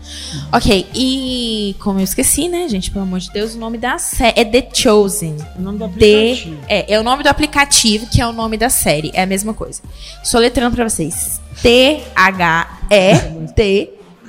Ok, 0.51 0.87
e 0.93 1.75
como 1.79 1.99
eu 1.99 2.03
esqueci, 2.03 2.47
né, 2.47 2.67
gente, 2.67 2.91
pelo 2.91 3.03
amor 3.03 3.19
de 3.19 3.31
Deus, 3.31 3.55
o 3.55 3.57
nome 3.57 3.77
da 3.77 3.97
série 3.97 4.39
é 4.39 4.45
The 4.45 4.69
Chosen. 4.73 5.37
O 5.57 5.61
nome 5.61 5.77
do 5.79 5.87
The, 5.87 6.31
aplicativo. 6.31 6.57
é, 6.67 6.93
é 6.93 6.99
o 6.99 7.03
nome 7.03 7.23
do 7.23 7.27
aplicativo, 7.29 8.07
que 8.07 8.21
é 8.21 8.27
o 8.27 8.33
nome 8.33 8.57
da 8.57 8.69
série. 8.69 9.11
É 9.13 9.23
a 9.23 9.25
mesma 9.25 9.53
coisa. 9.53 9.81
Soletrando 10.23 10.75
pra 10.75 10.87
vocês. 10.89 11.39
T-H-E-T 11.61 12.05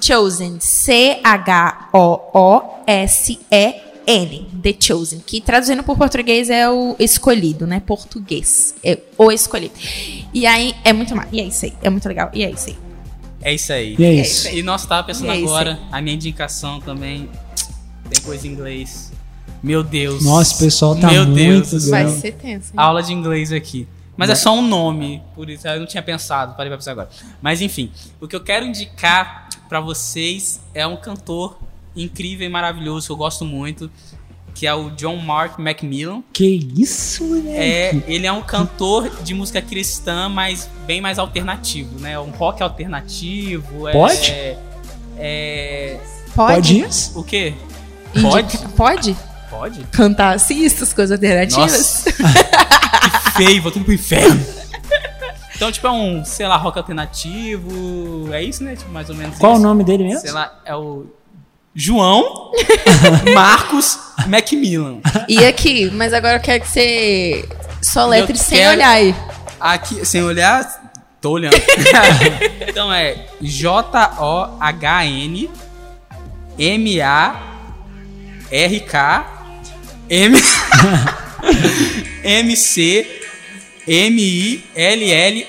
Chosen. 0.01 0.59
C-H-O-O-S-E-N. 2.47 3.86
The 4.62 4.74
Chosen. 4.78 5.20
Que 5.26 5.40
traduzindo 5.40 5.82
por 5.82 5.96
português 5.98 6.48
é 6.48 6.68
o 6.70 6.94
escolhido, 6.98 7.66
né? 7.66 7.80
Português. 7.80 8.74
É 8.84 8.98
o 9.18 9.32
escolhido. 9.32 9.74
E 10.32 10.46
aí, 10.46 10.74
é 10.84 10.92
muito 10.92 11.14
mais. 11.16 11.28
E 11.32 11.40
é 11.40 11.44
isso 11.44 11.64
aí. 11.64 11.72
É 11.82 11.90
muito 11.90 12.07
legal. 12.07 12.30
E 12.32 12.44
é 12.44 12.50
isso 12.50 12.68
aí. 12.68 12.78
É 13.42 13.54
isso 13.54 13.72
aí. 13.72 13.96
E 13.98 14.04
é 14.04 14.14
isso. 14.14 14.48
E 14.48 14.62
nós 14.62 14.86
tava 14.86 15.04
pensando 15.07 15.32
E 15.32 15.40
é 15.40 15.42
agora, 15.42 15.78
a 15.90 16.00
minha 16.00 16.14
indicação 16.14 16.80
também 16.80 17.28
tem 18.09 18.20
coisa 18.22 18.46
em 18.46 18.52
inglês. 18.52 19.12
Meu 19.62 19.82
Deus. 19.82 20.24
Nossa, 20.24 20.54
o 20.54 20.59
pessoal 20.59 20.94
tá 20.96 21.09
Meu 21.09 21.24
muito 21.26 21.70
Deus. 21.70 21.88
Vai 21.88 22.09
ser 22.09 22.32
tenso. 22.32 22.68
hein? 22.68 22.74
Aula 22.76 23.02
de 23.02 23.12
inglês 23.12 23.52
aqui. 23.52 23.88
Mas 24.16 24.30
é 24.30 24.34
só 24.34 24.54
um 24.57 24.62
nome, 24.62 25.22
por 25.34 25.50
isso 25.50 25.68
eu 25.68 25.78
não 25.78 25.86
tinha 25.86 26.02
pensado, 26.02 26.57
parei 26.57 26.70
pra 26.70 26.78
pensar 26.78 26.92
agora. 26.92 27.11
Mas 27.42 27.61
enfim, 27.61 27.92
o 28.18 28.26
que 28.26 28.34
eu 28.34 28.42
quero 28.42 28.64
indicar 28.64 29.48
pra 29.68 29.78
vocês 29.78 30.61
é 30.72 30.86
um 30.86 30.96
cantor 30.96 31.59
incrível 31.97 32.47
e 32.47 32.51
maravilhoso 32.51 33.07
que 33.07 33.12
eu 33.12 33.16
gosto 33.16 33.44
muito, 33.44 33.90
que 34.55 34.66
é 34.66 34.74
o 34.74 34.90
John 34.90 35.16
Mark 35.16 35.59
Macmillan. 35.59 36.22
Que 36.32 36.47
isso, 36.76 37.24
moleque? 37.24 37.49
É, 37.49 38.03
ele 38.07 38.26
é 38.26 38.32
um 38.32 38.42
cantor 38.42 39.11
de 39.22 39.34
música 39.34 39.61
cristã, 39.61 40.28
mas 40.28 40.68
bem 40.86 41.01
mais 41.01 41.18
alternativo, 41.18 41.99
né? 42.01 42.18
Um 42.18 42.30
rock 42.30 42.62
alternativo. 42.62 43.88
é- 43.88 43.92
Pode? 43.92 44.30
É. 45.18 45.99
Pode 46.34 46.80
isso? 46.80 47.18
O 47.18 47.24
quê? 47.24 47.55
Pode? 48.22 48.59
Pode? 48.76 49.16
Pode? 49.51 49.84
Cantar 49.92 50.34
assim, 50.34 50.64
essas 50.66 50.92
coisas 50.92 51.12
alternativas? 51.16 52.05
Que 52.05 53.30
feio, 53.44 53.62
vou 53.62 53.70
tudo 53.72 53.84
pro 53.84 53.94
inferno. 53.94 54.44
Então, 55.55 55.72
tipo, 55.72 55.86
é 55.86 55.90
um, 55.90 56.22
sei 56.24 56.47
lá, 56.47 56.57
rock 56.59 56.76
alternativo. 56.78 58.28
É 58.32 58.42
isso, 58.42 58.62
né? 58.62 58.76
Tipo, 58.76 58.90
mais 58.90 59.09
ou 59.09 59.14
menos 59.16 59.38
Qual 59.38 59.53
o 59.53 59.55
isso. 59.57 59.62
nome 59.62 59.84
dele 59.84 60.05
mesmo? 60.05 60.20
Sei 60.20 60.32
lá, 60.32 60.61
é 60.66 60.74
o 60.76 61.07
João 61.79 62.53
Marcos 63.35 63.99
Macmillan. 64.27 65.01
E 65.29 65.45
aqui, 65.45 65.91
mas 65.93 66.14
agora 66.14 66.39
eu 66.39 66.41
quero 66.41 66.62
que 66.64 66.68
você 66.70 67.47
soletre 67.83 68.37
sem 68.39 68.57
quero- 68.59 68.77
olhar 68.77 68.89
aí. 68.91 69.14
Aqui, 69.61 70.03
sem 70.07 70.22
olhar, 70.22 70.91
tô 71.20 71.33
olhando. 71.33 71.55
então 72.66 72.91
é 72.93 73.27
J-O-H-N 73.43 75.51
M-A-R-K 78.51 79.27
M 80.09 80.37
M-C 82.24 83.07
M-I-L-L-A-N. 85.07 85.45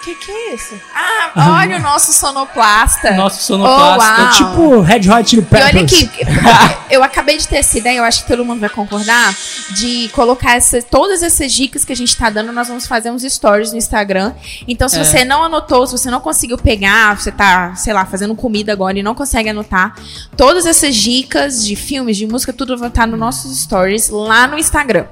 O 0.00 0.02
que, 0.02 0.14
que 0.14 0.30
é 0.32 0.54
isso? 0.54 0.74
Ah, 0.94 1.58
olha 1.60 1.76
o 1.76 1.80
nosso 1.80 2.10
sonoplasta. 2.14 3.10
Nosso 3.20 3.42
sonoplasta. 3.42 4.22
Oh. 4.22 4.30
Tipo 4.30 4.80
Red 4.80 5.10
Hot 5.10 5.28
Chili 5.28 5.42
E 5.42 5.44
Peppers. 5.44 5.74
olha 5.74 5.82
aqui, 5.82 6.10
eu 6.90 7.04
acabei 7.04 7.36
de 7.36 7.46
ter 7.46 7.56
essa 7.58 7.76
ideia, 7.76 7.98
eu 7.98 8.04
acho 8.04 8.22
que 8.22 8.28
todo 8.28 8.42
mundo 8.42 8.60
vai 8.60 8.70
concordar, 8.70 9.34
de 9.76 10.08
colocar 10.14 10.56
essa- 10.56 10.80
todas 10.80 11.22
essas 11.22 11.52
dicas 11.52 11.84
que 11.84 11.92
a 11.92 11.96
gente 11.96 12.16
tá 12.16 12.30
dando, 12.30 12.50
nós 12.50 12.66
vamos 12.68 12.86
fazer 12.86 13.10
uns 13.10 13.22
stories 13.24 13.72
no 13.72 13.76
Instagram. 13.78 14.32
Então, 14.66 14.88
se 14.88 14.98
É. 14.98 15.04
você 15.04 15.22
não 15.22 15.44
anotou, 15.44 15.86
se 15.86 15.92
você 15.92 16.10
não 16.10 16.20
conseguiu 16.20 16.56
pegar, 16.56 17.18
você 17.20 17.30
tá, 17.30 17.74
sei 17.74 17.92
lá, 17.92 18.06
fazendo 18.06 18.34
comida 18.34 18.72
agora 18.72 18.98
e 18.98 19.02
não 19.02 19.14
consegue 19.14 19.50
anotar, 19.50 19.94
todas 20.34 20.64
essas 20.64 20.96
dicas 20.96 21.62
de 21.62 21.76
filmes, 21.76 22.16
de 22.16 22.26
música, 22.26 22.54
tudo 22.54 22.78
vai 22.78 22.88
estar 22.88 23.06
nos 23.06 23.20
nossos 23.20 23.54
stories 23.60 24.08
lá 24.08 24.46
no 24.46 24.58
Instagram. 24.58 25.04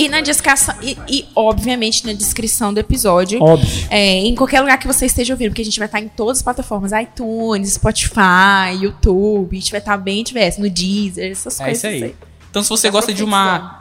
E 0.00 0.08
na 0.08 0.20
descrição, 0.20 0.74
e, 0.82 0.96
e, 1.08 1.26
obviamente 1.34 2.06
na 2.06 2.12
descrição 2.12 2.72
do 2.72 2.78
episódio. 2.80 3.42
Óbvio. 3.42 3.86
É, 3.90 4.18
em 4.20 4.34
qualquer 4.34 4.60
lugar 4.60 4.78
que 4.78 4.86
você 4.86 5.04
esteja 5.04 5.34
ouvindo, 5.34 5.50
porque 5.50 5.62
a 5.62 5.64
gente 5.64 5.78
vai 5.78 5.86
estar 5.86 6.00
em 6.00 6.08
todas 6.08 6.38
as 6.38 6.42
plataformas, 6.42 6.92
iTunes, 6.92 7.74
Spotify, 7.74 8.80
YouTube, 8.80 9.56
a 9.56 9.60
gente 9.60 9.70
vai 9.70 9.80
estar 9.80 9.96
bem 9.98 10.24
diverso, 10.24 10.60
no 10.60 10.70
Deezer, 10.70 11.30
essas 11.30 11.60
É 11.60 11.64
coisas 11.64 11.84
isso 11.94 12.04
aí. 12.04 12.14
Então, 12.50 12.62
se 12.62 12.68
você 12.68 12.88
gosta 12.90 13.12
de 13.12 13.22
uma. 13.22 13.80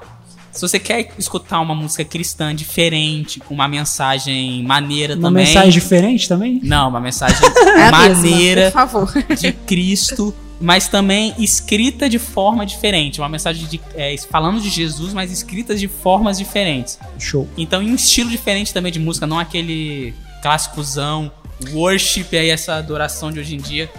Se 0.52 0.62
você 0.62 0.80
quer 0.80 1.14
escutar 1.18 1.62
uma 1.62 1.76
música 1.76 2.04
cristã 2.04 2.54
diferente, 2.54 3.40
com 3.40 3.54
uma 3.54 3.68
mensagem 3.68 4.64
maneira 4.64 5.14
Uma 5.14 5.30
também. 5.30 5.46
mensagem 5.46 5.70
diferente 5.70 6.28
também? 6.28 6.60
Não, 6.64 6.90
uma 6.90 7.00
mensagem 7.00 7.38
É 7.48 7.92
mesma, 7.92 7.92
maneira 7.92 8.66
por 8.66 8.72
favor. 8.74 9.14
de 9.40 9.52
Cristo, 9.54 10.34
mas 10.60 10.88
também 10.88 11.34
escrita 11.38 12.10
de 12.10 12.20
forma 12.20 12.66
diferente. 12.66 13.22
Uma 13.22 13.30
mensagem 13.30 13.66
de, 13.68 13.80
é, 13.96 14.16
falando 14.18 14.60
de 14.60 14.70
Jesus, 14.70 15.14
mas 15.14 15.32
escrita 15.32 15.76
de 15.76 15.88
formas 15.88 16.38
diferentes. 16.38 17.00
Show. 17.18 17.48
Então, 17.58 17.82
em 17.82 17.92
um 17.92 17.96
estilo 17.96 18.30
diferente 18.30 18.74
também 18.74 18.92
de 18.92 19.00
música, 19.00 19.26
não 19.26 19.40
aquele 19.40 20.14
clássicozão, 20.42 21.32
worship 21.72 22.28
aí, 22.34 22.50
essa 22.50 22.76
adoração 22.76 23.32
de 23.32 23.40
hoje 23.40 23.56
em 23.56 23.60
dia. 23.60 23.90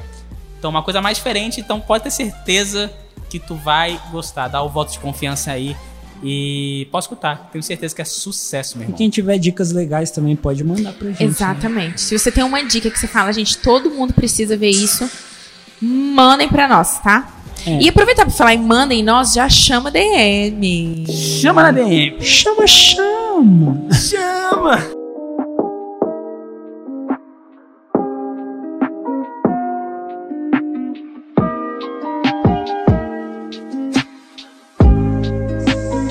Então, 0.58 0.70
uma 0.70 0.82
coisa 0.82 1.00
mais 1.00 1.16
diferente, 1.16 1.60
então 1.60 1.80
pode 1.80 2.04
ter 2.04 2.10
certeza 2.10 2.92
que 3.30 3.38
tu 3.38 3.54
vai 3.54 3.98
gostar. 4.10 4.48
Dá 4.48 4.62
o 4.62 4.68
voto 4.68 4.92
de 4.92 4.98
confiança 4.98 5.52
aí. 5.52 5.74
E 6.22 6.86
pode 6.92 7.04
escutar, 7.04 7.48
tenho 7.50 7.62
certeza 7.62 7.94
que 7.94 8.02
é 8.02 8.04
sucesso, 8.04 8.76
meu 8.76 8.90
E 8.90 8.92
quem 8.92 9.08
tiver 9.08 9.38
dicas 9.38 9.72
legais 9.72 10.10
também 10.10 10.36
pode 10.36 10.62
mandar 10.62 10.92
pra 10.92 11.08
gente. 11.08 11.20
né? 11.20 11.26
Exatamente. 11.26 11.98
Se 12.02 12.18
você 12.18 12.30
tem 12.30 12.44
uma 12.44 12.62
dica 12.62 12.90
que 12.90 12.98
você 12.98 13.06
fala, 13.06 13.32
gente, 13.32 13.56
todo 13.56 13.90
mundo 13.90 14.12
precisa 14.12 14.54
ver 14.54 14.68
isso, 14.68 15.10
mandem 15.80 16.48
pra 16.48 16.68
nós, 16.68 16.98
tá? 17.00 17.28
É. 17.66 17.82
E 17.82 17.88
aproveitar 17.88 18.24
pra 18.24 18.32
falar 18.32 18.54
em 18.54 18.62
mandem 18.62 19.02
nós, 19.02 19.32
já 19.32 19.48
chama 19.48 19.90
DM. 19.90 21.06
Chama 21.40 21.62
na 21.62 21.70
DM. 21.72 22.20
Chama, 22.22 22.66
chama. 22.66 23.88
Chama! 23.92 24.78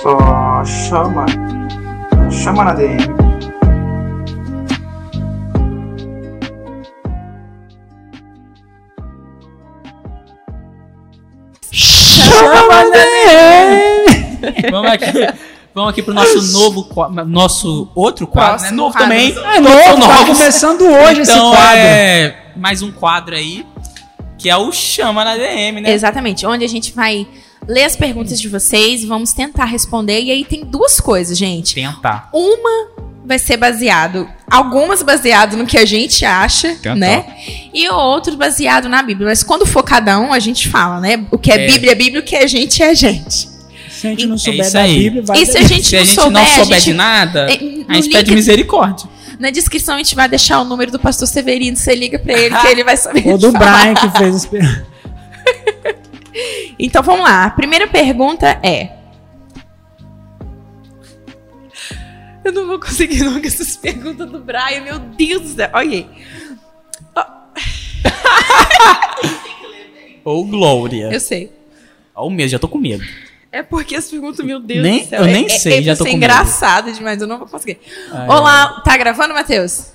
Só 0.01 0.63
chama. 0.65 1.25
Chama 2.31 2.63
na 2.63 2.73
DM. 2.73 3.28
Né? 12.91 14.69
Vamos 14.71 14.91
aqui, 14.91 15.11
vamos 15.73 15.89
aqui 15.91 16.01
pro 16.01 16.13
nosso 16.13 16.41
novo 16.53 16.87
nosso 17.27 17.89
outro 17.95 18.25
quadro, 18.27 18.51
né? 18.53 18.57
Próximo 18.59 18.77
Novo 18.77 18.91
quadro. 18.93 19.09
também. 19.09 19.31
É 19.55 19.59
novo, 19.59 20.07
tá 20.07 20.25
começando 20.25 20.81
hoje 20.81 21.21
esse 21.21 21.31
Então 21.31 21.51
quadro. 21.51 21.77
é 21.77 22.35
mais 22.55 22.81
um 22.81 22.91
quadro 22.91 23.35
aí, 23.35 23.65
que 24.37 24.49
é 24.49 24.55
o 24.57 24.71
Chama 24.71 25.23
na 25.25 25.35
DM, 25.35 25.81
né? 25.81 25.91
Exatamente, 25.91 26.45
onde 26.45 26.63
a 26.63 26.69
gente 26.69 26.91
vai 26.93 27.27
ler 27.67 27.83
as 27.83 27.95
perguntas 27.95 28.39
de 28.39 28.47
vocês 28.47 29.03
e 29.03 29.05
vamos 29.05 29.33
tentar 29.33 29.65
responder. 29.65 30.21
E 30.21 30.31
aí 30.31 30.45
tem 30.45 30.63
duas 30.65 30.99
coisas, 30.99 31.37
gente. 31.37 31.75
Tentar. 31.75 32.29
Uma 32.33 32.87
vai 33.25 33.37
ser 33.37 33.57
baseado, 33.57 34.27
algumas 34.49 35.03
baseado 35.03 35.55
no 35.55 35.65
que 35.65 35.77
a 35.77 35.85
gente 35.85 36.25
acha, 36.25 36.75
né? 36.95 37.25
E 37.73 37.87
outro 37.89 38.35
baseado 38.37 38.89
na 38.89 39.01
Bíblia. 39.01 39.27
Mas 39.29 39.43
quando 39.43 39.65
for 39.65 39.83
cada 39.83 40.19
um, 40.19 40.33
a 40.33 40.39
gente 40.39 40.67
fala, 40.67 40.99
né? 40.99 41.25
O 41.31 41.37
que 41.37 41.51
é, 41.51 41.65
É. 41.65 41.67
Bíblia 41.67 41.91
é 41.91 41.95
Bíblia, 41.95 42.21
o 42.21 42.23
que 42.23 42.35
é 42.35 42.47
gente 42.47 42.81
é 42.81 42.93
gente. 42.95 43.49
Se 43.89 44.07
a 44.07 44.09
gente 44.11 44.27
não 44.27 44.35
É 44.35 44.37
souber 44.37 44.61
isso 44.61 44.73
da 44.73 44.81
aí. 44.81 44.97
Bíblia, 44.97 45.23
vai 45.23 45.41
E 45.41 45.45
se 45.45 45.57
a 45.57 45.61
gente 45.63 45.87
Se 45.87 45.95
a 45.95 45.99
não 45.99 46.05
gente 46.05 46.15
souber, 46.15 46.31
não 46.31 46.45
souber 46.45 46.77
a 46.77 46.79
gente, 46.79 46.83
de 46.85 46.93
nada, 46.93 47.51
é, 47.51 47.59
a 47.87 47.93
gente 47.95 48.09
pede 48.09 48.33
misericórdia. 48.33 49.09
na 49.37 49.49
descrição 49.49 49.95
a 49.95 49.97
gente 49.97 50.15
vai 50.15 50.29
deixar 50.29 50.59
o 50.61 50.65
número 50.65 50.91
do 50.91 50.99
pastor 50.99 51.27
Severino, 51.27 51.75
você 51.75 51.93
liga 51.95 52.17
pra 52.17 52.33
ele 52.33 52.55
que 52.57 52.67
ele 52.67 52.83
vai 52.83 52.95
saber. 52.95 53.27
Ou 53.27 53.37
do 53.37 53.51
falar. 53.51 53.93
Brian 53.93 53.93
que 53.95 54.17
fez. 54.17 54.49
Então 56.77 57.03
vamos 57.03 57.25
lá. 57.25 57.45
A 57.45 57.49
primeira 57.49 57.87
pergunta 57.87 58.57
é. 58.63 58.91
Eu 62.49 62.53
não 62.53 62.65
vou 62.65 62.79
conseguir 62.79 63.19
com 63.23 63.45
essas 63.47 63.77
perguntas 63.77 64.27
do 64.27 64.39
Brian, 64.39 64.81
meu 64.83 64.97
Deus 64.97 65.41
do 65.43 65.47
céu. 65.49 65.69
Olha 65.71 65.91
aí. 65.91 66.09
Ou 70.25 70.43
Glória. 70.45 71.11
Eu 71.13 71.19
sei. 71.19 71.51
Ou 72.15 72.27
medo, 72.31 72.49
já 72.49 72.57
tô 72.57 72.67
com 72.67 72.79
medo. 72.79 73.03
É 73.51 73.61
porque 73.61 73.95
as 73.95 74.09
perguntas, 74.09 74.43
meu 74.43 74.59
Deus 74.59 74.81
Nem- 74.83 75.03
do 75.03 75.09
céu. 75.09 75.19
eu 75.21 75.27
nem 75.27 75.45
é, 75.45 75.49
sei, 75.49 75.77
é, 75.79 75.83
já 75.83 75.91
é 75.91 75.95
tô 75.95 75.99
com 76.03 76.09
medo. 76.09 76.17
engraçado 76.17 76.91
demais, 76.91 77.21
eu 77.21 77.27
não 77.27 77.37
vou 77.37 77.47
conseguir. 77.47 77.77
Ai, 78.11 78.27
Olá, 78.27 78.81
tá 78.83 78.97
gravando, 78.97 79.33
Matheus? 79.35 79.91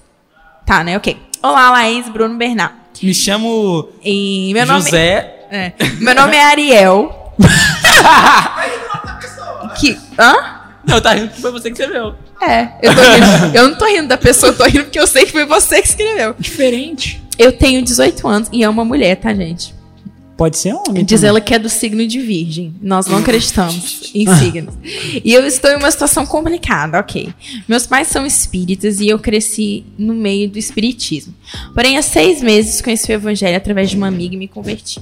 Tá, 0.65 0.85
né? 0.85 0.97
Ok. 0.97 1.17
Olá, 1.43 1.71
Laís, 1.73 2.09
Bruno 2.09 2.37
Bernard. 2.37 2.75
Me 3.03 3.13
chamo 3.13 3.89
E 4.03 4.53
meu 4.55 4.65
nome 4.65 4.81
José. 4.83 5.47
é, 5.51 5.73
meu 6.01 6.15
nome 6.15 6.37
é 6.37 6.45
Ariel. 6.45 7.35
que 9.81 9.99
hã? 10.17 10.61
Não, 10.87 11.01
tá 11.01 11.15
rindo 11.15 11.31
que 11.33 11.41
foi 11.41 11.51
você 11.51 11.71
que 11.71 11.81
escreveu. 11.81 12.15
É, 12.47 12.73
eu 12.83 12.93
rindo. 12.93 13.55
Eu 13.57 13.69
não 13.69 13.79
tô 13.79 13.87
rindo 13.87 14.09
da 14.09 14.17
pessoa, 14.17 14.53
eu 14.53 14.57
tô 14.57 14.65
rindo 14.65 14.85
porque 14.85 14.99
eu 14.99 15.07
sei 15.07 15.25
que 15.25 15.33
foi 15.33 15.47
você 15.47 15.81
que 15.81 15.89
escreveu. 15.89 16.35
Diferente. 16.39 17.23
Eu 17.39 17.53
tenho 17.53 17.83
18 17.83 18.29
anos 18.29 18.49
e 18.53 18.63
é 18.63 18.69
uma 18.69 18.85
mulher, 18.85 19.17
tá, 19.17 19.33
gente? 19.35 19.75
Pode 20.37 20.59
ser 20.59 20.75
homem. 20.75 21.05
Diz 21.05 21.21
também. 21.21 21.29
ela 21.29 21.41
que 21.41 21.55
é 21.55 21.59
do 21.59 21.69
signo 21.69 22.05
de 22.07 22.19
Virgem. 22.19 22.75
Nós 22.83 23.07
não 23.07 23.19
acreditamos 23.19 24.11
em 24.15 24.27
signos. 24.35 24.75
E 25.25 25.33
eu 25.33 25.47
estou 25.47 25.71
em 25.71 25.77
uma 25.77 25.91
situação 25.91 26.27
complicada, 26.27 26.99
ok. 26.99 27.33
Meus 27.69 27.87
pais 27.87 28.09
são 28.09 28.27
espíritas 28.27 28.99
e 28.99 29.09
eu 29.09 29.19
cresci 29.19 29.85
no 29.97 30.13
meio 30.13 30.49
do 30.49 30.59
espiritismo. 30.59 31.33
Porém, 31.73 31.97
há 31.97 32.03
seis 32.03 32.43
meses 32.43 32.83
conheci 32.83 33.13
o 33.13 33.15
evangelho 33.15 33.57
através 33.57 33.91
de 33.91 33.97
uma 33.97 34.09
amiga 34.09 34.35
e 34.35 34.39
me 34.39 34.49
converti. 34.49 35.01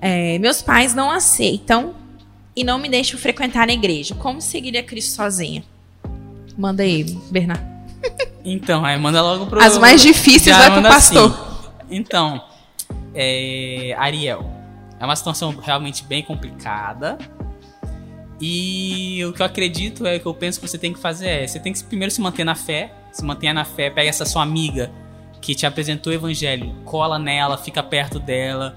É, 0.00 0.38
meus 0.38 0.62
pais 0.62 0.94
não 0.94 1.10
aceitam 1.10 1.94
e 2.54 2.64
não 2.64 2.78
me 2.78 2.88
deixam 2.88 3.20
frequentar 3.20 3.68
a 3.68 3.72
igreja. 3.72 4.14
Como 4.14 4.40
seguir 4.40 4.76
a 4.78 4.82
Cristo 4.82 5.14
sozinha? 5.14 5.62
Manda 6.56 6.82
aí, 6.82 7.04
Bernardo. 7.30 7.64
Então, 8.44 8.84
aí 8.84 8.98
manda 8.98 9.20
logo 9.20 9.46
pro. 9.46 9.60
As 9.60 9.76
mais 9.76 10.00
difíceis 10.00 10.56
vai 10.56 10.66
pro 10.66 10.76
manda 10.76 10.88
pastor. 10.88 11.30
assim. 11.30 11.66
Então, 11.90 12.40
é, 13.14 13.94
Ariel, 13.98 14.48
é 14.98 15.04
uma 15.04 15.16
situação 15.16 15.50
realmente 15.56 16.04
bem 16.04 16.22
complicada. 16.22 17.18
E 18.40 19.24
o 19.24 19.32
que 19.32 19.40
eu 19.40 19.46
acredito 19.46 20.06
é 20.06 20.18
que 20.18 20.26
eu 20.26 20.34
penso 20.34 20.60
que 20.60 20.68
você 20.68 20.76
tem 20.76 20.92
que 20.92 20.98
fazer 20.98 21.26
é, 21.26 21.46
você 21.46 21.58
tem 21.58 21.72
que 21.72 21.82
primeiro 21.82 22.12
se 22.12 22.20
manter 22.20 22.44
na 22.44 22.54
fé, 22.54 22.92
se 23.10 23.24
mantenha 23.24 23.54
na 23.54 23.64
fé, 23.64 23.88
pega 23.88 24.08
essa 24.08 24.26
sua 24.26 24.42
amiga 24.42 24.92
que 25.40 25.54
te 25.54 25.64
apresentou 25.64 26.12
o 26.12 26.14
evangelho, 26.14 26.74
cola 26.84 27.18
nela, 27.18 27.56
fica 27.56 27.82
perto 27.82 28.18
dela. 28.18 28.76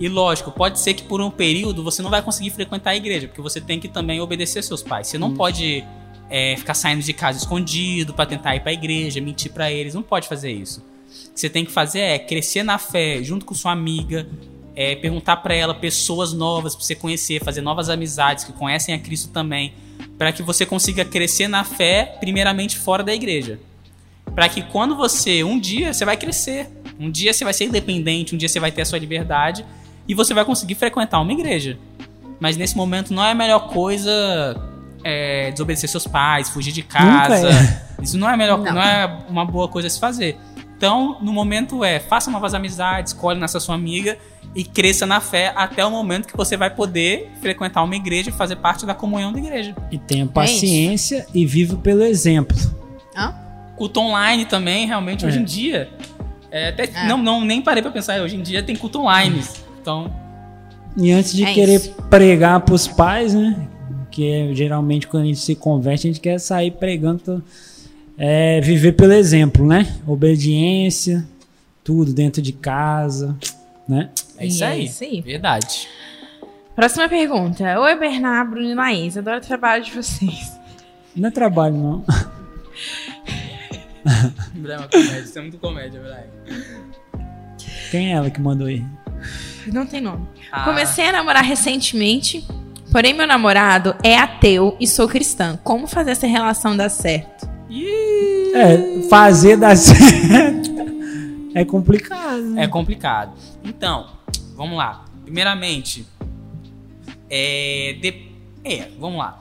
E 0.00 0.08
lógico, 0.08 0.50
pode 0.50 0.78
ser 0.78 0.94
que 0.94 1.02
por 1.02 1.20
um 1.20 1.30
período 1.30 1.82
você 1.82 2.00
não 2.02 2.10
vai 2.10 2.22
conseguir 2.22 2.50
frequentar 2.50 2.90
a 2.90 2.96
igreja, 2.96 3.26
porque 3.26 3.42
você 3.42 3.60
tem 3.60 3.78
que 3.78 3.88
também 3.88 4.20
obedecer 4.20 4.62
seus 4.62 4.82
pais. 4.82 5.08
Você 5.08 5.18
não 5.18 5.34
pode 5.34 5.84
é, 6.30 6.56
ficar 6.56 6.74
saindo 6.74 7.02
de 7.02 7.12
casa 7.12 7.38
escondido 7.38 8.12
para 8.12 8.26
tentar 8.26 8.54
ir 8.56 8.60
para 8.60 8.70
a 8.70 8.74
igreja, 8.74 9.20
mentir 9.20 9.52
para 9.52 9.70
eles. 9.70 9.94
Não 9.94 10.02
pode 10.02 10.28
fazer 10.28 10.52
isso. 10.52 10.80
O 10.80 11.34
que 11.34 11.40
você 11.40 11.48
tem 11.48 11.64
que 11.64 11.72
fazer 11.72 12.00
é 12.00 12.18
crescer 12.18 12.62
na 12.62 12.78
fé 12.78 13.22
junto 13.22 13.44
com 13.44 13.54
sua 13.54 13.72
amiga, 13.72 14.28
é, 14.74 14.94
perguntar 14.94 15.38
para 15.38 15.54
ela 15.54 15.74
pessoas 15.74 16.32
novas 16.32 16.74
para 16.74 16.84
você 16.84 16.94
conhecer, 16.94 17.42
fazer 17.42 17.60
novas 17.60 17.88
amizades 17.88 18.44
que 18.44 18.52
conhecem 18.52 18.94
a 18.94 18.98
Cristo 18.98 19.30
também, 19.30 19.72
para 20.16 20.32
que 20.32 20.42
você 20.42 20.66
consiga 20.66 21.04
crescer 21.04 21.48
na 21.48 21.64
fé, 21.64 22.16
primeiramente 22.20 22.76
fora 22.76 23.02
da 23.02 23.14
igreja. 23.14 23.58
Para 24.34 24.48
que 24.48 24.62
quando 24.62 24.94
você, 24.94 25.42
um 25.42 25.58
dia, 25.58 25.92
você 25.92 26.04
vai 26.04 26.16
crescer, 26.16 26.68
um 27.00 27.10
dia 27.10 27.32
você 27.32 27.44
vai 27.44 27.54
ser 27.54 27.64
independente, 27.64 28.34
um 28.34 28.38
dia 28.38 28.48
você 28.48 28.60
vai 28.60 28.70
ter 28.70 28.82
a 28.82 28.84
sua 28.84 28.98
liberdade 28.98 29.64
e 30.06 30.14
você 30.14 30.34
vai 30.34 30.44
conseguir 30.44 30.74
frequentar 30.74 31.20
uma 31.20 31.32
igreja. 31.32 31.78
Mas 32.38 32.56
nesse 32.56 32.76
momento 32.76 33.12
não 33.12 33.24
é 33.24 33.32
a 33.32 33.34
melhor 33.34 33.68
coisa 33.68 34.56
é, 35.04 35.50
desobedecer 35.50 35.88
seus 35.88 36.06
pais, 36.06 36.48
fugir 36.48 36.72
de 36.72 36.82
casa. 36.82 37.48
é. 37.50 38.02
Isso 38.02 38.16
não 38.18 38.28
é 38.30 38.36
melhor, 38.36 38.58
Não. 38.58 38.74
não. 38.74 38.82
é 38.82 39.18
uma 39.28 39.44
boa 39.44 39.68
coisa 39.68 39.88
a 39.88 39.90
se 39.90 39.98
fazer. 39.98 40.36
Então, 40.76 41.18
no 41.20 41.32
momento 41.32 41.82
é, 41.84 41.98
faça 41.98 42.30
novas 42.30 42.54
amizades, 42.54 43.12
colhe 43.12 43.40
nessa 43.40 43.58
sua 43.58 43.74
amiga 43.74 44.16
e 44.54 44.62
cresça 44.62 45.04
na 45.04 45.20
fé 45.20 45.52
até 45.56 45.84
o 45.84 45.90
momento 45.90 46.26
que 46.28 46.36
você 46.36 46.56
vai 46.56 46.70
poder 46.70 47.32
frequentar 47.40 47.82
uma 47.82 47.96
igreja 47.96 48.30
e 48.30 48.32
fazer 48.32 48.56
parte 48.56 48.86
da 48.86 48.94
comunhão 48.94 49.32
da 49.32 49.38
igreja. 49.40 49.74
E 49.90 49.98
tenha 49.98 50.24
paciência 50.26 51.26
e 51.34 51.44
viva 51.44 51.76
pelo 51.76 52.02
exemplo. 52.04 52.56
Hã? 53.16 53.34
Culto 53.76 54.00
online 54.00 54.44
também, 54.44 54.86
realmente, 54.86 55.24
É. 55.24 55.28
hoje 55.28 55.38
em 55.40 55.44
dia. 55.44 55.90
é, 56.50 56.68
até- 56.70 56.84
É. 56.94 57.06
Não, 57.06 57.18
não, 57.18 57.44
nem 57.44 57.60
parei 57.60 57.82
pra 57.82 57.90
pensar, 57.92 58.20
hoje 58.22 58.36
em 58.36 58.42
dia 58.42 58.62
tem 58.62 58.74
culto 58.76 59.00
online. 59.00 59.42
Então, 59.82 60.10
E 60.96 61.12
antes 61.12 61.32
de 61.34 61.44
É 61.44 61.52
querer 61.52 61.74
isso. 61.74 61.92
pregar 62.08 62.60
pros 62.60 62.88
pais, 62.88 63.34
né? 63.34 63.54
Que 64.10 64.30
é, 64.30 64.54
geralmente 64.54 65.06
quando 65.06 65.24
a 65.24 65.26
gente 65.26 65.40
se 65.40 65.54
converte, 65.54 66.06
a 66.06 66.10
gente 66.10 66.20
quer 66.20 66.38
sair 66.38 66.72
pregando. 66.72 67.42
É, 68.16 68.60
viver 68.60 68.92
pelo 68.92 69.12
exemplo, 69.12 69.64
né? 69.64 69.96
Obediência, 70.06 71.24
tudo 71.84 72.12
dentro 72.12 72.42
de 72.42 72.52
casa, 72.52 73.36
né? 73.88 74.10
é 74.36 74.46
isso 74.46 74.64
é 74.64 74.66
aí. 74.66 74.84
isso 74.86 75.04
aí. 75.04 75.20
Verdade. 75.20 75.88
Próxima 76.74 77.08
pergunta. 77.08 77.78
Oi, 77.80 77.96
Bernardo, 77.96 78.50
Bruno 78.52 78.68
e 78.68 78.74
Laís. 78.74 79.16
Adoro 79.16 79.38
o 79.38 79.40
trabalho 79.40 79.84
de 79.84 79.92
vocês. 79.92 80.58
Não 81.14 81.28
é 81.28 81.32
trabalho, 81.32 81.76
não. 81.76 82.04
Brian, 84.54 84.88
comédia, 84.88 85.20
isso 85.20 85.38
é 85.38 85.42
muito 85.42 85.58
comédia, 85.58 86.00
Brian. 86.00 86.62
Quem 87.90 88.12
é 88.12 88.16
ela 88.16 88.30
que 88.30 88.40
mandou 88.40 88.66
aí? 88.66 88.84
Não 89.66 89.86
tem 89.86 90.00
nome. 90.00 90.26
Ah, 90.52 90.64
Comecei 90.64 91.08
a 91.08 91.12
namorar 91.12 91.42
recentemente, 91.42 92.46
porém 92.92 93.12
meu 93.14 93.26
namorado 93.26 93.94
é 94.02 94.16
ateu 94.16 94.76
e 94.80 94.86
sou 94.86 95.08
cristã. 95.08 95.58
Como 95.64 95.86
fazer 95.86 96.12
essa 96.12 96.26
relação 96.26 96.76
dar 96.76 96.88
certo? 96.88 97.48
É, 98.54 99.02
fazer 99.08 99.56
dar 99.56 99.76
certo 99.78 100.70
é 101.54 101.64
complicado, 101.64 102.42
né? 102.42 102.64
É 102.64 102.68
complicado. 102.68 103.32
Então, 103.64 104.06
vamos 104.56 104.76
lá. 104.76 105.04
Primeiramente, 105.24 106.06
é, 107.28 107.96
de- 108.00 108.28
é, 108.64 108.88
vamos 108.98 109.18
lá. 109.18 109.38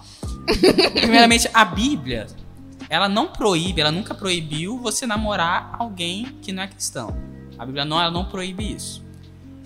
Primeiramente, 0.93 1.49
a 1.53 1.63
Bíblia, 1.65 2.27
ela 2.89 3.07
não 3.09 3.27
proíbe, 3.27 3.81
ela 3.81 3.91
nunca 3.91 4.13
proibiu 4.13 4.77
você 4.79 5.05
namorar 5.05 5.75
alguém 5.77 6.25
que 6.41 6.51
não 6.51 6.63
é 6.63 6.67
cristão. 6.67 7.15
A 7.57 7.65
Bíblia 7.65 7.85
não, 7.85 7.99
ela 8.01 8.11
não 8.11 8.25
proíbe 8.25 8.73
isso. 8.73 9.05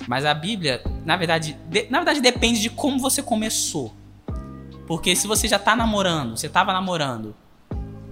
Mas 0.07 0.25
a 0.25 0.33
Bíblia, 0.33 0.81
na 1.05 1.15
verdade, 1.15 1.57
de- 1.69 1.87
na 1.89 1.99
verdade 1.99 2.21
depende 2.21 2.59
de 2.59 2.69
como 2.69 2.99
você 2.99 3.21
começou. 3.21 3.93
Porque 4.87 5.15
se 5.15 5.27
você 5.27 5.47
já 5.47 5.57
tá 5.59 5.75
namorando, 5.75 6.35
você 6.37 6.49
tava 6.49 6.73
namorando 6.73 7.33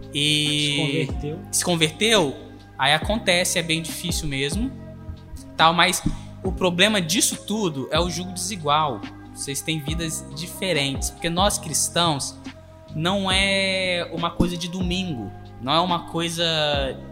Se 0.03 0.09
e 0.13 1.05
converteu. 1.07 1.39
se 1.51 1.65
converteu, 1.65 2.35
aí 2.77 2.93
acontece, 2.93 3.59
é 3.59 3.61
bem 3.63 3.81
difícil 3.81 4.27
mesmo. 4.27 4.71
Tal, 5.57 5.73
mas 5.73 6.01
o 6.43 6.51
problema 6.51 7.01
disso 7.01 7.35
tudo 7.45 7.89
é 7.91 7.99
o 7.99 8.09
julgo 8.09 8.31
desigual. 8.31 9.01
Vocês 9.33 9.61
têm 9.61 9.79
vidas 9.79 10.25
diferentes, 10.35 11.09
porque 11.09 11.29
nós 11.29 11.57
cristãos 11.57 12.35
não 12.95 13.29
é 13.31 14.09
uma 14.13 14.29
coisa 14.31 14.55
de 14.57 14.67
domingo, 14.69 15.31
não 15.61 15.73
é 15.73 15.79
uma 15.81 16.07
coisa 16.09 16.45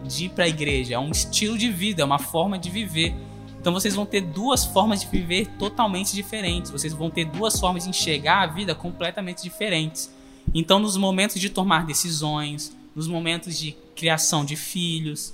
de 0.05 0.25
ir 0.25 0.29
para 0.29 0.45
a 0.45 0.47
igreja, 0.47 0.95
é 0.95 0.99
um 0.99 1.11
estilo 1.11 1.57
de 1.57 1.69
vida, 1.69 2.01
é 2.01 2.05
uma 2.05 2.19
forma 2.19 2.57
de 2.57 2.69
viver. 2.69 3.13
Então 3.67 3.73
vocês 3.73 3.95
vão 3.95 4.05
ter 4.05 4.21
duas 4.21 4.63
formas 4.63 5.01
de 5.01 5.07
viver 5.07 5.45
totalmente 5.59 6.15
diferentes. 6.15 6.71
Vocês 6.71 6.93
vão 6.93 7.09
ter 7.09 7.25
duas 7.25 7.59
formas 7.59 7.83
de 7.83 7.89
enxergar 7.89 8.43
a 8.43 8.47
vida 8.47 8.73
completamente 8.73 9.43
diferentes. 9.43 10.09
Então, 10.53 10.79
nos 10.79 10.95
momentos 10.95 11.37
de 11.37 11.49
tomar 11.49 11.85
decisões, 11.85 12.73
nos 12.95 13.09
momentos 13.09 13.59
de 13.59 13.75
criação 13.93 14.45
de 14.45 14.55
filhos, 14.55 15.33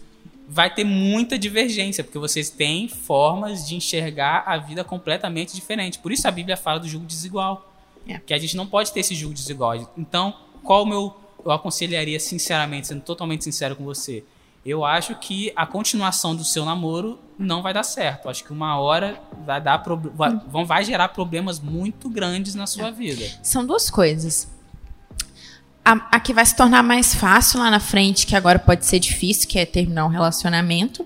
vai 0.50 0.74
ter 0.74 0.84
muita 0.84 1.38
divergência, 1.38 2.04
porque 2.04 2.18
vocês 2.18 2.50
têm 2.50 2.88
formas 2.88 3.68
de 3.68 3.76
enxergar 3.76 4.42
a 4.48 4.58
vida 4.58 4.84
completamente 4.84 5.54
diferente. 5.54 6.00
Por 6.00 6.12
isso 6.12 6.28
a 6.28 6.32
Bíblia 6.32 6.58
fala 6.58 6.80
do 6.80 6.88
julgo 6.88 7.06
desigual. 7.06 7.72
É. 8.08 8.18
Que 8.18 8.34
a 8.34 8.40
gente 8.40 8.58
não 8.58 8.66
pode 8.66 8.92
ter 8.92 9.02
esse 9.02 9.14
julgo 9.14 9.36
desigual. 9.36 9.76
Então, 9.96 10.34
qual 10.64 10.82
o 10.82 10.88
meu. 10.88 11.16
Eu 11.46 11.52
aconselharia, 11.52 12.20
sinceramente, 12.20 12.88
sendo 12.88 13.02
totalmente 13.02 13.44
sincero 13.44 13.76
com 13.76 13.84
você. 13.84 14.24
Eu 14.66 14.86
acho 14.86 15.16
que 15.16 15.52
a 15.56 15.66
continuação 15.66 16.34
do 16.34 16.44
seu 16.44 16.64
namoro 16.64 17.20
não 17.38 17.62
vai 17.62 17.74
dar 17.74 17.84
certo. 17.84 18.30
Acho 18.30 18.44
que 18.46 18.54
uma 18.54 18.80
hora 18.80 19.22
vai 19.46 19.60
dar 19.60 19.84
vai, 20.16 20.40
vão, 20.48 20.66
vai 20.66 20.86
gerar 20.86 21.10
problemas 21.10 21.60
muito 21.60 22.10
grandes 22.10 22.56
na 22.56 22.66
sua 22.66 22.90
vida. 22.90 23.26
São 23.42 23.66
duas 23.66 23.90
coisas. 23.90 24.48
A, 25.84 26.16
a 26.16 26.20
que 26.20 26.34
vai 26.34 26.46
se 26.46 26.56
tornar 26.56 26.82
mais 26.82 27.14
fácil 27.14 27.60
lá 27.60 27.70
na 27.70 27.80
frente, 27.80 28.26
que 28.26 28.38
agora 28.38 28.58
pode 28.58 28.86
ser 28.86 29.00
difícil, 29.00 29.50
que 29.50 29.60
é 29.60 29.66
terminar 29.66 30.06
um 30.06 30.10
relacionamento. 30.10 31.06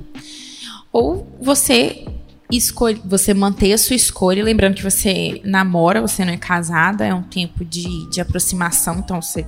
Ou 0.91 1.27
você 1.41 2.05
escolhe, 2.51 3.01
você 3.03 3.33
manter 3.33 3.73
a 3.73 3.77
sua 3.77 3.95
escolha, 3.95 4.43
lembrando 4.43 4.75
que 4.75 4.83
você 4.83 5.41
namora, 5.43 5.99
você 5.99 6.23
não 6.23 6.33
é 6.33 6.37
casada, 6.37 7.05
é 7.05 7.13
um 7.13 7.23
tempo 7.23 7.65
de, 7.65 8.07
de 8.11 8.21
aproximação, 8.21 8.99
então 8.99 9.19
você 9.19 9.45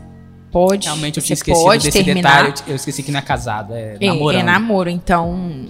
pode, 0.52 0.86
Realmente 0.88 1.18
eu 1.18 1.24
tinha 1.24 1.34
esquecido 1.36 1.64
pode 1.64 1.84
desse 1.86 2.04
terminar. 2.04 2.46
detalhe. 2.46 2.64
Eu 2.68 2.76
esqueci 2.76 3.04
que 3.04 3.12
não 3.12 3.20
é 3.20 3.24
casado, 3.24 3.74
é, 3.74 3.98
É, 4.00 4.08
namorando. 4.08 4.40
é 4.40 4.44
namoro, 4.44 4.90
então 4.90 5.68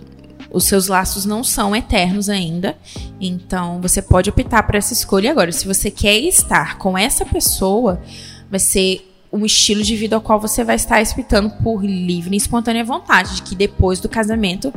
os 0.51 0.63
seus 0.65 0.87
laços 0.87 1.25
não 1.25 1.43
são 1.43 1.75
eternos 1.75 2.29
ainda. 2.29 2.75
Então 3.21 3.79
você 3.81 4.01
pode 4.01 4.29
optar 4.29 4.63
por 4.63 4.75
essa 4.75 4.93
escolha 4.93 5.31
agora. 5.31 5.51
Se 5.51 5.67
você 5.67 5.91
quer 5.91 6.17
estar 6.19 6.77
com 6.77 6.97
essa 6.97 7.25
pessoa, 7.25 8.01
vai 8.49 8.59
ser 8.59 9.05
um 9.31 9.45
estilo 9.45 9.83
de 9.83 9.95
vida 9.95 10.15
ao 10.15 10.21
qual 10.23 10.39
você 10.39 10.63
vai 10.63 10.75
estar 10.75 10.95
respeitando 10.97 11.51
por 11.63 11.85
livre 11.85 12.33
e 12.33 12.37
espontânea 12.37 12.83
vontade, 12.83 13.35
de 13.35 13.41
que 13.43 13.53
depois 13.53 13.99
do 13.99 14.09
casamento 14.09 14.73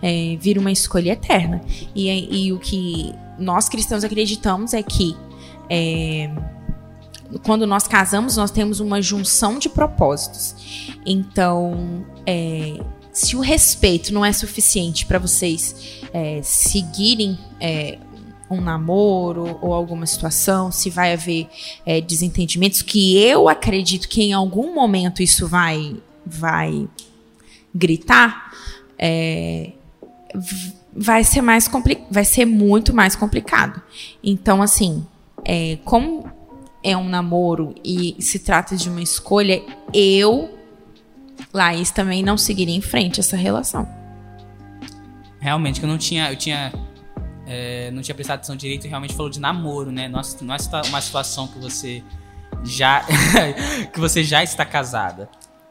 é, 0.00 0.36
vira 0.40 0.60
uma 0.60 0.70
escolha 0.70 1.10
eterna. 1.12 1.60
E, 1.92 2.46
e 2.46 2.52
o 2.52 2.58
que 2.60 3.12
nós 3.36 3.68
cristãos 3.68 4.04
acreditamos 4.04 4.72
é 4.74 4.82
que 4.82 5.16
é, 5.68 6.30
quando 7.42 7.66
nós 7.66 7.86
casamos, 7.86 8.36
nós 8.36 8.50
temos 8.50 8.80
uma 8.80 9.00
junção 9.02 9.58
de 9.58 9.68
propósitos. 9.68 10.54
Então, 11.04 12.04
é, 12.26 12.78
se 13.12 13.36
o 13.36 13.40
respeito 13.40 14.12
não 14.12 14.24
é 14.24 14.32
suficiente 14.32 15.06
para 15.06 15.18
vocês 15.18 16.02
é, 16.12 16.40
seguirem 16.42 17.38
é, 17.60 17.98
um 18.50 18.60
namoro 18.60 19.58
ou 19.60 19.72
alguma 19.72 20.06
situação, 20.06 20.70
se 20.70 20.90
vai 20.90 21.12
haver 21.12 21.48
é, 21.84 22.00
desentendimentos, 22.00 22.82
que 22.82 23.18
eu 23.18 23.48
acredito 23.48 24.08
que 24.08 24.22
em 24.22 24.32
algum 24.32 24.74
momento 24.74 25.22
isso 25.22 25.48
vai, 25.48 25.96
vai 26.24 26.88
gritar, 27.74 28.52
é, 28.98 29.72
vai 30.94 31.24
ser 31.24 31.42
mais 31.42 31.68
vai 32.10 32.24
ser 32.24 32.44
muito 32.44 32.94
mais 32.94 33.16
complicado. 33.16 33.82
Então, 34.22 34.62
assim, 34.62 35.06
é, 35.44 35.78
como 35.84 36.30
é 36.86 36.96
um 36.96 37.08
namoro 37.08 37.74
e 37.84 38.14
se 38.20 38.38
trata 38.38 38.76
de 38.76 38.88
uma 38.88 39.02
escolha, 39.02 39.60
eu, 39.92 40.56
Laís, 41.52 41.90
também 41.90 42.22
não 42.22 42.38
seguiria 42.38 42.76
em 42.76 42.80
frente 42.80 43.18
essa 43.18 43.36
relação. 43.36 43.88
Realmente, 45.40 45.80
que 45.80 45.84
eu 45.84 45.90
não 45.90 45.98
tinha. 45.98 46.30
Eu 46.30 46.36
tinha. 46.36 46.72
é, 47.44 47.90
não 47.90 48.02
tinha 48.02 48.14
prestado 48.14 48.36
atenção 48.36 48.54
direito 48.54 48.86
e 48.86 48.88
realmente 48.88 49.14
falou 49.14 49.28
de 49.28 49.40
namoro, 49.40 49.90
né? 49.90 50.06
Não 50.06 50.20
é- 50.20 50.88
uma 50.88 51.00
situação 51.00 51.48
que 51.48 51.58
você 51.58 52.04
já. 52.62 53.04
que 53.92 53.98
você 53.98 54.22
já 54.22 54.44
está 54.44 54.64
casada. 54.64 55.28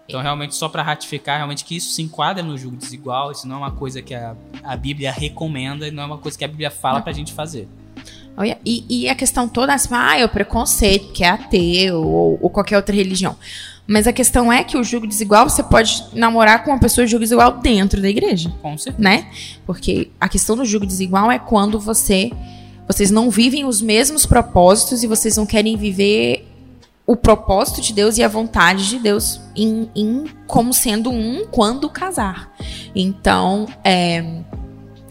Então, 0.09 0.21
realmente, 0.21 0.53
só 0.53 0.67
para 0.67 0.83
ratificar, 0.83 1.37
realmente 1.37 1.63
que 1.63 1.77
isso 1.77 1.93
se 1.93 2.01
enquadra 2.01 2.43
no 2.43 2.57
julgo 2.57 2.75
desigual, 2.75 3.31
isso 3.31 3.47
não 3.47 3.55
é 3.55 3.59
uma 3.59 3.71
coisa 3.71 4.01
que 4.01 4.13
a, 4.13 4.35
a 4.63 4.75
Bíblia 4.75 5.11
recomenda, 5.11 5.89
não 5.91 6.03
é 6.03 6.05
uma 6.05 6.17
coisa 6.17 6.37
que 6.37 6.43
a 6.43 6.47
Bíblia 6.47 6.69
fala 6.69 7.01
pra 7.01 7.13
gente 7.13 7.33
fazer. 7.33 7.67
Olha, 8.37 8.57
E, 8.65 8.83
e 8.89 9.09
a 9.09 9.15
questão 9.15 9.47
toda, 9.47 9.73
assim, 9.73 9.89
ah, 9.91 10.17
é 10.19 10.25
o 10.25 10.29
preconceito, 10.29 11.13
que 11.13 11.23
é 11.23 11.29
ateu 11.29 12.01
ou, 12.01 12.37
ou 12.41 12.49
qualquer 12.49 12.75
outra 12.75 12.93
religião. 12.95 13.35
Mas 13.87 14.07
a 14.07 14.13
questão 14.13 14.51
é 14.51 14.63
que 14.63 14.77
o 14.77 14.83
julgo 14.83 15.05
desigual, 15.05 15.47
você 15.47 15.61
pode 15.61 16.03
namorar 16.13 16.63
com 16.63 16.71
uma 16.71 16.79
pessoa 16.79 17.05
de 17.05 17.11
julgo 17.11 17.23
desigual 17.23 17.59
dentro 17.59 18.01
da 18.01 18.09
igreja, 18.09 18.51
Com 18.61 18.77
certeza. 18.77 19.07
né? 19.07 19.27
Porque 19.65 20.09
a 20.19 20.27
questão 20.27 20.55
do 20.55 20.65
julgo 20.65 20.85
desigual 20.85 21.31
é 21.31 21.37
quando 21.39 21.79
você 21.79 22.31
vocês 22.87 23.09
não 23.09 23.31
vivem 23.31 23.65
os 23.65 23.81
mesmos 23.81 24.27
propósitos 24.27 25.01
e 25.01 25.07
vocês 25.07 25.35
não 25.37 25.45
querem 25.45 25.75
viver 25.75 26.47
o 27.07 27.15
propósito 27.15 27.81
de 27.81 27.93
Deus 27.93 28.17
e 28.17 28.23
a 28.23 28.27
vontade 28.27 28.87
de 28.89 28.99
Deus 28.99 29.39
em, 29.55 29.89
em 29.95 30.25
como 30.47 30.73
sendo 30.73 31.11
um 31.11 31.45
quando 31.47 31.89
casar. 31.89 32.51
Então, 32.95 33.67
é, 33.83 34.23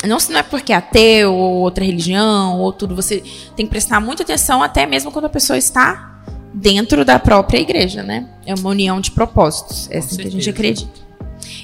não, 0.06 0.18
não 0.30 0.38
é 0.38 0.42
porque 0.42 0.72
é 0.72 0.76
ateu 0.76 1.32
ou 1.32 1.60
outra 1.60 1.84
religião 1.84 2.60
ou 2.60 2.72
tudo, 2.72 2.94
você 2.94 3.22
tem 3.56 3.66
que 3.66 3.70
prestar 3.70 4.00
muita 4.00 4.22
atenção 4.22 4.62
até 4.62 4.86
mesmo 4.86 5.10
quando 5.10 5.26
a 5.26 5.30
pessoa 5.30 5.56
está 5.56 6.20
dentro 6.52 7.04
da 7.04 7.18
própria 7.18 7.58
igreja, 7.58 8.02
né? 8.02 8.28
É 8.46 8.54
uma 8.54 8.70
união 8.70 9.00
de 9.00 9.10
propósitos, 9.10 9.90
é 9.90 9.94
Com 9.94 9.98
assim 9.98 10.16
que 10.16 10.28
a 10.28 10.30
gente 10.30 10.50
acredita. 10.50 11.04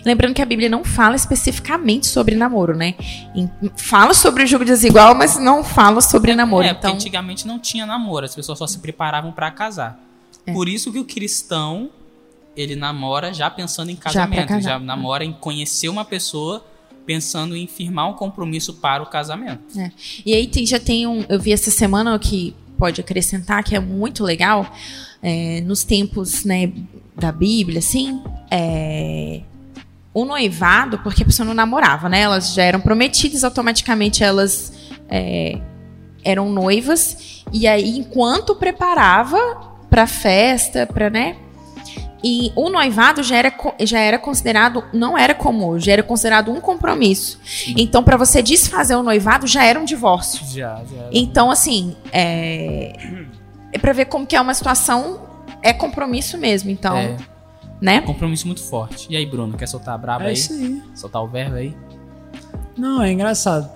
Lembrando 0.05 0.35
que 0.35 0.43
a 0.43 0.47
Bíblia 0.47 0.69
não 0.69 0.85
fala 0.85 1.15
especificamente 1.15 2.07
sobre 2.07 2.35
namoro, 2.35 2.77
né? 2.77 2.95
Fala 3.77 4.15
sobre 4.15 4.45
o 4.45 4.47
jogo 4.47 4.65
desigual, 4.65 5.15
mas 5.15 5.39
não 5.39 5.63
fala 5.63 6.01
sobre 6.01 6.35
namoro. 6.35 6.67
É, 6.67 6.73
porque 6.73 6.87
então, 6.87 6.95
antigamente 6.95 7.47
não 7.47 7.59
tinha 7.59 7.87
namoro, 7.87 8.25
as 8.25 8.35
pessoas 8.35 8.59
só 8.59 8.67
se 8.67 8.79
preparavam 8.79 9.33
pra 9.33 9.51
casar. 9.51 10.01
É. 10.47 10.53
Por 10.53 10.69
isso 10.69 10.93
que 10.93 10.99
o 10.99 11.05
cristão, 11.05 11.91
ele 12.57 12.75
namora 12.75 13.33
já 13.33 13.51
pensando 13.51 13.91
em 13.91 13.97
casamento, 13.97 14.49
casar. 14.49 14.61
já 14.63 14.79
namora 14.79 15.25
em 15.25 15.33
conhecer 15.33 15.89
uma 15.89 16.05
pessoa 16.05 16.65
pensando 17.15 17.57
em 17.57 17.67
firmar 17.67 18.09
um 18.09 18.13
compromisso 18.13 18.75
para 18.75 19.03
o 19.03 19.07
casamento. 19.07 19.61
E 20.25 20.33
aí 20.33 20.47
tem- 20.47 20.65
já 20.65 20.79
tem 20.79 21.09
um. 21.09 21.25
Eu 21.29 21.41
vi 21.41 21.53
essa 21.53 21.69
semana 21.69 22.17
que 22.21 22.55
pode 22.79 23.01
acrescentar, 23.01 23.65
que 23.65 23.75
é 23.75 23.81
muito 23.81 24.23
legal. 24.23 24.73
é, 25.23 25.61
nos 25.67 25.85
tempos 25.85 26.45
né, 26.47 26.73
da 27.15 27.31
Bíblia, 27.31 27.81
assim. 27.81 28.23
É, 28.51 29.43
o 30.15 30.25
noivado, 30.25 30.99
porque 31.01 31.23
a 31.23 31.27
pessoa 31.27 31.45
não 31.47 31.53
namorava, 31.53 32.09
né? 32.09 32.21
Elas 32.23 32.55
já 32.55 32.63
eram 32.63 32.81
prometidas, 32.81 33.45
automaticamente 33.45 34.25
elas 34.25 34.73
é, 35.11 35.59
eram 36.25 36.49
noivas. 36.51 37.43
E 37.53 37.67
aí, 37.67 37.99
enquanto 37.99 38.55
preparava 38.55 39.37
pra 39.91 40.07
festa, 40.07 40.87
pra, 40.87 41.11
né? 41.11 41.37
E 42.23 42.53
o 42.55 42.69
noivado 42.69 43.23
já 43.23 43.37
era, 43.37 43.53
já 43.81 43.99
era 43.99 44.19
considerado, 44.19 44.85
não 44.93 45.17
era 45.17 45.35
como 45.35 45.67
hoje, 45.69 45.87
já 45.87 45.93
era 45.93 46.03
considerado 46.03 46.51
um 46.53 46.61
compromisso. 46.61 47.39
Então, 47.77 48.03
pra 48.03 48.17
você 48.17 48.43
desfazer 48.43 48.95
o 48.95 49.03
noivado, 49.03 49.47
já 49.47 49.65
era 49.65 49.81
um 49.81 49.85
divórcio. 49.85 50.45
Já, 50.47 50.77
já. 50.85 51.09
Então, 51.13 51.51
assim, 51.51 51.97
é, 52.13 52.93
é 53.73 53.79
para 53.79 53.93
ver 53.93 54.05
como 54.07 54.27
que 54.27 54.37
é 54.37 54.41
uma 54.41 54.53
situação, 54.55 55.21
é 55.63 55.73
compromisso 55.73 56.37
mesmo. 56.37 56.71
Então, 56.71 56.97
É, 56.97 57.17
né? 57.81 58.01
compromisso 58.03 58.47
muito 58.47 58.63
forte. 58.63 59.07
E 59.09 59.17
aí, 59.17 59.25
Bruno, 59.25 59.57
quer 59.57 59.67
soltar 59.67 59.95
a 59.95 59.99
braba 59.99 60.25
É 60.25 60.29
aí? 60.29 60.35
isso 60.35 60.53
aí. 60.53 60.83
Soltar 60.95 61.23
o 61.23 61.27
verbo 61.27 61.57
aí? 61.57 61.75
Não, 62.77 63.03
é 63.03 63.11
engraçado. 63.13 63.71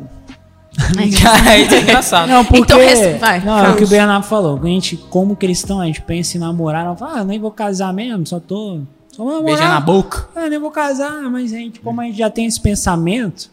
Aí 0.98 1.68
é 1.72 1.80
engraçado. 1.82 2.28
Não, 2.28 2.44
porque. 2.44 2.62
Então, 2.74 2.78
vai, 3.18 3.40
não, 3.44 3.58
é 3.58 3.70
o 3.70 3.76
que 3.76 3.84
o 3.84 3.88
Bernardo 3.88 4.24
falou. 4.24 4.60
A 4.62 4.66
gente, 4.66 4.96
como 4.96 5.36
cristão, 5.36 5.80
a 5.80 5.86
gente 5.86 6.02
pensa 6.02 6.36
em 6.36 6.40
namorar. 6.40 6.84
Não 6.84 6.96
fala, 6.96 7.20
ah, 7.20 7.24
nem 7.24 7.38
vou 7.38 7.50
casar 7.50 7.92
mesmo, 7.92 8.26
só 8.26 8.40
tô. 8.40 8.80
Só 9.12 9.22
vou 9.22 9.32
namorar. 9.32 9.44
Beijar 9.56 9.68
na 9.68 9.80
boca. 9.80 10.28
Ah, 10.34 10.48
nem 10.48 10.58
vou 10.58 10.70
casar, 10.70 11.22
mas 11.30 11.52
a 11.52 11.56
gente, 11.56 11.80
como 11.80 12.00
a 12.00 12.04
gente 12.04 12.18
já 12.18 12.28
tem 12.30 12.46
esse 12.46 12.60
pensamento 12.60 13.50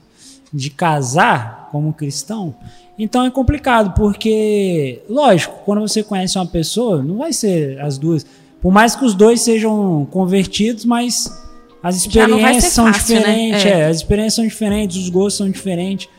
de 0.51 0.69
casar 0.69 1.69
como 1.71 1.93
cristão, 1.93 2.53
então 2.99 3.23
é 3.25 3.31
complicado, 3.31 3.93
porque, 3.95 5.01
lógico, 5.09 5.61
quando 5.65 5.79
você 5.81 6.03
conhece 6.03 6.37
uma 6.37 6.45
pessoa, 6.45 7.01
não 7.01 7.17
vai 7.19 7.31
ser 7.31 7.79
as 7.79 7.97
duas. 7.97 8.25
Por 8.61 8.71
mais 8.71 8.95
que 8.95 9.05
os 9.05 9.13
dois 9.15 9.41
sejam 9.41 10.07
convertidos, 10.11 10.85
mas 10.85 11.31
as 11.81 11.95
experiências 11.95 12.73
são 12.73 12.85
fácil, 12.91 13.15
né? 13.15 13.19
diferentes, 13.21 13.65
É. 13.65 13.69
é, 13.69 13.85
as 13.87 13.97
experiências 13.97 14.33
são 14.35 14.45
diferentes, 14.45 14.97
os 14.97 15.09
gostos 15.09 15.35
são 15.37 15.49
diferentes. 15.49 16.09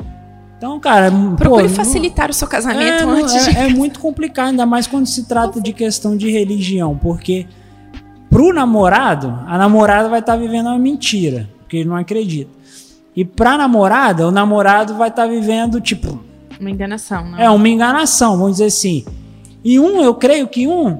Então, 0.62 0.78
cara, 0.78 1.10
Procure 1.10 1.62
pô, 1.64 1.68
não- 1.68 1.68
facilitar 1.74 2.30
o 2.30 2.32
seu 2.32 2.46
casamento 2.46 3.02
é, 3.02 3.04
não, 3.04 3.10
antes 3.14 3.34
é- 3.34 3.50
de. 3.50 3.58
é 3.58 3.68
muito 3.68 3.98
complicado, 3.98 4.50
ainda 4.50 4.64
mais 4.64 4.86
quando 4.86 5.06
se 5.06 5.24
trata 5.24 5.60
de 5.60 5.72
questão 5.72 6.16
de 6.16 6.30
religião, 6.30 6.96
porque 6.96 7.48
pro 8.30 8.52
namorado, 8.52 9.40
a 9.48 9.58
namorada 9.58 10.08
vai 10.08 10.20
estar 10.20 10.36
vivendo 10.36 10.66
uma 10.66 10.78
mentira, 10.78 11.50
porque 11.58 11.78
ele 11.78 11.88
não 11.88 11.96
acredita. 11.96 12.48
E 13.16 13.24
pra 13.24 13.58
namorada, 13.58 14.28
o 14.28 14.30
namorado 14.30 14.94
vai 14.94 15.08
estar 15.08 15.26
vivendo, 15.26 15.80
tipo, 15.80 16.20
Uma 16.60 16.70
enganação, 16.70 17.28
né? 17.28 17.42
é 17.44 17.50
uma 17.50 17.68
enganação, 17.68 18.36
vamos 18.38 18.52
dizer 18.52 18.66
assim. 18.66 19.04
E 19.64 19.80
um, 19.80 20.00
eu 20.00 20.14
creio 20.14 20.46
que 20.46 20.68
um 20.68 20.96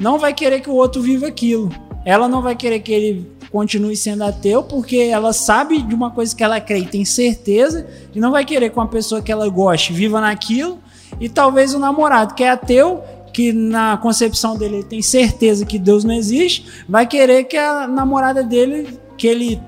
não 0.00 0.18
vai 0.18 0.32
querer 0.32 0.60
que 0.60 0.70
o 0.70 0.74
outro 0.74 1.02
viva 1.02 1.26
aquilo. 1.26 1.68
Ela 2.02 2.28
não 2.28 2.40
vai 2.40 2.56
querer 2.56 2.80
que 2.80 2.92
ele 2.92 3.30
continue 3.56 3.96
sendo 3.96 4.22
ateu, 4.22 4.62
porque 4.62 4.96
ela 4.98 5.32
sabe 5.32 5.80
de 5.80 5.94
uma 5.94 6.10
coisa 6.10 6.36
que 6.36 6.44
ela 6.44 6.60
crê 6.60 6.80
e 6.80 6.86
tem 6.86 7.06
certeza, 7.06 7.86
e 8.14 8.20
não 8.20 8.30
vai 8.30 8.44
querer 8.44 8.68
que 8.68 8.76
uma 8.76 8.86
pessoa 8.86 9.22
que 9.22 9.32
ela 9.32 9.48
goste 9.48 9.94
viva 9.94 10.20
naquilo. 10.20 10.78
E 11.18 11.26
talvez 11.26 11.72
o 11.72 11.78
namorado 11.78 12.34
que 12.34 12.44
é 12.44 12.50
ateu, 12.50 13.02
que 13.32 13.54
na 13.54 13.96
concepção 13.96 14.58
dele 14.58 14.76
ele 14.76 14.84
tem 14.84 15.00
certeza 15.00 15.64
que 15.64 15.78
Deus 15.78 16.04
não 16.04 16.12
existe, 16.12 16.66
vai 16.86 17.06
querer 17.06 17.44
que 17.44 17.56
a 17.56 17.86
namorada 17.88 18.42
dele, 18.42 18.98
que 19.16 19.26
ele 19.26 19.58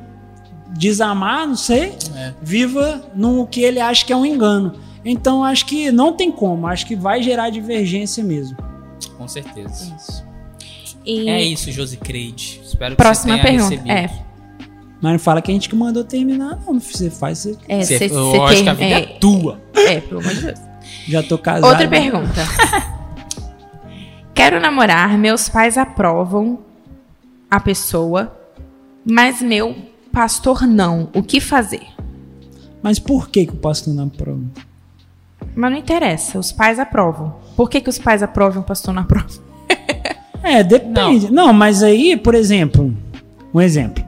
desamar, 0.76 1.46
não 1.46 1.56
sei, 1.56 1.94
É. 2.14 2.34
viva 2.42 3.00
no 3.14 3.46
que 3.46 3.62
ele 3.62 3.80
acha 3.80 4.04
que 4.04 4.12
é 4.12 4.16
um 4.16 4.26
engano. 4.26 4.74
Então 5.02 5.42
acho 5.42 5.64
que 5.64 5.90
não 5.90 6.12
tem 6.12 6.30
como, 6.30 6.66
acho 6.66 6.84
que 6.86 6.94
vai 6.94 7.22
gerar 7.22 7.48
divergência 7.48 8.22
mesmo. 8.22 8.54
Com 9.16 9.26
certeza. 9.26 9.94
Isso. 9.96 10.27
E 11.10 11.28
É 11.28 11.40
isso, 11.42 11.72
Josi 11.72 11.96
Creide. 11.96 12.60
Espero 12.64 12.90
que 12.94 13.02
próxima 13.02 13.36
você 13.36 13.42
tenha 13.42 13.52
pergunta. 13.60 13.82
recebido. 13.82 13.90
É, 13.90 14.24
Mas 15.00 15.12
não 15.12 15.18
fala 15.18 15.40
que 15.40 15.50
a 15.50 15.54
gente 15.54 15.68
que 15.68 15.74
mandou 15.76 16.04
terminar, 16.04 16.58
não. 16.66 16.78
Você 16.78 17.08
faz, 17.08 17.38
você... 17.38 17.56
é, 17.68 17.82
Você- 17.82 17.98
cê- 17.98 18.04
eu 18.14 18.30
cê 18.32 18.38
acho 18.40 18.54
tem- 18.54 18.64
que 18.64 18.68
a 18.70 18.74
vida 18.74 18.84
é, 18.94 19.00
é, 19.00 19.06
tua. 19.18 19.60
é, 19.74 20.00
pelo 20.00 20.20
amor 20.20 20.34
de 20.34 20.40
Deus. 20.42 20.58
já 21.08 21.22
tô 21.22 21.38
casado. 21.38 21.70
Outra 21.70 21.88
pergunta. 21.88 22.42
Quero 24.34 24.60
namorar, 24.60 25.16
meus 25.18 25.48
pais 25.48 25.76
aprovam 25.76 26.60
a 27.50 27.58
pessoa, 27.58 28.36
mas 29.04 29.40
meu 29.42 29.74
pastor 30.12 30.66
não. 30.66 31.08
O 31.14 31.22
que 31.22 31.40
fazer? 31.40 31.82
Mas 32.82 32.98
por 32.98 33.28
que, 33.28 33.46
que 33.46 33.52
o 33.52 33.56
pastor 33.56 33.94
não 33.94 34.04
aprova? 34.04 34.44
Mas 35.56 35.70
não 35.72 35.78
interessa, 35.78 36.38
os 36.38 36.52
pais 36.52 36.78
aprovam. 36.78 37.34
Por 37.56 37.68
que, 37.68 37.80
que 37.80 37.88
os 37.90 37.98
pais 37.98 38.22
aprovam 38.22 38.60
e 38.62 38.64
o 38.64 38.66
pastor 38.66 38.94
não 38.94 39.02
aprova? 39.02 39.47
É, 40.42 40.62
depende. 40.62 41.30
Não. 41.32 41.52
mas 41.52 41.82
aí, 41.82 42.16
por 42.16 42.34
exemplo, 42.34 42.94
um 43.52 43.60
exemplo. 43.60 44.04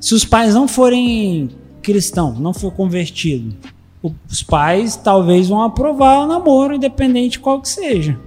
Se 0.00 0.14
os 0.14 0.24
pais 0.24 0.54
não 0.54 0.68
forem 0.68 1.50
cristãos, 1.82 2.38
não 2.38 2.52
for 2.52 2.72
convertido, 2.72 3.54
os 4.30 4.42
pais 4.42 4.96
talvez 4.96 5.48
vão 5.48 5.62
aprovar 5.62 6.20
o 6.20 6.26
namoro, 6.26 6.74
independente 6.74 7.32
de 7.32 7.38
qual 7.38 7.60
que 7.60 7.68
seja. 7.68 8.18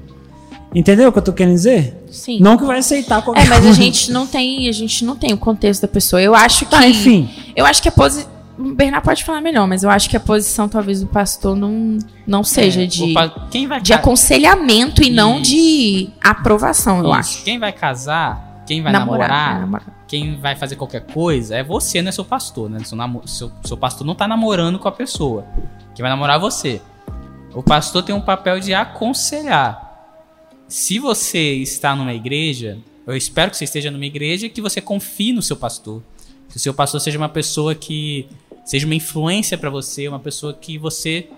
Entendeu 0.74 1.10
o 1.10 1.12
que 1.12 1.18
eu 1.20 1.24
tô 1.24 1.34
querendo 1.34 1.54
dizer? 1.54 1.96
Sim. 2.12 2.40
Não 2.40 2.58
que 2.58 2.66
vai 2.66 2.80
aceitar 2.80 3.22
qualquer 3.22 3.46
É, 3.46 3.50
mas 3.50 3.60
a 3.60 3.62
coisa. 3.62 3.82
gente 3.82 4.12
não 4.12 4.28
tem, 4.28 4.68
a 4.68 4.72
gente 4.72 5.06
não 5.06 5.16
tem 5.16 5.34
o 5.34 5.38
contexto 5.38 5.82
da 5.82 5.88
pessoa. 5.88 6.22
Eu 6.22 6.36
acho 6.36 6.66
que 6.66 6.72
Tá, 6.72 6.88
enfim. 6.88 7.30
Eu 7.56 7.66
acho 7.66 7.82
que 7.82 7.88
a 7.88 7.92
posição. 7.92 8.37
O 8.58 8.74
Bernardo 8.74 9.04
pode 9.04 9.24
falar 9.24 9.40
melhor, 9.40 9.68
mas 9.68 9.84
eu 9.84 9.90
acho 9.90 10.10
que 10.10 10.18
a 10.18 10.20
posição 10.20 10.68
talvez 10.68 11.02
do 11.02 11.08
pastor 11.08 11.56
não, 11.56 12.00
não 12.26 12.44
seja 12.44 12.84
É, 12.84 12.86
de, 12.88 13.14
vai 13.14 13.82
de 13.82 13.94
aconselhamento 13.94 15.04
e 15.04 15.10
não 15.12 15.40
Isso. 15.40 15.52
de 15.52 16.10
aprovação, 16.22 16.98
eu 17.00 17.04
Isso. 17.06 17.14
acho. 17.14 17.44
Quem 17.44 17.60
vai 17.60 17.72
casar, 17.72 18.64
quem 18.66 18.82
vai 18.82 18.92
Namorar, 18.92 19.30
namorar, 19.30 19.56
é, 19.58 19.60
namorar. 19.62 20.04
quem 20.08 20.38
vai 20.40 20.56
fazer 20.56 20.76
qualquer 20.76 21.02
coisa 21.06 21.56
é 21.56 21.64
você, 21.64 22.02
não 22.02 22.10
é 22.10 22.12
seu 22.12 22.26
pastor, 22.26 22.68
né? 22.70 22.80
Seu, 22.84 22.98
seu, 23.28 23.52
seu 23.64 23.78
pastor 23.78 24.06
não 24.08 24.16
tá 24.16 24.28
namorando 24.28 24.80
com 24.80 24.88
a 24.88 24.92
pessoa. 24.92 25.46
Quem 25.94 26.02
vai 26.02 26.10
namorar 26.10 26.38
é 26.38 26.40
você. 26.40 26.82
O 27.54 27.62
pastor 27.62 28.02
tem 28.04 28.14
um 28.16 28.22
papel 28.22 28.60
de 28.60 28.74
aconselhar. 28.74 29.84
Se 30.68 31.00
você 31.00 31.54
está 31.56 31.96
numa 31.96 32.14
igreja, 32.14 32.78
eu 33.06 33.16
espero 33.16 33.52
que 33.52 33.58
você 33.58 33.64
esteja 33.64 33.90
numa 33.90 34.06
igreja 34.06 34.50
que 34.50 34.62
você 34.62 34.82
confie 34.82 35.32
no 35.32 35.42
seu 35.42 35.56
pastor. 35.56 36.02
Que 36.50 36.58
o 36.58 36.60
seu 36.60 36.74
pastor 36.74 37.00
seja 37.00 37.18
uma 37.18 37.30
pessoa 37.30 37.74
que 37.76 38.28
seja 38.68 38.86
uma 38.86 38.94
influência 38.94 39.58
para 39.58 39.70
você, 39.70 40.10
uma 40.10 40.20
pessoa 40.20 40.54
que 40.54 40.78
você 40.78 41.30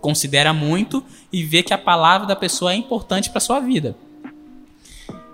considera 0.00 0.52
muito 0.52 1.02
e 1.32 1.42
vê 1.42 1.60
que 1.60 1.74
a 1.74 1.78
palavra 1.78 2.24
da 2.24 2.36
pessoa 2.36 2.72
é 2.72 2.76
importante 2.76 3.30
para 3.30 3.40
sua 3.40 3.58
vida. 3.58 3.96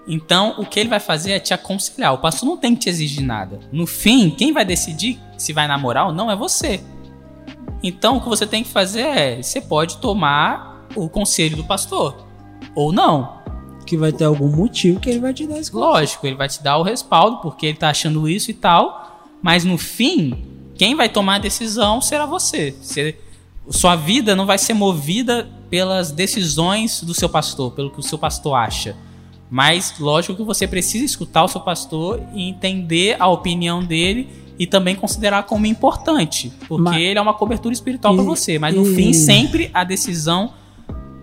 Então, 0.08 0.54
o 0.58 0.64
que 0.64 0.80
ele 0.80 0.88
vai 0.88 0.98
fazer 0.98 1.32
é 1.32 1.38
te 1.38 1.52
aconselhar. 1.52 2.14
O 2.14 2.18
pastor 2.18 2.48
não 2.48 2.56
tem 2.56 2.74
que 2.74 2.80
te 2.80 2.88
exigir 2.88 3.22
nada. 3.22 3.60
No 3.70 3.86
fim, 3.86 4.30
quem 4.30 4.54
vai 4.54 4.64
decidir 4.64 5.20
se 5.36 5.52
vai 5.52 5.68
namorar 5.68 6.06
ou 6.06 6.12
não 6.14 6.30
é 6.30 6.34
você. 6.34 6.82
Então, 7.82 8.16
o 8.16 8.20
que 8.22 8.28
você 8.28 8.46
tem 8.46 8.64
que 8.64 8.70
fazer 8.70 9.02
é: 9.02 9.42
você 9.42 9.60
pode 9.60 9.98
tomar 9.98 10.86
o 10.96 11.10
conselho 11.10 11.56
do 11.56 11.64
pastor. 11.64 12.26
Ou 12.74 12.90
não. 12.90 13.42
Que 13.86 13.98
vai 13.98 14.12
ter 14.12 14.24
algum 14.24 14.48
motivo 14.48 14.98
que 14.98 15.10
ele 15.10 15.20
vai 15.20 15.34
te 15.34 15.46
dar 15.46 15.58
esse. 15.58 15.74
Lógico, 15.74 16.26
ele 16.26 16.36
vai 16.36 16.48
te 16.48 16.62
dar 16.62 16.78
o 16.78 16.82
respaldo 16.82 17.38
porque 17.42 17.66
ele 17.66 17.78
tá 17.78 17.90
achando 17.90 18.26
isso 18.26 18.50
e 18.50 18.54
tal. 18.54 19.28
Mas 19.42 19.64
no 19.64 19.76
fim, 19.76 20.51
quem 20.82 20.96
vai 20.96 21.08
tomar 21.08 21.36
a 21.36 21.38
decisão 21.38 22.00
será 22.00 22.26
você. 22.26 22.74
Você 22.82 23.16
sua 23.70 23.94
vida 23.94 24.34
não 24.34 24.44
vai 24.44 24.58
ser 24.58 24.74
movida 24.74 25.48
pelas 25.70 26.10
decisões 26.10 27.04
do 27.04 27.14
seu 27.14 27.28
pastor, 27.28 27.70
pelo 27.70 27.88
que 27.88 28.00
o 28.00 28.02
seu 28.02 28.18
pastor 28.18 28.56
acha. 28.56 28.96
Mas, 29.48 29.94
lógico 30.00 30.34
que 30.34 30.42
você 30.42 30.66
precisa 30.66 31.04
escutar 31.04 31.44
o 31.44 31.46
seu 31.46 31.60
pastor 31.60 32.20
e 32.34 32.48
entender 32.48 33.14
a 33.20 33.28
opinião 33.28 33.80
dele 33.84 34.28
e 34.58 34.66
também 34.66 34.96
considerar 34.96 35.44
como 35.44 35.66
importante, 35.66 36.52
porque 36.66 36.82
Mas- 36.82 37.00
ele 37.00 37.16
é 37.16 37.22
uma 37.22 37.34
cobertura 37.34 37.72
espiritual 37.72 38.16
para 38.16 38.24
você. 38.24 38.58
Mas 38.58 38.74
no 38.74 38.84
e- 38.84 38.96
fim, 38.96 39.12
sempre 39.12 39.70
a 39.72 39.84
decisão 39.84 40.52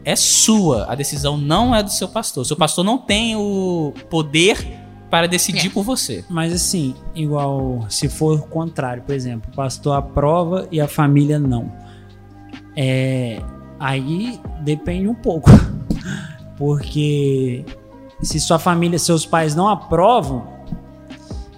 é 0.06 0.16
sua. 0.16 0.86
A 0.88 0.96
decisão 0.96 1.36
não 1.36 1.76
é 1.76 1.84
do 1.84 1.92
seu 1.92 2.08
pastor. 2.08 2.46
Seu 2.46 2.56
pastor 2.56 2.86
não 2.86 2.98
tem 2.98 3.36
o 3.36 3.94
poder 4.10 4.79
para 5.10 5.28
decidir 5.28 5.68
É. 5.68 5.70
por 5.70 5.84
você. 5.84 6.24
Mas 6.30 6.54
assim, 6.54 6.96
igual 7.16 7.86
se 7.90 8.08
for 8.08 8.40
o 8.40 8.44
contrário, 8.44 9.02
por 9.04 9.14
exemplo, 9.16 9.50
o 9.52 9.56
pastor 9.56 9.96
aprova 9.96 10.68
e 10.72 10.80
a 10.80 10.88
família 10.88 11.40
não. 11.40 11.72
É, 12.76 13.42
aí 13.80 14.40
depende 14.62 15.08
um 15.08 15.16
pouco. 15.16 15.50
Porque 16.58 17.66
se 18.22 18.40
sua 18.40 18.60
família, 18.60 19.00
seus 19.00 19.26
pais 19.26 19.56
não 19.56 19.68
aprovam 19.68 20.46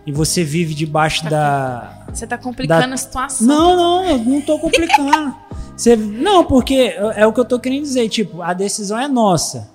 e 0.05 0.11
você 0.11 0.43
vive 0.43 0.73
debaixo 0.73 1.27
da 1.29 2.05
Você 2.13 2.27
tá 2.27 2.37
complicando 2.37 2.87
Da- 2.87 2.93
a 2.93 2.97
situação. 2.97 3.47
Não, 3.47 3.75
não, 3.75 4.05
eu 4.05 4.17
não 4.19 4.41
tô 4.41 4.59
complicando. 4.59 5.35
Você- 5.75 5.95
não, 5.95 6.43
porque 6.45 6.75
é 6.75 7.21
é 7.21 7.25
o 7.27 7.33
que 7.33 7.39
eu 7.39 7.45
tô 7.45 7.59
querendo 7.59 7.81
dizer, 7.81 8.07
tipo, 8.09 8.41
a 8.43 8.53
decisão 8.53 8.99
é 8.99 9.07
nossa. 9.07 9.71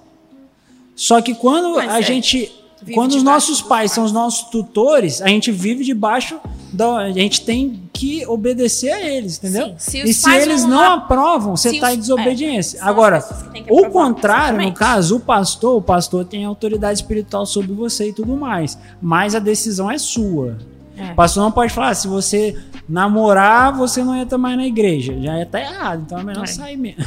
Só 0.95 1.21
que 1.21 1.35
quando 1.35 1.75
Mas 1.75 1.91
a 1.93 1.99
é, 1.99 2.03
gente 2.03 2.53
vive 2.83 2.95
quando 2.95 3.13
os 3.13 3.23
nossos 3.23 3.61
pais 3.63 3.91
são 3.93 4.05
os 4.05 4.13
nossos 4.13 4.49
tutores, 4.51 5.21
a 5.23 5.29
gente 5.29 5.51
vive 5.53 5.85
debaixo 5.85 6.39
da 6.73 6.97
a 6.99 7.11
gente 7.13 7.41
tem 7.43 7.83
que 7.93 8.27
obedecer 8.27 8.91
a 8.93 9.01
eles, 9.01 9.39
entendeu? 9.39 9.75
Sim, 9.79 10.03
se 10.03 10.11
e 10.11 10.13
se 10.13 10.31
eles 10.35 10.65
não 10.65 10.77
lá- 10.77 10.95
aprovam, 10.95 11.57
você 11.57 11.71
se 11.71 11.77
está 11.77 11.89
os- 11.89 11.95
em 11.95 11.99
desobediência. 12.01 12.77
é, 12.77 12.81
são 12.81 12.89
as 12.89 12.93
Agora, 12.93 13.25
o 13.71 13.89
contrário, 13.91 14.57
no 14.59 14.63
exatamente. 14.65 14.79
caso, 14.79 15.17
o 15.17 15.21
pastor, 15.21 15.77
o 15.79 15.83
pastor 15.83 16.25
tem 16.27 16.45
autoridade 16.45 16.99
espiritual 16.99 17.47
sobre 17.47 17.73
você 17.73 18.09
e 18.09 18.13
tudo 18.13 18.37
mais, 18.37 18.77
mas 19.01 19.35
a 19.35 19.39
decisão 19.39 19.91
é 19.91 19.97
sua. 19.97 20.59
É. 20.99 21.13
O 21.13 21.15
pastor 21.15 21.43
não 21.45 21.53
pode 21.53 21.73
falar, 21.73 21.91
"Ah, 21.91 21.95
se 21.95 22.09
você 22.09 22.57
namorar, 22.89 23.73
você 23.77 24.03
não 24.05 24.15
entra 24.15 24.37
mais 24.39 24.57
na 24.57 24.67
igreja. 24.67 25.15
Já 25.21 25.45
tá 25.47 25.61
errado, 25.61 26.03
então 26.07 26.19
é 26.19 26.25
melhor 26.25 26.45
É. 26.45 26.47
sair 26.47 26.77
mesmo. 26.77 27.05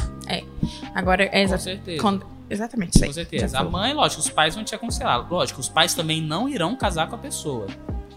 Agora, 0.94 1.24
é 1.24 1.28
Com 1.28 1.36
exa- 1.38 1.58
certeza. 1.58 2.00
quando- 2.00 2.24
exatamente 2.50 3.02
aí. 3.02 3.08
Com 3.08 3.14
certeza. 3.14 3.58
A 3.58 3.64
mãe, 3.64 3.94
lógico, 3.94 4.20
os 4.20 4.28
pais 4.28 4.54
vão 4.54 4.64
te 4.64 4.74
aconselhar. 4.74 5.26
Lógico, 5.30 5.60
os 5.60 5.68
pais 5.68 5.94
também 5.94 6.20
não 6.20 6.48
irão 6.48 6.76
casar 6.76 7.08
com 7.08 7.14
a 7.14 7.18
pessoa. 7.18 7.66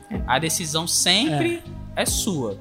É. 0.10 0.22
A 0.28 0.40
decisão 0.40 0.88
sempre 0.88 1.64
é, 1.96 2.06
sua. 2.06 2.58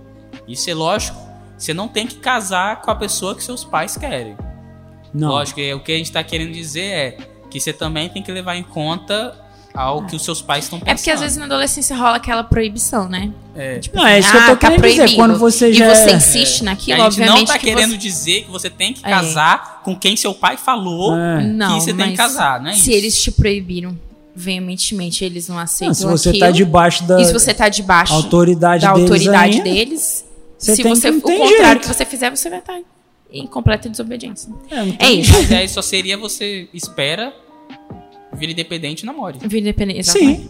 Isso 0.46 0.68
é 0.70 0.74
lógico. 0.74 1.18
Você 1.56 1.72
não 1.72 1.88
tem 1.88 2.06
que 2.06 2.16
casar 2.16 2.80
com 2.80 2.90
a 2.90 2.94
pessoa 2.94 3.34
que 3.34 3.42
seus 3.42 3.64
pais 3.64 3.96
querem. 3.96 4.36
Não. 5.12 5.28
Lógico, 5.28 5.60
é, 5.60 5.74
o 5.74 5.80
que 5.80 5.92
a 5.92 5.96
gente 5.96 6.12
tá 6.12 6.22
querendo 6.22 6.52
dizer 6.52 6.82
é 6.82 7.10
que 7.50 7.60
você 7.60 7.72
também 7.72 8.08
tem 8.08 8.22
que 8.22 8.32
levar 8.32 8.56
em 8.56 8.62
conta 8.62 9.38
ao 9.74 10.04
que 10.06 10.14
os 10.16 10.22
seus 10.24 10.42
pais 10.42 10.64
estão 10.64 10.78
pensando. 10.78 10.90
É 10.92 10.94
porque 10.96 11.10
às 11.10 11.20
vezes 11.20 11.36
na 11.36 11.44
adolescência 11.46 11.96
rola 11.96 12.16
aquela 12.16 12.44
proibição, 12.44 13.08
né? 13.08 13.30
É. 13.56 13.78
Tipo 13.78 13.96
Não, 13.96 14.06
é 14.06 14.18
isso 14.18 14.30
que 14.30 14.36
eu 14.36 14.40
ah, 14.40 14.46
tô 14.46 14.56
tá 14.56 14.68
querendo 14.68 14.82
dizer. 14.82 14.96
proibido. 14.96 15.16
Quando 15.16 15.38
você 15.38 15.70
E 15.70 15.72
já 15.72 15.94
você 15.94 16.10
é- 16.10 16.14
insiste 16.16 16.60
a 16.60 16.64
naquilo, 16.64 16.96
gente 16.98 17.06
obviamente. 17.06 17.38
não 17.38 17.44
tá 17.46 17.58
que 17.58 17.66
querendo 17.66 17.90
você... 17.92 17.96
dizer 17.96 18.44
que 18.44 18.50
você 18.50 18.68
tem 18.70 18.92
que 18.92 19.00
É. 19.04 19.08
casar 19.10 19.80
com 19.84 19.96
quem 19.98 20.16
seu 20.16 20.34
pai 20.34 20.56
falou 20.56 21.16
É. 21.16 21.42
Não, 21.44 21.78
que 21.78 21.84
você 21.84 21.94
tem 21.94 22.10
que 22.10 22.16
casar, 22.16 22.60
não 22.60 22.70
é 22.70 22.74
se 22.74 22.80
isso? 22.80 22.90
eles 22.90 23.22
te 23.22 23.30
proibiram 23.30 23.96
veementemente, 24.34 25.24
eles 25.24 25.48
não 25.48 25.58
aceitam 25.58 25.88
Não, 25.88 25.94
se 25.94 26.04
você 26.06 26.28
aquilo. 26.30 26.46
tá 26.46 26.50
debaixo 26.50 27.04
da 27.04 27.20
E 27.20 27.24
se 27.24 27.32
você 27.32 27.52
tá 27.54 27.68
debaixo 27.68 28.12
autoridade 28.12 28.82
da 28.84 28.92
deles 28.94 29.10
autoridade 29.10 29.52
ainda, 29.58 29.64
deles, 29.64 30.24
você 30.58 30.76
se 30.76 30.82
tem 30.82 30.94
você 30.94 31.02
que- 31.02 31.10
não 31.12 31.18
o 31.18 31.22
contrário 31.22 31.48
jeito. 31.66 31.80
que 31.80 31.86
você 31.88 32.04
fizer, 32.04 32.30
você 32.30 32.48
vai 32.50 32.58
estar 32.60 32.78
em 33.30 33.46
completa 33.46 33.88
desobediência. 33.88 34.50
É, 34.70 34.84
não 34.84 34.96
É 34.98 35.10
isso. 35.10 35.32
Mas 35.32 35.52
aí 35.52 35.68
só 35.68 35.80
seria 35.82 36.16
você 36.18 36.68
espera, 36.74 37.32
vira 38.34 38.52
independente 38.52 39.02
e 39.02 39.06
namore. 39.06 39.38
Vida 39.40 39.58
independente. 39.58 40.04
Sim, 40.10 40.48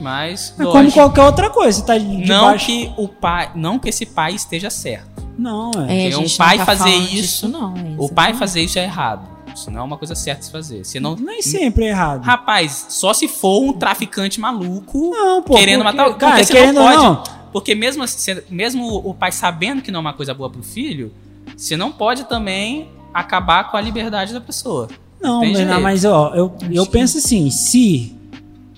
Mas, 0.00 0.54
é 0.58 0.64
como 0.64 0.92
qualquer 0.92 1.22
outra 1.24 1.50
coisa. 1.50 1.82
Tá 1.84 1.98
não 1.98 2.20
debaixo... 2.20 2.66
que 2.66 2.92
o 2.96 3.08
pai, 3.08 3.50
não 3.54 3.78
que 3.78 3.88
esse 3.88 4.06
pai 4.06 4.34
esteja 4.34 4.70
certo. 4.70 5.26
Não, 5.36 5.70
é. 5.88 6.10
É, 6.10 6.16
um 6.16 6.28
pai 6.36 6.58
tá 6.58 6.64
fazer 6.64 6.90
isso- 6.90 7.48
não, 7.48 7.74
é 7.76 7.94
O 7.98 8.08
pai 8.08 8.34
fazer 8.34 8.60
isso 8.62 8.78
é 8.78 8.84
errado. 8.84 9.28
Isso 9.54 9.70
não 9.72 9.80
é 9.80 9.82
uma 9.82 9.96
coisa 9.98 10.14
certa 10.14 10.40
de 10.40 10.46
se 10.46 10.52
fazer. 10.52 10.84
Você 10.84 11.00
não, 11.00 11.16
Nem 11.16 11.42
sempre 11.42 11.84
é 11.86 11.88
errado. 11.88 12.22
rapaz, 12.22 12.86
só 12.90 13.12
se 13.12 13.26
for 13.26 13.60
um 13.62 13.72
traficante 13.72 14.38
maluco 14.40 15.10
Não, 15.10 15.42
pô. 15.42 15.54
querendo 15.56 15.82
porque- 15.82 15.96
matar 15.96 16.10
o 16.10 16.14
Cara, 16.14 16.32
porque 16.34 16.44
você 16.46 16.52
querendo 16.52 16.74
não 16.76 16.96
não, 16.96 17.22
Porque 17.52 17.74
mesmo, 17.74 18.02
assim, 18.04 18.36
mesmo 18.50 18.86
o 19.04 19.12
pai 19.14 19.32
sabendo 19.32 19.82
que 19.82 19.90
não 19.90 19.98
é 19.98 20.00
uma 20.02 20.12
coisa 20.12 20.32
boa 20.32 20.48
pro 20.50 20.62
filho, 20.62 21.12
você 21.56 21.76
não 21.76 21.90
pode 21.90 22.24
também 22.24 22.88
acabar 23.12 23.68
com 23.70 23.76
a 23.76 23.80
liberdade 23.80 24.32
da 24.32 24.40
pessoa. 24.40 24.86
Não, 25.20 25.40
Tem 25.40 25.52
Bernardo, 25.52 25.68
jeito. 25.70 25.82
mas 25.82 26.04
ó, 26.04 26.32
eu, 26.34 26.52
eu 26.70 26.84
que- 26.86 26.92
penso 26.92 27.18
assim, 27.18 27.50
se 27.50 28.16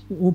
o 0.09 0.33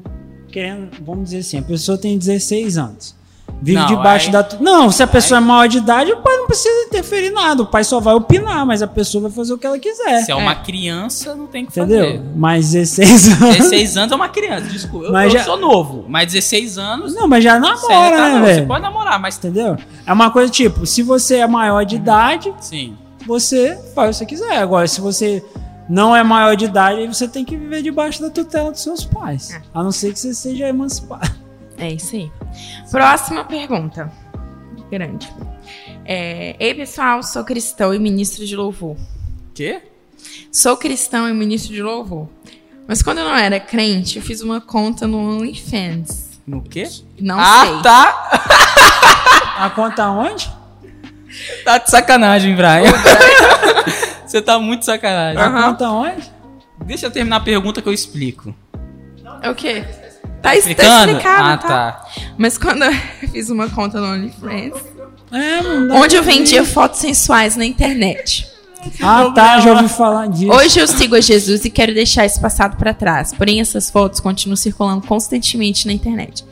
querendo, 0.51 0.89
vamos 1.05 1.25
dizer 1.27 1.39
assim, 1.39 1.59
a 1.59 1.63
pessoa 1.63 1.99
tem 1.99 2.17
16 2.17 2.79
anos. 2.79 3.15
Vive 3.63 3.79
Não, 3.79 3.87
debaixo 3.87 4.27
aí- 4.27 4.33
da. 4.33 4.47
Não, 4.61 4.91
se 4.91 5.03
a 5.03 5.07
pessoa 5.07 5.39
é 5.39 5.41
maior 5.41 5.67
de 5.67 5.79
idade, 5.79 6.13
o 6.13 6.19
pai 6.19 6.37
não 6.37 6.47
precisa 6.47 6.69
interferir 6.89 7.31
nada. 7.31 7.63
O 7.63 7.67
pai 7.67 7.85
só 7.85 7.99
vai 8.01 8.13
opinar, 8.15 8.67
mas 8.67 8.83
a 8.83 8.87
pessoa 8.87 9.23
vai 9.23 9.31
fazer 9.31 9.55
o 9.55 9.59
que 9.59 9.67
ela 9.67 9.79
quiser. 9.79 10.25
Se 10.25 10.31
é 10.33 10.35
uma 10.35 10.55
criança, 10.57 11.35
não 11.35 11.47
tem 11.47 11.65
que 11.65 11.71
Entendeu? 11.79 12.05
fazer. 12.05 12.23
Mas 12.37 12.73
16 12.73 13.29
anos. 13.41 13.57
16 13.57 13.97
anos 13.97 14.13
é 14.13 14.15
uma 14.15 14.29
criança, 14.29 14.67
desculpa. 14.67 15.07
Eu, 15.07 15.13
Mas 15.13 15.33
eu 15.33 15.39
já- 15.39 15.45
sou 15.47 15.57
novo, 15.57 16.05
mas 16.09 16.33
16 16.33 16.77
anos. 16.77 17.15
Não, 17.15 17.27
mas 17.29 17.43
já 17.43 17.59
namora, 17.59 17.89
tá 17.89 18.11
né, 18.11 18.35
novo, 18.35 18.47
Você 18.47 18.55
velho? 18.55 18.67
pode 18.67 18.83
namorar, 18.83 19.19
mas. 19.19 19.39
Entendeu? 19.39 19.77
É 20.05 20.13
uma 20.13 20.31
coisa 20.31 20.51
tipo, 20.53 20.85
se 20.85 21.03
você 21.03 21.37
é 21.37 21.47
maior 21.47 21.85
de 21.85 21.97
idade, 21.97 22.53
Sim. 22.61 22.95
você 23.27 23.79
faz 23.95 24.17
o 24.17 24.19
que 24.27 24.37
você 24.37 24.43
quiser. 24.45 24.59
Agora, 24.59 24.87
se 24.87 25.01
você 25.01 25.43
não 25.89 26.15
é 26.15 26.23
maior 26.23 26.57
de 26.57 26.65
idade, 26.65 27.01
aí 27.01 27.07
você 27.07 27.29
tem 27.29 27.45
que 27.45 27.57
viver 27.57 27.83
debaixo 27.83 28.21
da 28.21 28.31
tutela 28.31 28.71
dos 28.71 28.83
seus 28.83 29.05
pais. 29.05 29.53
É. 29.53 29.63
A 29.73 29.83
não 29.83 29.93
ser 29.93 30.13
que 30.13 30.19
você 30.19 30.35
seja 30.35 30.69
emancipado. 30.69 31.31
É 31.79 31.91
isso 31.91 32.17
aí. 32.17 32.31
Próxima 32.91 33.45
pergunta. 33.45 34.11
Grande. 34.91 35.31
É, 36.05 36.57
Ei, 36.59 36.75
pessoal, 36.75 37.23
sou 37.23 37.45
cristão 37.45 37.93
e 37.93 37.99
ministro 37.99 38.47
de 38.47 38.57
louvor. 38.57 38.97
Quê? 39.55 39.83
Sou 40.51 40.77
cristão 40.77 41.29
e 41.29 41.35
ministro 41.35 41.75
de 41.75 41.83
louvor. 41.83 42.29
Mas 42.89 43.03
quando 43.03 43.19
eu 43.19 43.25
não 43.25 43.37
era 43.37 43.61
crente, 43.61 44.17
eu 44.17 44.23
fiz 44.23 44.41
uma 44.41 44.61
conta 44.61 45.07
no 45.07 45.19
OnlyFans. 45.19 46.41
No 46.47 46.63
quê? 46.63 46.89
Não 47.21 47.39
ah, 47.39 47.67
sei. 47.67 47.83
tá. 47.83 48.31
A 49.59 49.71
conta 49.71 50.09
onde? 50.09 50.49
Tá 51.65 51.79
de 51.79 51.91
sacanagem, 51.91 52.55
Brian. 52.55 52.85
Você 54.27 54.43
tá 54.43 54.59
muito 54.59 54.85
sacanagem. 54.85 55.41
A 55.41 55.47
Aham. 55.47 55.71
conta 55.73 55.91
onde? 55.91 56.31
Deixa 56.85 57.07
eu 57.07 57.11
terminar 57.11 57.37
a 57.37 57.41
pergunta 57.41 57.81
que 57.81 57.89
eu 57.89 57.93
explico. 57.93 58.55
É 59.43 59.51
o 59.51 59.55
quê? 59.55 59.85
Tá, 60.43 60.51
tá 60.51 60.57
Explicando? 60.57 61.11
explicado, 61.13 61.43
ah, 61.49 61.57
tá? 61.57 61.69
tá. 61.69 62.07
Mas 62.37 62.59
quando 62.59 62.83
eu 62.83 62.93
fiz 63.33 63.49
uma 63.51 63.69
conta 63.71 64.01
no 64.01 64.07
OnlyFans, 64.13 64.75
É, 65.33 65.93
onde 65.95 66.17
eu 66.17 66.23
vendia 66.23 66.65
fotos 66.65 67.01
sensuais 67.01 67.57
na 67.57 67.65
internet. 67.65 68.47
Ah, 69.03 69.33
tá, 69.35 69.59
já 69.61 69.73
ouvi 69.73 69.89
falar 69.89 70.29
disso. 70.29 70.53
Hoje 70.53 70.79
eu 70.79 70.87
sigo 70.87 71.17
a 71.17 71.21
Jesus 71.21 71.65
e 71.65 71.71
quero 71.71 71.93
deixar 71.93 72.25
esse 72.25 72.41
passado 72.41 72.77
pra 72.77 72.95
trás. 72.95 73.33
Porém, 73.35 73.61
essas 73.61 73.91
fotos 73.91 74.21
continuam 74.21 74.55
circulando 74.55 75.05
constantemente 75.05 75.87
na 75.89 75.93
internet. 75.93 76.45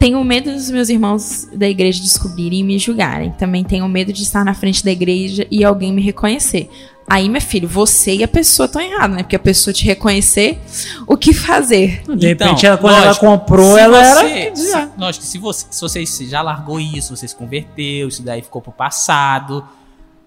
Tenho 0.00 0.24
medo 0.24 0.50
dos 0.50 0.70
meus 0.70 0.88
irmãos 0.88 1.46
da 1.52 1.68
igreja 1.68 2.02
descobrirem 2.02 2.60
e 2.60 2.64
me 2.64 2.78
julgarem. 2.78 3.32
Também 3.32 3.62
tenho 3.62 3.86
medo 3.86 4.14
de 4.14 4.22
estar 4.22 4.42
na 4.46 4.54
frente 4.54 4.82
da 4.82 4.90
igreja 4.90 5.46
e 5.50 5.62
alguém 5.62 5.92
me 5.92 6.00
reconhecer. 6.00 6.70
Aí, 7.06 7.28
meu 7.28 7.40
filho, 7.40 7.68
você 7.68 8.14
e 8.14 8.24
a 8.24 8.28
pessoa 8.28 8.64
estão 8.64 8.80
errados, 8.80 9.14
né? 9.16 9.22
Porque 9.22 9.36
a 9.36 9.38
pessoa 9.38 9.74
te 9.74 9.84
reconhecer, 9.84 10.58
o 11.06 11.18
que 11.18 11.34
fazer? 11.34 12.02
De 12.16 12.28
repente, 12.28 12.60
Então, 12.60 12.68
ela, 12.70 12.78
quando 12.78 12.94
lógico, 13.04 13.26
ela 13.26 13.38
comprou, 13.38 13.76
ela 13.76 14.02
você- 14.02 14.26
era. 14.30 14.56
se- 14.56 14.88
lógico, 14.96 15.24
se 15.26 15.36
você, 15.38 15.66
se 15.70 15.80
você 15.82 16.04
já 16.26 16.40
largou 16.40 16.80
isso, 16.80 17.14
você 17.14 17.28
se 17.28 17.36
converteu, 17.36 18.08
isso 18.08 18.22
daí 18.22 18.40
ficou 18.40 18.62
pro 18.62 18.72
passado, 18.72 19.62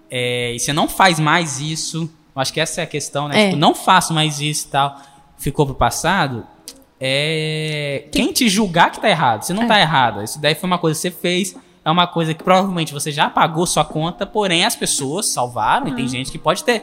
é, 0.08 0.54
e 0.54 0.60
você 0.60 0.72
não 0.72 0.86
faz 0.86 1.18
mais 1.18 1.58
isso, 1.58 2.08
eu 2.36 2.40
acho 2.40 2.52
que 2.52 2.60
essa 2.60 2.80
é 2.80 2.84
a 2.84 2.86
questão, 2.86 3.26
né? 3.26 3.40
É. 3.40 3.46
Tipo, 3.46 3.58
não 3.58 3.74
faço 3.74 4.12
mais 4.14 4.40
isso 4.40 4.66
e 4.68 4.70
tal, 4.70 5.00
ficou 5.36 5.66
pro 5.66 5.74
passado, 5.74 6.44
é, 7.06 8.04
quem 8.10 8.32
te 8.32 8.48
julgar 8.48 8.90
que 8.90 8.98
tá 8.98 9.10
errado, 9.10 9.42
você 9.42 9.52
não 9.52 9.64
É. 9.64 9.66
tá 9.66 9.78
errado, 9.78 10.22
isso 10.24 10.40
daí 10.40 10.54
foi 10.54 10.66
uma 10.66 10.78
coisa 10.78 10.96
que 10.98 11.02
você 11.02 11.10
fez, 11.10 11.54
é 11.84 11.90
uma 11.90 12.06
coisa 12.06 12.32
que 12.32 12.42
provavelmente 12.42 12.94
você 12.94 13.12
já 13.12 13.28
pagou 13.28 13.66
sua 13.66 13.84
conta, 13.84 14.24
porém 14.24 14.64
as 14.64 14.74
pessoas 14.74 15.26
salvaram, 15.26 15.86
Uhum. 15.86 15.92
e 15.92 15.96
tem 15.96 16.08
gente 16.08 16.32
que 16.32 16.38
pode 16.38 16.64
ter. 16.64 16.82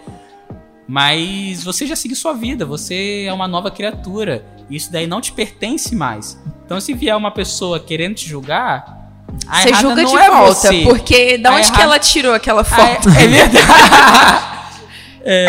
Mas 0.87 1.63
você 1.63 1.87
já 1.87 1.95
seguiu 1.95 2.15
sua 2.17 2.33
vida, 2.33 2.65
você 2.65 3.25
é 3.27 3.33
uma 3.33 3.47
nova 3.47 3.71
criatura. 3.71 4.45
Isso 4.69 4.91
daí 4.91 5.07
não 5.07 5.21
te 5.21 5.31
pertence 5.31 5.95
mais. 5.95 6.37
Então, 6.65 6.79
se 6.79 6.93
vier 6.93 7.15
uma 7.17 7.31
pessoa 7.31 7.79
querendo 7.79 8.15
te 8.15 8.27
julgar, 8.27 9.09
a 9.47 9.61
você 9.61 9.73
julga 9.73 10.03
de 10.05 10.15
é 10.15 10.29
volta, 10.29 10.53
você. 10.53 10.83
porque 10.83 11.37
da 11.37 11.49
A 11.51 11.55
onde 11.55 11.63
que 11.63 11.69
errada- 11.69 11.83
ela 11.83 11.99
tirou 11.99 12.33
aquela 12.33 12.61
Ah, 12.61 12.65
foto? 12.65 13.09
É, 13.09 13.23
é 13.23 13.27
verdade. 13.27 13.57
é. 15.25 15.47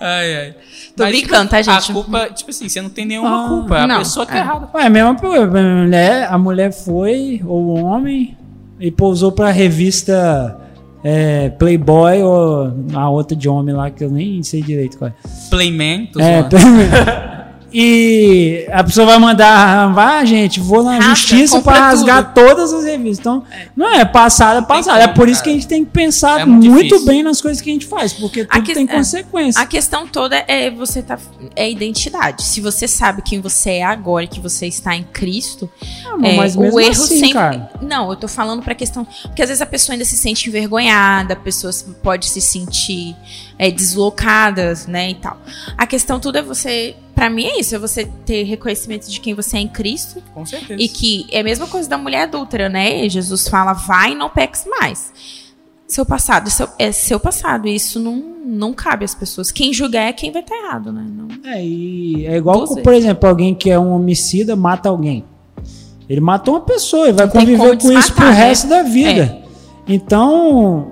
Ai, 0.00 0.36
ai. 0.36 0.54
Tô 0.96 1.04
Mas, 1.04 1.12
brincando, 1.18 1.50
tá, 1.50 1.62
tipo, 1.62 1.72
gente? 1.76 1.90
A 1.90 1.94
culpa, 1.94 2.30
tipo 2.30 2.50
assim, 2.50 2.68
você 2.68 2.80
não 2.82 2.90
tem 2.90 3.04
nenhuma 3.06 3.44
Ah, 3.44 3.48
culpa. 3.48 3.78
É 3.78 3.80
a 3.82 3.86
não, 3.86 3.98
pessoa 3.98 4.26
que 4.26 4.32
tá 4.32 4.38
é. 4.38 4.40
errada. 4.40 4.68
Ué, 4.74 4.86
a 4.86 4.90
mesma 4.90 5.14
coisa. 5.14 5.44
A 5.44 5.46
mulher, 5.84 6.28
a 6.30 6.38
mulher 6.38 6.72
foi, 6.72 7.40
ou 7.44 7.62
o 7.78 7.84
homem, 7.84 8.36
e 8.78 8.90
pousou 8.90 9.32
pra 9.32 9.50
revista 9.50 10.56
é, 11.04 11.48
playboy 11.50 12.22
ou 12.22 12.72
a 12.94 13.08
outra 13.08 13.36
de 13.36 13.48
homem 13.48 13.74
lá 13.74 13.90
que 13.90 14.04
eu 14.04 14.10
nem 14.10 14.42
sei 14.42 14.62
direito 14.62 14.98
qual 14.98 15.10
é. 15.10 15.14
Playman, 15.48 16.10
É, 16.18 16.40
zoando. 16.42 16.56
e 17.72 18.66
a 18.72 18.82
pessoa 18.84 19.06
vai 19.06 19.18
mandar, 19.18 19.92
vai, 19.92 20.26
gente, 20.26 20.58
vou 20.60 20.82
na 20.82 21.00
justiça 21.00 21.60
para 21.60 21.78
rasgar 21.78 22.34
todas 22.34 22.72
as 22.72 22.84
revistas. 22.84 23.18
Então, 23.20 23.44
não 23.76 23.88
é 23.94 24.04
passado, 24.04 24.58
é 24.58 24.60
Não 24.60 24.66
tem 24.66 24.76
passado. 24.76 24.98
É 25.00 25.02
como, 25.04 25.14
por 25.14 25.28
isso 25.28 25.40
cara. 25.40 25.44
que 25.44 25.50
a 25.50 25.52
gente 25.54 25.66
tem 25.68 25.84
que 25.84 25.90
pensar 25.90 26.40
É 26.40 26.44
muito 26.44 26.70
muito, 26.70 27.04
bem 27.04 27.22
nas 27.22 27.40
coisas 27.40 27.60
que 27.60 27.70
a 27.70 27.72
gente 27.72 27.86
faz, 27.86 28.12
porque 28.12 28.44
tudo 28.44 28.62
que- 28.64 28.74
tem 28.74 28.84
é. 28.84 28.86
consequência. 28.86 29.60
A 29.60 29.66
questão 29.66 30.06
toda 30.06 30.36
é 30.48 30.70
você 30.70 31.02
tá 31.02 31.18
é 31.56 31.70
identidade. 31.70 32.42
Se 32.42 32.60
você 32.60 32.86
sabe 32.88 33.22
quem 33.22 33.40
você 33.40 33.70
é 33.72 33.84
agora, 33.84 34.24
e 34.24 34.28
que 34.28 34.40
você 34.40 34.66
está 34.66 34.94
em 34.94 35.02
Cristo, 35.04 35.68
Ah, 36.06 36.16
mas 36.18 36.56
é, 36.56 36.60
mesmo 36.60 36.62
o 36.76 36.80
erro 36.80 36.90
assim, 36.90 37.18
sempre. 37.18 37.32
cara. 37.34 37.70
Não, 37.80 38.10
eu 38.10 38.16
tô 38.16 38.28
falando 38.28 38.62
pra 38.62 38.74
questão. 38.74 39.06
Porque 39.22 39.42
às 39.42 39.48
vezes 39.48 39.62
a 39.62 39.66
pessoa 39.66 39.94
ainda 39.94 40.04
se 40.04 40.16
sente 40.16 40.48
envergonhada, 40.48 41.34
a 41.34 41.36
pessoa 41.36 41.72
se- 41.72 41.84
pode 42.02 42.26
se 42.28 42.40
sentir 42.40 43.16
é, 43.58 43.70
deslocada, 43.70 44.72
né? 44.88 45.10
E 45.10 45.14
tal. 45.14 45.36
A 45.76 45.86
questão 45.86 46.18
toda 46.20 46.38
é 46.38 46.42
você. 46.42 46.94
Pra 47.20 47.28
mim 47.28 47.44
é 47.44 47.60
isso, 47.60 47.74
é 47.74 47.78
você 47.78 48.08
ter 48.24 48.44
reconhecimento 48.44 49.10
de 49.10 49.20
quem 49.20 49.34
você 49.34 49.58
é 49.58 49.60
em 49.60 49.68
Cristo. 49.68 50.22
Com 50.32 50.46
certeza. 50.46 50.80
E 50.82 50.88
que 50.88 51.26
é 51.30 51.40
a 51.40 51.44
mesma 51.44 51.66
coisa 51.66 51.86
da 51.86 51.98
mulher 51.98 52.22
adúltera, 52.22 52.70
né? 52.70 53.06
Jesus 53.10 53.46
fala, 53.46 53.74
vai 53.74 54.12
e 54.12 54.14
não 54.14 54.30
peques 54.30 54.64
mais. 54.64 55.12
Seu 55.86 56.06
passado 56.06 56.46
é 56.46 56.50
seu, 56.50 56.68
é 56.78 56.92
seu 56.92 57.20
passado. 57.20 57.68
E 57.68 57.74
isso 57.74 58.00
não, 58.00 58.16
não 58.42 58.72
cabe 58.72 59.04
às 59.04 59.14
pessoas. 59.14 59.52
Quem 59.52 59.70
julgar 59.70 60.04
é 60.04 60.14
quem 60.14 60.32
vai 60.32 60.40
estar 60.40 60.56
errado, 60.56 60.90
né? 60.90 61.06
Não. 61.06 61.28
É, 61.44 61.62
e 61.62 62.24
é 62.24 62.38
igual, 62.38 62.66
por 62.66 62.94
exemplo, 62.94 63.28
alguém 63.28 63.54
que 63.54 63.68
é 63.68 63.78
um 63.78 63.92
homicida 63.92 64.56
mata 64.56 64.88
alguém. 64.88 65.22
Ele 66.08 66.22
matou 66.22 66.54
uma 66.54 66.62
pessoa 66.62 67.06
e 67.06 67.12
vai 67.12 67.26
Não 67.26 67.32
conviver 67.34 67.58
com 67.58 67.92
isso 67.92 68.14
pro 68.14 68.24
desmatar, 68.24 68.30
né? 68.30 68.46
resto 68.46 68.66
da 68.66 68.82
vida. 68.82 69.42
Então, 69.86 70.90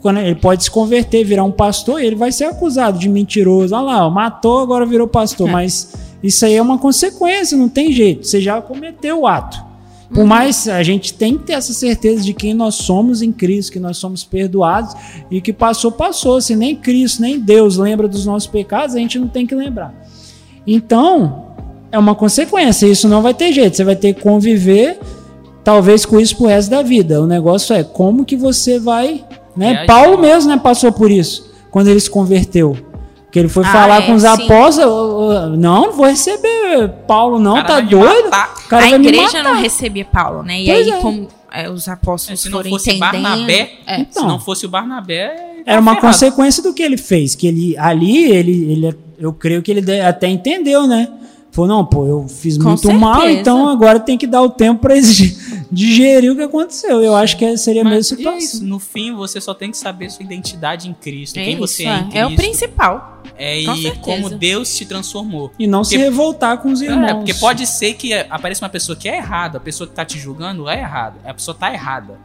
quando 0.00 0.18
ele 0.18 0.34
pode 0.34 0.64
se 0.64 0.70
converter, 0.70 1.24
virar 1.24 1.44
um 1.44 1.50
pastor, 1.50 2.00
ele 2.00 2.16
vai 2.16 2.32
ser 2.32 2.44
acusado 2.44 2.98
de 2.98 3.08
mentiroso. 3.08 3.74
Olha 3.74 3.82
lá, 3.84 4.06
ó, 4.06 4.10
matou, 4.10 4.60
agora 4.60 4.86
virou 4.86 5.06
pastor. 5.06 5.48
É. 5.48 5.52
Mas 5.52 5.92
isso 6.22 6.44
aí 6.44 6.54
é 6.54 6.62
uma 6.62 6.78
consequência, 6.78 7.56
não 7.56 7.68
tem 7.68 7.92
jeito. 7.92 8.26
Você 8.26 8.40
já 8.40 8.60
cometeu 8.60 9.20
o 9.20 9.26
ato. 9.26 9.68
Por 10.08 10.20
Uhum. 10.20 10.26
mais 10.26 10.66
a 10.68 10.82
gente 10.82 11.12
tem 11.12 11.36
que 11.36 11.44
ter 11.44 11.52
essa 11.52 11.72
certeza 11.74 12.22
de 12.22 12.32
quem 12.32 12.54
nós 12.54 12.76
somos 12.76 13.20
em 13.20 13.30
Cristo, 13.30 13.72
que 13.72 13.78
nós 13.80 13.98
somos 13.98 14.24
perdoados 14.24 14.94
e 15.30 15.40
que 15.40 15.52
passou, 15.52 15.92
passou. 15.92 16.40
Se 16.40 16.56
nem 16.56 16.74
Cristo, 16.74 17.20
nem 17.20 17.38
Deus 17.38 17.76
lembra 17.76 18.08
dos 18.08 18.24
nossos 18.24 18.48
pecados, 18.48 18.94
a 18.94 18.98
gente 18.98 19.18
não 19.18 19.28
tem 19.28 19.46
que 19.46 19.54
lembrar. 19.54 19.94
Então, 20.66 21.48
é 21.92 21.98
uma 21.98 22.14
consequência. 22.14 22.86
Isso 22.86 23.08
não 23.08 23.20
vai 23.20 23.34
ter 23.34 23.52
jeito. 23.52 23.76
Você 23.76 23.84
vai 23.84 23.96
ter 23.96 24.14
que 24.14 24.22
conviver, 24.22 24.98
talvez, 25.62 26.06
com 26.06 26.18
isso 26.18 26.36
pro 26.36 26.46
resto 26.46 26.70
da 26.70 26.82
vida. 26.82 27.20
O 27.20 27.26
negócio 27.26 27.74
é 27.74 27.82
como 27.82 28.24
que 28.24 28.36
você 28.36 28.78
vai. 28.78 29.24
Né? 29.58 29.70
Reagir. 29.72 29.86
Paulo 29.86 30.18
mesmo 30.18 30.50
né, 30.50 30.56
passou 30.56 30.92
por 30.92 31.10
isso, 31.10 31.50
quando 31.70 31.88
ele 31.88 32.00
se 32.00 32.08
converteu. 32.08 32.76
Que 33.30 33.38
ele 33.40 33.48
foi 33.48 33.62
Ah, 33.64 33.72
falar 33.72 34.02
é, 34.02 34.06
com 34.06 34.14
os 34.14 34.22
sim. 34.22 34.28
apóstolos. 34.28 34.90
"Ô, 34.90 35.28
ô, 35.28 35.32
Não, 35.50 35.82
não 35.82 35.92
vou 35.92 36.06
receber 36.06 36.88
Paulo, 37.06 37.38
não, 37.38 37.62
tá 37.62 37.78
doido? 37.80 38.30
a 38.32 38.88
igreja 38.88 39.42
não 39.42 39.50
matar." 39.50 39.62
recebia 39.62 40.04
Paulo, 40.06 40.42
né? 40.42 40.62
E 40.62 40.66
Pois 40.66 40.86
aí, 40.86 40.90
é. 40.94 40.96
como 41.00 41.28
é, 41.52 41.68
os 41.68 41.88
apóstolos 41.88 42.40
Se 42.40 42.48
não 42.48 42.58
foram 42.58 42.70
fosse 42.70 42.90
entendendo. 42.92 43.22
Barnabé, 43.22 43.70
É. 43.86 44.00
Então. 44.00 44.22
se 44.22 44.28
não 44.28 44.40
fosse 44.40 44.64
o 44.64 44.68
Barnabé, 44.70 45.60
Era 45.66 45.78
uma 45.80 45.94
ferrado. 45.96 46.06
consequência 46.06 46.62
do 46.62 46.72
que 46.72 46.82
ele 46.82 46.96
fez. 46.96 47.34
Que 47.34 47.48
ele 47.48 47.76
ali, 47.76 48.30
ele, 48.32 48.72
ele, 48.72 48.96
eu 49.18 49.32
creio 49.34 49.60
que 49.62 49.70
ele 49.72 50.00
até 50.00 50.26
entendeu, 50.28 50.86
né? 50.86 51.08
Falou, 51.58 51.76
não, 51.76 51.84
pô, 51.84 52.06
eu 52.06 52.28
fiz 52.28 52.56
Com 52.56 52.68
muito 52.68 52.92
mal, 52.92 53.16
certeza. 53.22 53.40
então 53.40 53.68
agora 53.68 53.98
tem 53.98 54.16
que 54.16 54.28
dar 54.28 54.42
o 54.42 54.48
tempo 54.48 54.86
di- 54.88 55.36
digerir 55.72 56.30
o 56.30 56.36
que 56.36 56.42
aconteceu. 56.42 57.02
Eu 57.02 57.16
acho 57.16 57.36
que 57.36 57.56
seria 57.56 57.82
a 57.82 57.84
mesma 57.84 58.02
situação. 58.04 58.38
isso, 58.38 58.64
no 58.64 58.78
fim, 58.78 59.12
você 59.12 59.40
só 59.40 59.52
tem 59.52 59.72
que 59.72 59.76
saber 59.76 60.08
sua 60.08 60.24
identidade 60.24 60.88
em 60.88 60.94
Cristo, 60.94 61.36
É 61.36 61.42
quem 61.44 61.54
isso, 61.54 61.60
você 61.66 61.84
é, 61.84 61.88
é. 61.88 61.94
em 61.96 62.02
Cristo. 62.02 62.16
É 62.16 62.26
o 62.26 62.36
principal. 62.36 63.22
É, 63.36 63.64
com 63.64 63.72
e 63.74 63.82
certeza. 63.82 64.00
como 64.04 64.30
Deus 64.30 64.76
te 64.76 64.86
transformou. 64.86 65.50
E 65.58 65.66
não 65.66 65.82
se 65.82 65.96
Porque- 65.96 66.04
revoltar 66.04 66.58
com 66.58 66.70
os 66.70 66.80
irmãos. 66.80 67.10
É, 67.10 67.14
porque 67.14 67.34
pode 67.34 67.66
ser 67.66 67.94
que 67.94 68.12
apareça 68.14 68.64
uma 68.64 68.70
pessoa 68.70 68.94
que 68.94 69.08
é 69.08 69.16
errada, 69.16 69.58
a 69.58 69.60
pessoa 69.60 69.88
que 69.88 69.94
tá 69.94 70.04
te 70.04 70.16
julgando 70.16 70.68
é 70.68 70.78
errada, 70.78 71.16
a 71.24 71.34
pessoa 71.34 71.56
tá 71.56 71.72
errada. 71.74 72.20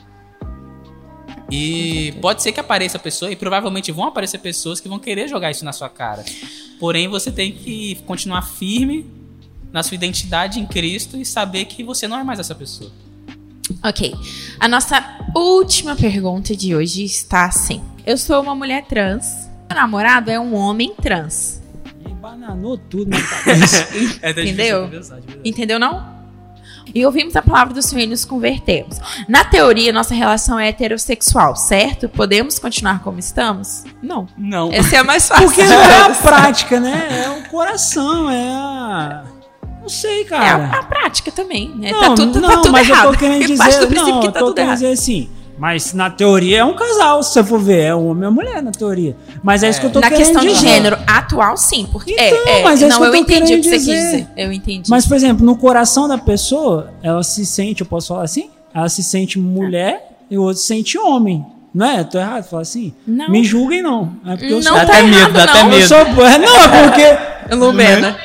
E 1.52 2.14
pode 2.22 2.42
ser 2.42 2.52
que 2.52 2.60
apareça 2.60 2.98
a 2.98 3.00
pessoa, 3.00 3.32
e 3.32 3.36
provavelmente 3.36 3.92
vão 3.92 4.06
aparecer 4.06 4.38
pessoas 4.40 4.80
que 4.80 4.88
vão 4.88 4.98
querer 5.00 5.28
jogar 5.28 5.52
isso 5.52 5.66
na 5.66 5.74
sua 5.74 5.90
cara. 5.90 6.24
Porém, 6.80 7.08
você 7.08 7.32
tem 7.32 7.52
que 7.52 7.96
continuar 8.06 8.42
firme 8.44 9.06
na 9.74 9.82
sua 9.82 9.96
identidade 9.96 10.60
em 10.60 10.66
Cristo 10.68 11.18
e 11.18 11.26
saber 11.26 11.66
que 11.66 11.84
você 11.84 12.08
não 12.08 12.20
é 12.20 12.24
mais 12.24 12.40
essa 12.40 12.54
pessoa. 12.54 12.92
Ok. 13.84 14.14
A 14.60 14.68
nossa 14.68 15.04
última 15.36 15.96
pergunta 15.96 16.56
de 16.56 16.76
hoje 16.76 17.04
está 17.04 17.46
assim: 17.46 17.82
Eu 18.06 18.18
sou 18.18 18.42
uma 18.42 18.54
mulher 18.54 18.86
trans. 18.86 19.50
Meu 19.68 19.80
namorado 19.80 20.30
é 20.30 20.40
um 20.40 20.54
homem 20.54 20.94
trans. 21.02 21.62
E 22.06 22.14
bananou 22.14 22.78
tudo 22.78 23.10
na 23.10 23.22
cabeça. 23.22 23.88
É, 24.22 24.30
Entendeu? 24.30 24.90
Entendeu, 25.44 25.80
não? 25.80 26.14
E 26.94 27.04
ouvimos 27.06 27.36
a 27.36 27.42
palavra 27.42 27.74
do 27.74 27.82
Senhor 27.82 28.04
e 28.04 28.08
nos 28.08 28.26
convertemos. 28.26 29.00
Na 29.28 29.44
teoria, 29.44 29.92
nossa 29.92 30.14
relação 30.14 30.60
é 30.60 30.68
heterossexual, 30.68 31.56
certo? 31.56 32.08
Podemos 32.10 32.60
continuar 32.60 33.02
como 33.02 33.18
estamos? 33.20 33.86
Não. 34.02 34.28
Não. 34.38 34.72
Essa 34.72 34.98
é 34.98 35.00
a 35.00 35.04
mais 35.04 35.28
fácil. 35.30 35.46
Porque 35.48 35.64
não 35.64 35.82
é 35.82 36.02
a 36.02 36.10
prática, 36.22 36.80
né? 36.80 37.24
É 37.26 37.30
o 37.30 37.50
coração, 37.50 38.30
é 38.30 38.50
a. 38.50 39.33
Não 39.84 39.90
sei, 39.90 40.22
É 40.22 40.26
cara. 40.26 40.66
a, 40.74 40.80
a 40.80 40.84
prática 40.84 41.32
também. 41.32 41.70
né? 41.76 41.92
Não, 41.92 42.00
tá 42.02 42.16
tudo, 42.16 42.42
não, 42.42 42.50
tá 42.50 42.56
tudo 42.58 42.72
mas 42.72 42.90
errado. 42.90 43.06
eu 43.06 43.12
tô 43.12 43.20
querendo 43.20 43.46
dizer, 43.46 43.90
não, 43.94 44.20
que 44.22 44.28
eu 44.28 44.32
tá 44.32 44.40
tô 44.40 44.46
tudo 44.48 44.56
querendo 44.56 44.70
errado. 44.70 44.80
dizer 44.80 44.92
assim. 44.94 45.30
Mas 45.56 45.94
na 45.94 46.10
teoria 46.10 46.60
é 46.60 46.66
um 46.66 46.74
casal, 46.74 47.22
se 47.22 47.32
você 47.34 47.44
for 47.44 47.60
ver, 47.60 47.82
é 47.82 47.96
um 47.96 48.08
homem 48.10 48.24
e 48.24 48.26
uma 48.26 48.32
mulher 48.32 48.62
na 48.64 48.72
teoria. 48.72 49.16
Mas 49.44 49.62
é, 49.62 49.70
isso 49.70 49.80
que 49.80 49.86
eu 49.86 49.92
tô 49.92 50.00
Na 50.00 50.08
querendo 50.10 50.26
questão 50.26 50.42
de 50.42 50.48
dizer. 50.52 50.68
gênero 50.68 50.98
atual, 51.06 51.56
sim. 51.56 51.88
Porque 51.92 52.12
Então, 52.12 52.24
é, 52.26 52.60
é, 52.60 52.64
mas 52.64 52.82
é 52.82 52.88
isso 52.88 53.00
não, 53.00 53.06
que 53.12 53.16
eu 53.18 53.20
eu 53.20 53.26
tô 53.26 53.32
entendi 53.34 53.54
o 53.54 53.58
que 53.58 53.64
você 53.64 53.70
quis 53.76 53.86
dizer. 53.86 54.02
dizer. 54.12 54.28
Eu 54.36 54.52
entendi. 54.52 54.90
Mas, 54.90 55.06
por 55.06 55.16
exemplo, 55.16 55.46
no 55.46 55.56
coração 55.56 56.08
da 56.08 56.18
pessoa, 56.18 56.92
ela 57.04 57.22
se 57.24 57.46
sente, 57.46 57.82
eu 57.82 57.88
posso 57.88 58.08
falar 58.08 58.24
assim? 58.24 58.50
Ela 58.74 58.90
se 58.90 59.04
sente 59.04 59.38
mulher 59.38 60.18
e 60.30 60.38
o 60.40 60.42
outro 60.42 60.60
se 60.60 60.66
sente 60.68 60.98
homem. 60.98 61.46
Não 61.74 61.86
é? 61.86 62.04
Tô 62.04 62.18
errado 62.18 62.44
falar 62.46 62.64
assim? 62.64 62.92
Não. 63.06 63.30
Me 63.30 63.44
julguem, 63.44 63.82
não. 63.84 64.14
É 64.26 64.32
porque 64.36 64.46
eu 64.54 64.56
Não 64.56 64.62
sou. 64.64 64.74
Dá 64.74 64.86
tá 64.86 64.92
até 64.94 65.04
medo, 65.04 65.16
errado, 65.18 65.34
dá 65.34 65.44
até 65.44 65.54
não. 65.54 65.72
Eu 65.72 65.78
medo. 65.78 65.88
sou. 65.88 65.98
Não, 66.06 66.58
é 66.58 66.90
porque. 66.90 67.54
Lumena. 67.56 68.18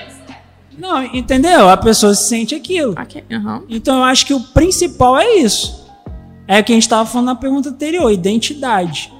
Não, 0.78 1.02
entendeu? 1.14 1.68
A 1.68 1.76
pessoa 1.76 2.14
se 2.14 2.28
sente 2.28 2.54
aquilo. 2.54 2.94
Ok, 3.00 3.24
aham. 3.32 3.62
Então 3.68 3.98
eu 3.98 4.04
acho 4.04 4.24
que 4.26 4.32
o 4.34 4.40
principal 4.40 5.18
é 5.18 5.36
isso. 5.36 5.86
É 6.46 6.60
o 6.60 6.64
que 6.64 6.72
a 6.72 6.74
gente 6.74 6.84
estava 6.84 7.04
falando 7.08 7.26
na 7.26 7.34
pergunta 7.34 7.68
anterior, 7.68 8.10
identidade. 8.10 9.12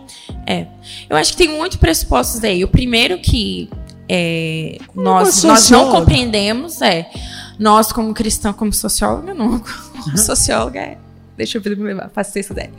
É. 0.47 0.67
Eu 1.11 1.17
acho 1.17 1.33
que 1.33 1.39
tem 1.39 1.49
muitos 1.59 1.77
pressupostos 1.77 2.43
aí. 2.43 2.65
O 2.65 2.69
primeiro 2.69 3.19
que 3.19 3.69
é, 4.09 4.79
nós, 4.95 5.43
nós 5.45 5.69
não 5.69 5.91
compreendemos 5.91 6.81
é. 6.81 7.11
Nós, 7.59 7.93
como 7.93 8.15
cristão, 8.15 8.53
como 8.53 8.73
socióloga, 8.73 9.35
não. 9.35 9.61
Como 10.05 10.17
socióloga 10.17 10.79
é. 10.81 10.97
Deixa 11.37 11.59
eu 11.59 11.77
me 11.77 11.83
levar, 11.85 12.09
faça 12.09 12.31
se 12.31 12.49
quiser. 12.49 12.71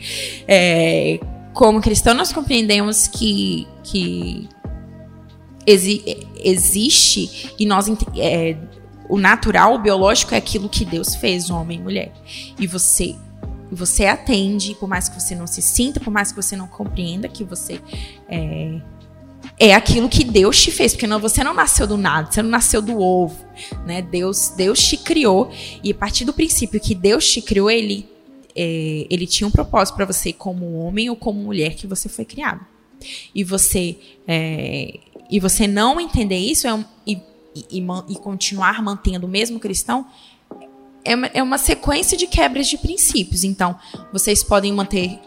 É, 0.48 1.20
como 1.54 1.80
cristão, 1.82 2.14
nós 2.14 2.32
compreendemos 2.32 3.08
que, 3.08 3.68
que 3.84 4.48
exi- 5.68 6.26
existe 6.44 7.54
e 7.58 7.66
nós 7.66 7.88
é, 8.18 8.58
o 9.08 9.18
natural, 9.18 9.76
o 9.76 9.80
biológico 9.80 10.36
é 10.36 10.38
aquilo 10.38 10.70
que 10.70 10.86
Deus 10.86 11.16
fez, 11.16 11.50
homem 11.50 11.80
e 11.80 11.82
mulher. 11.82 12.14
E 12.60 12.68
você 12.68 13.16
você 13.72 14.08
atende, 14.08 14.74
por 14.74 14.90
mais 14.90 15.08
que 15.08 15.20
você 15.20 15.36
não 15.36 15.46
se 15.46 15.62
sinta, 15.62 16.00
por 16.00 16.12
mais 16.12 16.32
que 16.32 16.42
você 16.42 16.56
não 16.56 16.68
compreenda 16.68 17.28
que 17.28 17.44
você 17.44 17.80
é, 18.28 18.82
é 19.60 19.76
aquilo 19.76 20.10
que 20.10 20.24
Deus 20.24 20.60
te 20.60 20.72
fez, 20.72 20.94
porque 20.94 21.06
não, 21.06 21.20
você 21.20 21.44
não 21.44 21.54
nasceu 21.54 21.86
do 21.86 21.96
nada, 21.96 22.32
você 22.32 22.42
não 22.42 22.50
nasceu 22.50 22.82
do 22.82 23.00
ovo, 23.00 23.46
né? 23.86 24.02
Deus, 24.02 24.50
Deus 24.58 24.80
te 24.80 24.98
criou 24.98 25.52
e 25.84 25.92
a 25.92 25.96
partir 25.96 26.26
do 26.26 26.34
princípio 26.34 26.80
que 26.80 26.96
Deus 26.96 27.30
te 27.30 27.44
criou, 27.44 27.70
ele 27.70 28.10
é, 28.56 29.06
ele 29.10 29.28
tinha 29.28 29.48
um 29.48 29.52
propósito 29.52 29.96
para 29.96 30.06
você 30.06 30.34
como 30.34 30.80
homem 30.80 31.10
ou 31.10 31.16
como 31.16 31.40
mulher 31.40 31.76
que 31.76 31.86
você 31.86 32.10
foi 32.10 32.26
criado. 32.26 32.66
E 33.34 33.44
você 33.44 33.98
é, 34.28 35.00
e 35.30 35.40
você 35.40 35.68
não 35.68 36.00
entender 36.00 36.38
isso 36.38 36.68
é 36.68 36.74
um, 36.74 36.84
e, 37.06 37.22
e, 37.56 37.86
e 38.10 38.16
continuar 38.16 38.82
mantendo 38.82 39.28
o 39.28 39.30
mesmo 39.30 39.60
cristão 39.60 40.06
é 41.04 41.16
uma, 41.16 41.28
é 41.28 41.44
uma 41.44 41.58
sequência 41.58 42.18
de 42.18 42.28
quebras 42.28 42.68
de 42.68 42.78
princípios. 42.78 43.44
Então, 43.44 43.76
vocês 44.12 44.44
podem 44.44 44.72
manter, 44.74 45.20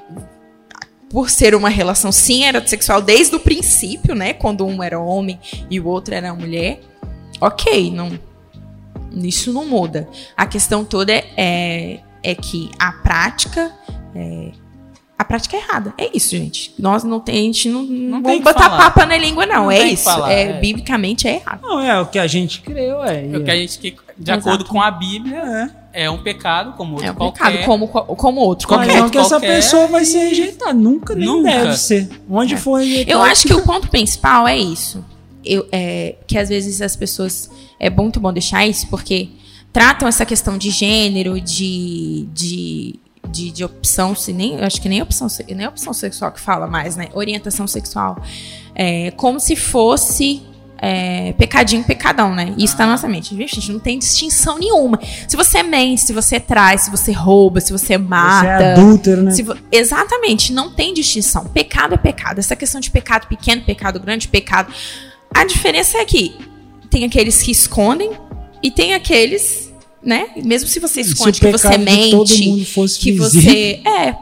por 1.09 1.31
ser 1.31 1.55
uma 1.55 1.69
relação 1.69 2.13
sim 2.13 2.45
heterossexual 2.45 3.01
desde 3.01 3.35
o 3.37 3.41
princípio, 3.41 4.15
né? 4.15 4.33
Quando 4.33 4.67
um 4.67 4.83
era 4.83 4.99
homem 4.99 5.39
e 5.71 5.81
o 5.81 5.87
outro 5.87 6.15
era 6.15 6.35
mulher. 6.35 6.81
Ok, 7.41 7.91
não, 7.91 8.19
isso 9.13 9.53
não 9.53 9.67
muda. 9.67 10.09
A 10.37 10.47
questão 10.47 10.85
toda 10.85 11.13
é, 11.13 11.25
é, 11.37 12.01
é 12.23 12.35
que 12.35 12.71
a 12.79 12.93
prática. 12.93 13.73
é, 14.15 14.62
a 15.19 15.25
prática 15.25 15.57
é 15.57 15.61
errada. 15.61 15.95
É 15.97 16.11
isso, 16.17 16.31
gente. 16.37 16.75
Nós 16.79 17.05
não 17.05 17.21
tem, 17.21 17.37
a 17.39 17.43
gente 17.43 17.69
não, 17.69 17.83
não, 17.83 18.23
tem 18.23 18.41
vamos 18.41 18.45
botar 18.45 18.71
falar. 18.71 18.77
papa 18.91 19.07
na 19.07 19.17
língua, 19.17 19.47
não. 19.47 19.65
Não 19.65 19.71
é 19.71 19.89
isso. 19.91 20.05
falar, 20.05 20.33
é, 20.33 20.43
é. 20.43 20.53
Biblicamente 20.61 21.29
é 21.29 21.37
errado. 21.37 21.61
Não, 21.63 21.79
é 21.81 22.01
o 22.01 22.07
que 22.07 22.19
a 22.19 22.27
gente 22.27 22.61
creu, 22.61 23.05
é. 23.05 23.29
É 23.33 23.37
o 23.39 23.45
que 23.45 23.51
a 23.51 23.57
gente, 23.57 23.79
que, 23.79 23.91
de 24.19 24.31
Exato. 24.31 24.41
acordo 24.49 24.65
com 24.65 24.81
a 24.83 24.91
Bíblia, 24.91 25.71
É. 25.95 26.05
é 26.05 26.11
um 26.11 26.19
pecado 26.23 26.73
como 26.77 26.95
outro 26.95 27.07
É 27.07 27.13
um 27.13 27.15
qualquer. 27.15 27.45
pecado, 27.53 27.65
como, 27.67 27.89
como 27.89 28.41
outro. 28.41 28.67
Qualquer- 28.67 28.97
não 29.01 29.09
que 29.11 29.19
essa 29.19 29.31
qualquer- 29.31 29.55
pessoa 29.57 29.87
vai 29.87 30.05
ser 30.05 30.19
rejeitada. 30.29 30.73
Nunca, 30.73 31.15
nem 31.15 31.27
Nunca. 31.27 31.51
deve 31.51 31.77
ser. 31.77 32.09
Onde 32.29 32.57
for 32.57 32.81
rejeitado. 32.81 33.11
Eu 33.17 33.23
acho 33.23 33.47
que 33.47 33.55
o 33.55 33.63
ponto 33.63 33.89
principal 33.89 34.49
é 34.49 34.57
isso. 34.59 35.05
Eu, 35.45 35.67
é, 35.71 36.17
que 36.27 36.37
às 36.39 36.49
vezes 36.49 36.81
as 36.83 36.97
pessoas. 36.97 37.51
É 37.79 37.91
muito 37.91 38.19
bom 38.21 38.33
deixar 38.33 38.65
isso, 38.67 38.87
porque 38.89 39.29
tratam 39.73 40.07
essa 40.09 40.25
questão 40.25 40.57
de 40.59 40.71
gênero, 40.71 41.41
de. 41.41 42.27
de 42.33 42.95
de, 43.29 43.51
de 43.51 43.65
opção, 43.65 44.15
se 44.15 44.33
nem, 44.33 44.57
eu 44.59 44.65
acho 44.65 44.81
que 44.81 44.89
nem 44.89 45.01
opção, 45.03 45.27
nem 45.49 45.67
opção 45.67 45.93
sexual 45.93 46.33
que 46.33 46.41
fala 46.41 46.67
mais, 46.67 46.97
né? 46.97 47.09
Orientação 47.15 47.67
sexual. 47.67 48.21
É, 48.75 49.11
como 49.13 49.39
se 49.39 49.55
fosse 49.57 50.43
é, 50.79 51.33
pecadinho, 51.35 51.85
pecadão, 51.85 52.35
né? 52.35 52.55
Isso 52.59 52.77
tá 52.77 52.85
na 52.85 52.93
nossa 52.93 53.07
mente. 53.09 53.37
Gente, 53.37 53.71
não 53.71 53.79
tem 53.79 53.99
distinção 53.99 54.59
nenhuma. 54.59 54.99
Se 55.29 55.37
você 55.37 55.63
mente, 55.63 56.01
se 56.01 56.13
você 56.13 56.41
traz, 56.41 56.83
se 56.83 56.91
você 56.91 57.13
rouba, 57.13 57.61
se 57.61 57.71
você 57.73 57.97
Você 57.97 57.99
mata. 57.99 58.47
é 58.49 58.73
adúltero, 58.73 59.23
né? 59.23 59.33
Vo- 59.45 59.57
Exatamente, 59.71 60.53
não 60.53 60.73
tem 60.73 60.93
distinção. 60.93 61.45
Pecado 61.47 61.95
é 61.95 61.97
pecado. 61.97 62.39
Essa 62.41 62.57
questão 62.57 62.81
de 62.81 62.91
pecado 62.91 63.29
pequeno, 63.29 63.63
pecado 63.63 64.01
grande, 64.01 64.27
pecado. 64.27 64.73
A 65.35 65.45
diferença 65.45 65.99
é 65.99 66.05
que 66.05 66.37
tem 66.91 67.05
aqueles 67.05 67.41
que 67.41 67.51
escondem 67.53 68.11
e 68.63 68.71
tem 68.71 68.93
aqueles, 68.95 69.72
né? 70.03 70.27
Mesmo 70.37 70.69
se 70.69 70.81
você 70.81 71.03
Se 71.03 71.11
esconde 71.13 71.41
que 71.41 71.51
você 71.51 71.79
mente, 71.79 72.47
mundo 72.49 72.65
fosse 72.67 72.99
que 72.99 73.13
visível. 73.13 73.51
você. 73.51 73.81
É. 73.87 74.15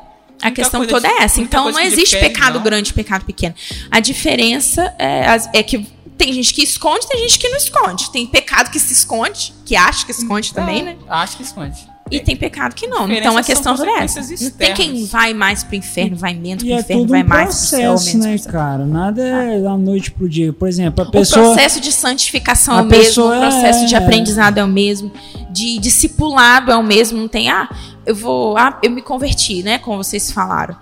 A 0.43 0.51
questão 0.51 0.81
coisa 0.81 0.95
toda 0.95 1.07
de- 1.09 1.15
é 1.21 1.25
essa. 1.25 1.37
muita 1.39 1.57
Então 1.59 1.71
não 1.71 1.79
existe 1.81 2.15
difere, 2.15 2.33
pecado 2.33 2.55
não. 2.55 2.63
grande, 2.63 2.95
pecado 2.95 3.27
pequeno. 3.27 3.55
A 3.91 4.01
diferença 4.01 4.83
é, 4.99 5.27
é 5.53 5.63
que 5.63 5.87
tem 6.17 6.33
gente 6.33 6.55
que 6.55 6.63
esconde, 6.63 7.07
tem 7.09 7.19
gente 7.21 7.39
que 7.39 7.49
não 7.51 7.59
esconde. 7.59 8.11
Tem 8.11 8.27
pecado 8.27 8.71
que 8.71 8.79
se 8.81 8.93
esconde, 8.93 9.53
que 9.67 9.77
acha 9.77 10.05
que 10.07 10.13
esconde 10.13 10.55
também, 10.55 10.83
né? 10.83 10.97
Acho 11.09 11.37
que 11.37 11.43
esconde. 11.43 11.77
E 12.11 12.19
tem 12.21 12.35
pecado 12.35 12.75
que 12.75 12.87
não. 12.89 13.09
Então 13.11 13.37
a 13.37 13.43
questão 13.43 13.75
é 13.85 14.03
essa. 14.05 14.21
Não 14.21 14.51
tem 14.51 14.75
quem 14.75 15.05
vai 15.07 15.33
mais 15.33 15.63
pro 15.63 15.77
inferno, 15.77 16.17
vai 16.17 16.35
menos 16.35 16.65
E 16.65 16.67
pro 16.67 16.75
é 16.77 16.81
inferno, 16.81 17.03
tudo 17.03 17.11
vai 17.11 17.23
um 17.23 17.27
mais 17.27 17.49
pro 17.49 17.57
céu, 17.69 17.91
processo, 17.93 18.07
menos 18.19 18.27
né, 18.27 18.33
pro 18.35 18.43
céu. 18.43 18.53
cara? 18.53 18.85
Nada 18.87 19.23
é 19.23 19.61
da 19.61 19.77
noite 19.77 20.11
pro 20.11 20.29
dia. 20.29 20.53
Por 20.53 20.67
exemplo, 20.69 21.05
a 21.05 21.09
O 21.09 21.11
pessoa... 21.13 21.47
processo 21.53 21.81
de 21.81 21.93
santificação 21.93 22.75
A 22.75 22.79
é 22.79 22.83
o 22.83 22.87
mesmo, 22.87 23.25
o 23.27 23.29
processo 23.39 23.87
de 23.87 23.95
é- 23.95 23.99
aprendizado 23.99 24.59
é 24.59 24.65
o 24.65 24.69
mesmo, 24.69 25.13
de 25.51 25.79
discipulado 25.79 26.71
é 26.73 26.77
o 26.77 26.83
mesmo. 26.83 27.19
Não 27.21 27.29
tem, 27.29 27.49
ah, 27.49 27.69
eu 28.05 28.15
vou, 28.15 28.57
ah, 28.57 28.79
eu 28.83 28.91
me 28.91 29.03
converti, 29.03 29.63
né? 29.63 29.79
Como 29.79 30.03
vocês 30.03 30.31
falaram. 30.33 30.77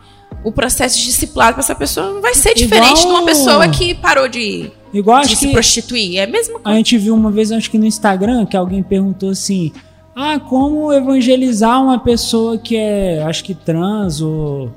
O 0.44 0.52
processo 0.52 0.96
de 0.98 1.04
discipulado 1.04 1.54
para 1.54 1.62
essa 1.64 1.74
pessoa 1.74 2.14
não 2.14 2.22
vai 2.22 2.32
ser 2.34 2.54
diferente 2.54 3.00
Igual- 3.00 3.06
de 3.06 3.06
uma 3.20 3.24
pessoa 3.26 3.68
que 3.68 3.92
parou 3.96 4.28
de, 4.28 4.70
Igual 4.94 5.22
de 5.22 5.34
se 5.36 5.48
prostituir. 5.48 6.16
É 6.18 6.22
a 6.24 6.26
mesma 6.26 6.58
a 6.58 6.62
coisa. 6.62 6.76
gente 6.78 6.96
viu 6.96 7.14
uma 7.14 7.30
vez, 7.30 7.50
acho 7.52 7.68
que 7.70 7.76
no 7.76 7.84
Instagram, 7.84 8.46
que 8.46 8.56
alguém 8.56 8.82
perguntou 8.82 9.30
assim... 9.30 9.72
Ah, 10.20 10.40
como 10.40 10.92
evangelizar 10.92 11.80
uma 11.80 11.98
pessoa 12.00 12.58
que 12.58 12.76
é, 12.76 13.22
acho 13.22 13.44
que 13.44 13.54
trans 13.54 14.20
ou... 14.20 14.70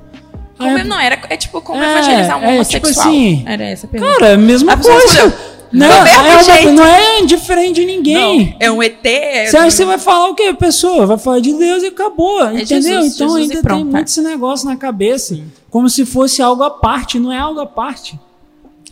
Como, 0.56 0.78
Ah, 0.78 0.84
não, 0.84 1.00
era, 1.00 1.18
é 1.28 1.36
tipo 1.36 1.60
como 1.60 1.82
É, 1.82 1.90
evangelizar 1.90 2.38
um 2.38 2.44
é, 2.44 2.54
homossexual. 2.54 2.92
tipo 2.94 3.08
assim, 3.08 3.42
era 3.44 3.64
essa 3.64 3.86
a 3.86 3.88
pergunta. 3.90 4.12
Cara, 4.14 4.28
é 4.28 4.34
a 4.34 4.38
mesma 4.38 4.74
A 4.74 4.76
coisa. 4.76 5.34
Não, 5.72 5.88
"Do 5.88 6.04
mesmo 6.04 6.06
é 6.06 6.32
uma- 6.34 6.42
jeito." 6.44 6.70
não 6.72 6.84
é 6.86 7.22
diferente 7.26 7.80
de 7.80 7.86
ninguém. 7.86 8.54
é 8.60 8.70
um 8.70 8.80
ET. 8.82 9.04
É 9.04 9.46
Você 9.46 9.56
acha 9.56 9.66
que 9.66 9.72
você 9.72 9.84
vai 9.84 9.98
falar 9.98 10.28
o 10.28 10.34
quê, 10.36 10.44
a 10.44 10.54
pessoa? 10.54 11.06
Vai 11.06 11.18
falar 11.18 11.40
de 11.40 11.52
Deus 11.54 11.82
e 11.82 11.86
acabou, 11.86 12.40
entendeu? 12.44 12.66
Jesus, 12.66 13.14
então 13.16 13.28
Jesus 13.30 13.36
ainda 13.42 13.54
tem 13.54 13.62
pronto, 13.62 13.84
muito 13.86 13.96
é. 13.98 14.02
esse 14.02 14.20
negócio 14.20 14.68
na 14.68 14.76
cabeça. 14.76 15.36
Como 15.70 15.88
se 15.90 16.04
fosse 16.06 16.40
algo 16.40 16.62
à 16.62 16.70
parte, 16.70 17.18
não 17.18 17.32
é 17.32 17.38
algo 17.38 17.58
à 17.58 17.66
parte. 17.66 18.16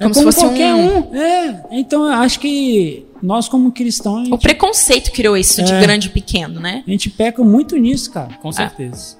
É 0.00 0.04
Como 0.04 0.14
como, 0.14 0.14
se 0.14 0.22
fosse 0.24 0.40
qualquer 0.40 0.74
um- 0.74 1.10
um. 1.10 1.14
É, 1.14 1.62
então 1.70 2.06
eu 2.06 2.12
acho 2.14 2.40
que 2.40 3.06
nós 3.22 3.48
como 3.48 3.70
cristãos, 3.72 4.18
a 4.18 4.22
O 4.22 4.24
gente, 4.32 4.42
preconceito 4.42 5.10
criou 5.12 5.36
isso 5.36 5.62
de 5.62 5.72
É. 5.72 5.80
grande 5.80 6.08
e 6.08 6.10
pequeno, 6.10 6.60
né? 6.60 6.82
a 6.86 6.90
gente 6.90 7.10
peca 7.10 7.42
muito 7.42 7.76
nisso, 7.76 8.10
cara. 8.10 8.34
Com 8.40 8.50
certeza. 8.52 9.18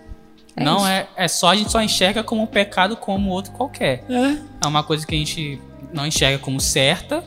É 0.57 0.65
não 0.65 0.79
isso. 0.79 0.87
é, 0.87 1.09
é 1.17 1.29
só 1.29 1.49
a 1.51 1.57
gente 1.57 1.71
só 1.71 1.81
enxerga 1.83 2.23
como 2.23 2.43
um 2.43 2.47
pecado 2.47 2.97
como 2.97 3.31
outro 3.31 3.53
qualquer. 3.53 4.05
É, 4.09 4.37
É 4.63 4.67
uma 4.67 4.83
coisa 4.83 5.07
que 5.07 5.15
a 5.15 5.19
gente 5.19 5.61
não 5.93 6.07
enxerga 6.07 6.39
como 6.39 6.61
certa, 6.61 7.25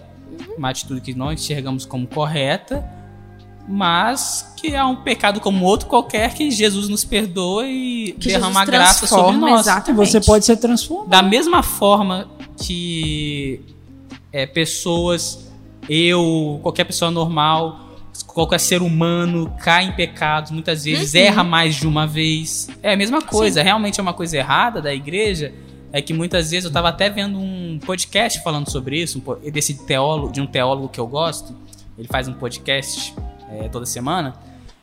uma 0.58 0.70
atitude 0.70 1.02
que 1.02 1.14
não 1.14 1.32
enxergamos 1.32 1.86
como 1.86 2.06
correta, 2.08 2.84
mas 3.68 4.54
que 4.58 4.74
é 4.76 4.84
um 4.84 4.96
pecado 4.98 5.40
como 5.40 5.66
outro 5.66 5.88
qualquer 5.88 6.34
que 6.34 6.52
Jesus 6.52 6.90
nos 6.90 7.06
perdoa 7.06 7.66
e 7.68 8.14
Que 8.20 8.28
derrama 8.30 8.60
Jesus 8.60 8.66
graça 8.70 9.08
sobre 9.08 9.38
nós. 9.38 9.62
Exatamente. 9.62 9.96
você 10.12 10.20
pode 10.22 10.46
ser 10.46 10.58
transformado. 10.58 11.08
Da 11.10 11.22
mesma 11.22 11.64
forma 11.64 12.28
que 12.58 13.62
é, 14.32 14.46
pessoas, 14.46 15.48
eu, 15.90 16.60
qualquer 16.62 16.84
pessoa 16.86 17.12
normal, 17.12 17.80
qualquer 18.28 18.60
ser 18.60 18.82
humano 18.82 19.54
cai 19.60 19.86
em 19.86 19.92
pecados, 19.92 20.52
muitas 20.52 20.84
vezes 20.86 21.14
Uhum. 21.14 21.20
erra 21.22 21.44
mais 21.44 21.76
de 21.76 21.88
uma 21.88 22.06
vez. 22.08 22.70
É 22.82 22.94
a 22.94 22.98
mesma 22.98 23.22
coisa, 23.22 23.62
realmente 23.64 24.00
é 24.00 24.04
uma 24.04 24.14
coisa 24.14 24.38
errada 24.38 24.82
da 24.82 24.94
igreja. 24.94 25.54
É 25.92 26.02
que 26.02 26.12
muitas 26.14 26.50
vezes 26.50 26.66
eu 26.66 26.70
estava 26.70 26.90
até 26.90 27.08
vendo 27.08 27.38
um 27.38 27.80
podcast 27.86 28.42
falando 28.44 28.68
sobre 28.70 29.00
isso, 29.02 29.22
um 29.46 29.52
desse 29.52 29.86
teólogo, 29.86 30.34
de 30.34 30.42
um 30.42 30.48
teólogo 30.48 30.90
que 30.90 31.00
eu 31.00 31.06
gosto. 31.06 31.56
Ele 31.98 32.08
faz 32.08 32.28
um 32.28 32.34
podcast 32.34 33.14
é, 33.52 33.68
toda 33.70 33.86
semana. 33.86 34.34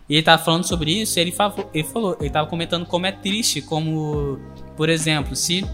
E 0.09 0.14
ele 0.14 0.22
tava 0.22 0.42
falando 0.42 0.64
sobre 0.64 0.92
isso, 0.92 1.18
e 1.18 1.22
ele, 1.22 1.34
ele 1.74 1.84
falou, 1.84 2.16
ele 2.20 2.30
tava 2.30 2.48
comentando 2.48 2.84
como 2.86 3.07
é 3.07 3.12
triste, 3.12 3.61
como, 3.61 4.38
por 4.76 4.88
exemplo, 4.88 5.34
se 5.36 5.64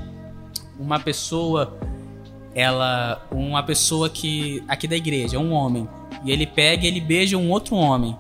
uma 0.79 0.99
pessoa, 0.99 1.75
ela, 2.57 3.21
uma 3.31 3.63
pessoa 3.63 4.09
que 4.09 4.65
aqui 4.67 4.89
da 4.89 4.97
igreja, 4.97 5.39
um 5.39 5.53
homem, 5.53 5.87
e 6.25 6.33
ele 6.33 6.47
pega 6.47 6.85
e 6.85 6.87
ele 6.87 7.03
beija 7.03 7.37
um 7.37 7.51
outro 7.51 7.77
homem. 7.77 8.17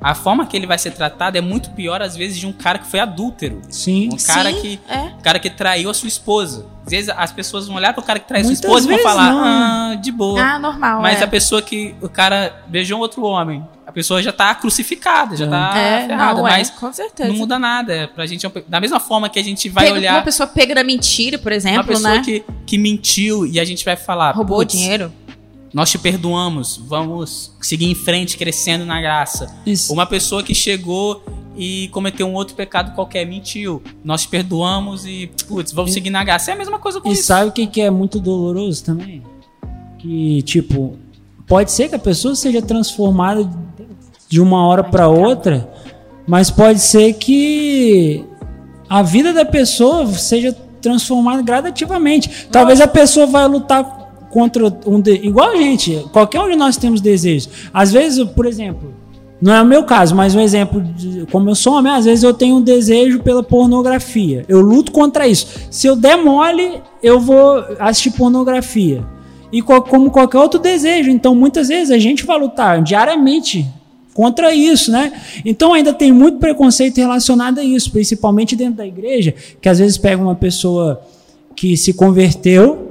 A 0.00 0.14
forma 0.14 0.46
que 0.46 0.56
ele 0.56 0.66
vai 0.66 0.78
ser 0.78 0.92
tratado 0.92 1.36
é 1.36 1.40
muito 1.42 1.70
pior 1.72 2.00
às 2.00 2.16
vezes 2.16 2.38
de 2.38 2.46
um 2.46 2.52
cara 2.52 2.78
que 2.78 2.86
foi 2.86 3.00
adúltero, 3.00 3.60
Sim. 3.68 4.08
um 4.12 4.16
cara 4.16 4.50
Sim, 4.50 4.60
que 4.60 4.80
é. 4.88 4.98
o 5.18 5.22
cara 5.22 5.38
que 5.40 5.50
traiu 5.50 5.90
a 5.90 5.94
sua 5.94 6.06
esposa. 6.06 6.64
Às 6.86 6.90
vezes 6.90 7.10
as 7.14 7.32
pessoas 7.32 7.66
vão 7.66 7.76
olhar 7.76 7.92
pro 7.92 8.02
cara 8.02 8.18
que 8.20 8.28
traiu 8.28 8.42
a 8.42 8.46
sua 8.46 8.54
esposa 8.54 8.86
e 8.86 8.94
vão 8.94 9.02
falar: 9.02 9.32
não. 9.32 9.44
"Ah, 9.44 9.94
de 9.96 10.12
boa". 10.12 10.40
Ah, 10.40 10.58
normal. 10.58 11.02
Mas 11.02 11.20
é. 11.20 11.24
a 11.24 11.28
pessoa 11.28 11.60
que 11.60 11.94
o 12.00 12.08
cara 12.08 12.62
beijou 12.68 12.96
um 12.96 13.02
outro 13.02 13.24
homem, 13.24 13.62
a 13.90 13.92
pessoa 13.92 14.22
já 14.22 14.32
tá 14.32 14.54
crucificada, 14.54 15.36
já 15.36 15.46
É. 15.46 15.48
tá 15.48 15.78
é, 15.78 16.06
ferrada, 16.06 16.40
não, 16.40 16.46
é, 16.48 16.50
mas 16.52 16.70
com 16.70 16.92
certeza. 16.92 17.28
não 17.28 17.36
muda 17.36 17.58
nada. 17.58 17.92
É 17.92 18.06
Pra 18.06 18.24
gente, 18.24 18.46
é 18.46 18.52
da 18.68 18.80
mesma 18.80 19.00
forma 19.00 19.28
que 19.28 19.38
a 19.38 19.42
gente 19.42 19.68
vai 19.68 19.86
Pega- 19.86 19.96
olhar 19.96 20.14
Uma 20.14 20.22
pessoa 20.22 20.46
pega 20.46 20.74
na 20.76 20.84
mentira, 20.84 21.38
por 21.38 21.50
uma 21.50 21.56
exemplo, 21.56 21.84
pessoa 21.88 22.14
né? 22.14 22.22
que, 22.24 22.44
que 22.64 22.78
mentiu 22.78 23.44
e 23.46 23.58
a 23.58 23.64
gente 23.64 23.84
vai 23.84 23.96
falar, 23.96 24.32
Roubou 24.32 24.58
"Putz, 24.58 24.78
dinheiro. 24.78 25.12
nós 25.74 25.90
te 25.90 25.98
perdoamos, 25.98 26.76
vamos 26.86 27.52
seguir 27.60 27.86
em 27.90 27.94
frente, 27.94 28.36
crescendo 28.36 28.84
na 28.84 29.00
graça. 29.00 29.52
Isso. 29.66 29.92
Uma 29.92 30.06
pessoa 30.06 30.42
que 30.42 30.54
chegou 30.54 31.22
e 31.56 31.88
cometeu 31.88 32.26
um 32.28 32.34
outro 32.34 32.54
pecado 32.54 32.94
qualquer, 32.94 33.26
mentiu, 33.26 33.82
nós 34.04 34.22
te 34.22 34.28
perdoamos 34.28 35.04
e, 35.04 35.30
putz, 35.48 35.72
vamos 35.72 35.90
E- 35.90 35.94
seguir 35.94 36.10
na 36.10 36.22
graça. 36.22 36.52
É 36.52 36.54
a 36.54 36.56
mesma 36.56 36.78
coisa 36.78 37.00
com 37.00 37.08
E 37.08 37.12
isso. 37.12 37.24
sabe 37.24 37.48
o 37.48 37.52
que, 37.52 37.66
que 37.66 37.80
é 37.80 37.90
muito 37.90 38.20
doloroso 38.20 38.84
também? 38.84 39.22
Que, 39.98 40.42
tipo, 40.42 40.96
pode 41.46 41.70
ser 41.72 41.88
que 41.88 41.94
a 41.94 41.98
pessoa 41.98 42.34
seja 42.34 42.62
transformada 42.62 43.44
de 44.30 44.40
uma 44.40 44.64
hora 44.64 44.84
para 44.84 45.08
outra, 45.08 45.68
mas 46.26 46.50
pode 46.50 46.78
ser 46.78 47.14
que 47.14 48.24
a 48.88 49.02
vida 49.02 49.32
da 49.32 49.44
pessoa 49.44 50.06
seja 50.06 50.56
transformada 50.80 51.42
gradativamente. 51.42 52.46
Talvez 52.50 52.80
a 52.80 52.86
pessoa 52.86 53.26
vai 53.26 53.46
lutar 53.48 54.28
contra 54.30 54.72
um 54.86 55.00
de... 55.00 55.14
igual 55.26 55.50
a 55.50 55.56
gente, 55.56 56.06
qualquer 56.12 56.40
um 56.40 56.48
de 56.48 56.54
nós 56.54 56.76
temos 56.76 57.00
desejos. 57.00 57.48
Às 57.74 57.90
vezes, 57.90 58.24
por 58.30 58.46
exemplo, 58.46 58.94
não 59.42 59.52
é 59.52 59.60
o 59.62 59.66
meu 59.66 59.82
caso, 59.82 60.14
mas 60.14 60.32
um 60.32 60.40
exemplo 60.40 60.80
de 60.80 61.26
como 61.32 61.50
eu 61.50 61.54
sou 61.56 61.72
homem, 61.74 61.92
às 61.92 62.04
vezes 62.04 62.22
eu 62.22 62.32
tenho 62.32 62.56
um 62.56 62.62
desejo 62.62 63.20
pela 63.24 63.42
pornografia. 63.42 64.44
Eu 64.48 64.60
luto 64.60 64.92
contra 64.92 65.26
isso. 65.26 65.48
Se 65.72 65.88
eu 65.88 65.96
der 65.96 66.16
mole, 66.16 66.80
eu 67.02 67.18
vou 67.18 67.64
assistir 67.80 68.12
pornografia. 68.12 69.04
E 69.52 69.60
co- 69.60 69.82
como 69.82 70.12
qualquer 70.12 70.38
outro 70.38 70.60
desejo. 70.60 71.10
Então, 71.10 71.34
muitas 71.34 71.66
vezes 71.66 71.90
a 71.90 71.98
gente 71.98 72.24
vai 72.24 72.38
lutar 72.38 72.80
diariamente 72.80 73.66
contra 74.14 74.54
isso, 74.54 74.90
né? 74.90 75.12
Então 75.44 75.72
ainda 75.72 75.92
tem 75.92 76.12
muito 76.12 76.38
preconceito 76.38 76.98
relacionado 76.98 77.58
a 77.58 77.64
isso, 77.64 77.90
principalmente 77.90 78.56
dentro 78.56 78.74
da 78.76 78.86
igreja, 78.86 79.34
que 79.60 79.68
às 79.68 79.78
vezes 79.78 79.96
pega 79.96 80.22
uma 80.22 80.34
pessoa 80.34 81.00
que 81.54 81.76
se 81.76 81.92
converteu, 81.92 82.88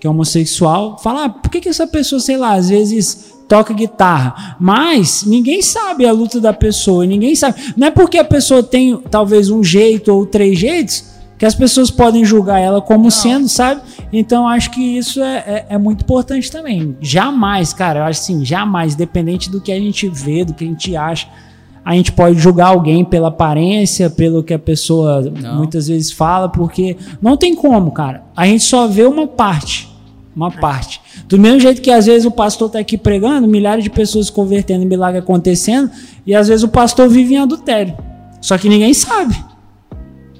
que 0.00 0.06
é 0.06 0.10
homossexual, 0.10 0.98
fala, 0.98 1.24
ah, 1.24 1.28
por 1.28 1.50
que, 1.50 1.60
que 1.60 1.68
essa 1.68 1.86
pessoa, 1.86 2.20
sei 2.20 2.36
lá, 2.36 2.54
às 2.54 2.68
vezes 2.68 3.32
toca 3.48 3.72
guitarra? 3.72 4.56
Mas 4.58 5.24
ninguém 5.24 5.62
sabe 5.62 6.04
a 6.06 6.12
luta 6.12 6.40
da 6.40 6.52
pessoa, 6.52 7.06
ninguém 7.06 7.36
sabe. 7.36 7.72
Não 7.76 7.86
é 7.86 7.90
porque 7.90 8.18
a 8.18 8.24
pessoa 8.24 8.62
tem 8.62 8.96
talvez 9.10 9.50
um 9.50 9.62
jeito 9.62 10.12
ou 10.12 10.26
três 10.26 10.58
jeitos 10.58 11.11
que 11.42 11.46
as 11.46 11.56
pessoas 11.56 11.90
podem 11.90 12.24
julgar 12.24 12.60
ela 12.60 12.80
como 12.80 13.10
sendo, 13.10 13.48
sabe? 13.48 13.80
Então 14.12 14.46
acho 14.46 14.70
que 14.70 14.80
isso 14.80 15.20
é, 15.20 15.38
é, 15.38 15.66
é 15.70 15.76
muito 15.76 16.02
importante 16.02 16.48
também. 16.48 16.96
Jamais, 17.00 17.72
cara, 17.72 17.98
eu 17.98 18.04
acho 18.04 18.20
assim, 18.20 18.44
jamais, 18.44 18.94
dependente 18.94 19.50
do 19.50 19.60
que 19.60 19.72
a 19.72 19.76
gente 19.76 20.08
vê, 20.08 20.44
do 20.44 20.54
que 20.54 20.62
a 20.62 20.66
gente 20.68 20.94
acha, 20.94 21.26
a 21.84 21.96
gente 21.96 22.12
pode 22.12 22.38
julgar 22.38 22.68
alguém 22.68 23.04
pela 23.04 23.26
aparência, 23.26 24.08
pelo 24.08 24.44
que 24.44 24.54
a 24.54 24.58
pessoa 24.58 25.20
Não. 25.20 25.56
muitas 25.56 25.88
vezes 25.88 26.12
fala, 26.12 26.48
porque 26.48 26.96
não 27.20 27.36
tem 27.36 27.56
como, 27.56 27.90
cara. 27.90 28.22
A 28.36 28.46
gente 28.46 28.62
só 28.62 28.86
vê 28.86 29.02
uma 29.02 29.26
parte. 29.26 29.90
Uma 30.36 30.48
parte. 30.48 31.00
Do 31.26 31.40
mesmo 31.40 31.58
jeito 31.58 31.82
que 31.82 31.90
às 31.90 32.06
vezes 32.06 32.24
o 32.24 32.30
pastor 32.30 32.68
está 32.68 32.78
aqui 32.78 32.96
pregando, 32.96 33.48
milhares 33.48 33.82
de 33.82 33.90
pessoas 33.90 34.26
se 34.26 34.32
convertendo, 34.32 34.86
milagre 34.86 35.18
acontecendo, 35.18 35.90
e 36.24 36.36
às 36.36 36.46
vezes 36.46 36.62
o 36.62 36.68
pastor 36.68 37.08
vive 37.08 37.34
em 37.34 37.38
adultério. 37.38 37.98
Só 38.40 38.56
que 38.56 38.68
ninguém 38.68 38.94
sabe. 38.94 39.50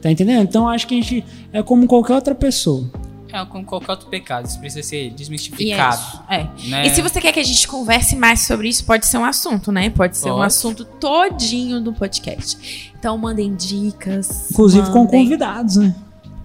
Tá 0.03 0.11
entendendo? 0.11 0.43
Então 0.43 0.69
acho 0.69 0.87
que 0.87 0.99
a 0.99 1.01
gente 1.01 1.25
é 1.53 1.63
como 1.63 1.87
qualquer 1.87 2.15
outra 2.15 2.35
pessoa. 2.35 2.91
É 3.33 3.43
como 3.47 3.65
qualquer 3.65 3.93
outro 3.93 4.09
pecado, 4.09 4.47
isso 4.47 4.59
precisa 4.59 4.87
ser 4.87 5.11
desmistificado. 5.13 5.97
Isso, 5.97 6.23
é. 6.29 6.49
Né? 6.69 6.87
E 6.87 6.91
se 6.91 7.01
você 7.01 7.19
quer 7.19 7.33
que 7.33 7.41
a 7.41 7.45
gente 7.45 7.67
converse 7.67 8.15
mais 8.15 8.41
sobre 8.47 8.69
isso, 8.69 8.85
pode 8.85 9.07
ser 9.07 9.17
um 9.17 9.25
assunto, 9.25 9.73
né? 9.73 9.89
Pode 9.89 10.19
ser 10.19 10.31
um 10.31 10.35
Pode. 10.35 10.47
assunto 10.49 10.85
todinho 10.85 11.81
do 11.81 11.95
podcast. 11.95 12.93
Então 12.99 13.17
mandem 13.17 13.55
dicas. 13.55 14.51
Inclusive 14.51 14.87
com 14.91 15.05
mandem- 15.05 15.23
convidados, 15.23 15.77
né? 15.77 15.95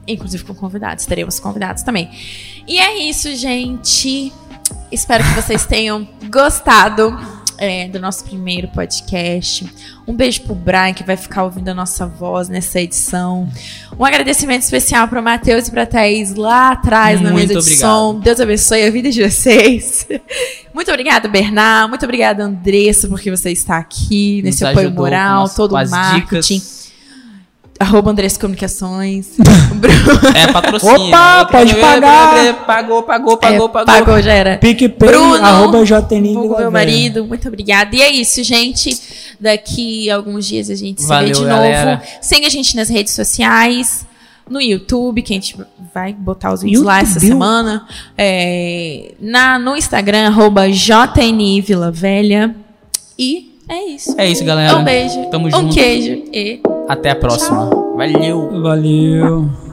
Inclusive 0.08 0.45
com 0.45 0.55
convidados, 0.55 1.05
teremos 1.05 1.38
convidados 1.41 1.84
também. 1.84 2.10
E 2.66 2.78
é 2.80 3.03
isso, 3.10 3.36
gente. 3.36 4.32
Espero 4.89 5.24
que 5.26 5.32
vocês 5.41 5.66
tenham 5.66 6.08
gostado 6.32 7.10
é, 7.58 7.88
do 7.88 7.99
nosso 7.99 8.24
primeiro 8.24 8.68
podcast. 8.70 9.68
Um 10.08 10.14
beijo 10.14 10.41
pro 10.41 10.55
Brian, 10.55 10.93
que 10.93 11.03
vai 11.03 11.18
ficar 11.18 11.43
ouvindo 11.43 11.70
a 11.70 11.74
nossa 11.74 12.05
voz 12.08 12.47
nessa 12.49 12.80
edição. 12.80 13.47
Um 13.99 14.05
agradecimento 14.05 14.62
especial 14.64 15.08
pro 15.08 15.22
Matheus 15.22 15.68
e 15.68 15.72
pra 15.72 15.86
Thaís 15.86 16.34
lá 16.36 16.72
atrás 16.72 17.20
na 17.20 17.32
Muito 17.32 17.47
mesa 17.49 17.53
de 17.53 17.60
obrigado. 17.60 17.80
som. 18.14 18.20
Deus 18.20 18.39
abençoe 18.39 18.84
a 18.84 18.91
vida 18.91 19.10
de 19.10 19.30
vocês. 19.30 20.08
Muito 20.74 20.89
obrigada, 20.91 21.28
Bernard. 21.28 21.89
Muito 21.89 22.03
obrigada, 22.05 22.43
Andressa, 22.43 23.08
porque 23.08 23.30
você 23.30 23.51
está 23.51 23.78
aqui 23.78 24.41
nesse 24.43 24.64
Nos 24.64 24.72
apoio 24.72 24.91
moral, 24.91 25.49
todo 25.49 25.72
o 25.76 25.89
marketing. 25.89 26.55
dicas. 26.60 26.86
Arroba 27.80 28.11
Andressa 28.11 28.39
Comunicações. 28.39 29.30
É 30.36 30.51
patrocínio. 30.51 30.95
Opa, 31.07 31.39
Eu- 31.41 31.47
pode 31.47 31.71
eu- 31.71 31.78
eu- 31.78 31.82
pagar. 31.82 32.45
eu- 32.45 32.53
Pagou, 32.55 33.03
pagou, 33.03 33.34
É, 33.34 33.38
pagou, 33.38 33.69
pagou. 33.69 33.86
pagou, 33.93 34.21
já 34.21 34.34
era. 34.34 34.57
PicPay, 34.57 35.09
Bruno, 35.09 35.36
arroba 35.36 35.78
meu 36.59 36.71
marido, 36.71 37.25
muito 37.25 37.47
obrigada. 37.47 37.95
E 37.95 38.01
é 38.01 38.11
isso, 38.11 38.43
gente. 38.43 38.97
Daqui 39.39 40.09
a 40.09 40.15
alguns 40.15 40.47
dias 40.47 40.69
a 40.69 40.75
gente 40.75 41.01
se 41.01 41.07
Valeu, 41.07 41.28
vê 41.30 41.34
de 41.41 41.45
galera. 41.45 41.91
novo. 41.97 42.03
Segue 42.21 42.45
a 42.45 42.49
gente 42.49 42.75
nas 42.75 42.89
redes 42.89 43.13
sociais, 43.13 44.05
no 44.49 44.59
YouTube, 44.61 45.21
que 45.21 45.34
a 45.34 45.36
gente 45.36 45.55
vai 45.93 46.13
botar 46.13 46.51
os 46.53 46.61
vídeos 46.63 46.84
lá 46.84 46.99
essa 47.01 47.19
semana. 47.19 47.86
É, 48.17 49.13
na, 49.19 49.59
no 49.59 49.75
Instagram, 49.78 50.28
arroba 50.28 50.67
JNI 50.69 51.61
Vila 51.61 51.91
Velha. 51.91 52.55
E 53.19 53.57
é 53.68 53.84
isso. 53.86 54.15
É 54.20 54.30
isso, 54.30 54.43
galera. 54.45 54.78
Um 54.78 54.84
beijo, 54.84 55.26
Tamo 55.30 55.47
um 55.47 55.51
junto. 55.51 55.74
queijo 55.74 56.24
e 56.34 56.61
Até 56.88 57.11
a 57.11 57.15
próxima. 57.15 57.70
Valeu. 57.95 58.61
Valeu. 58.61 59.66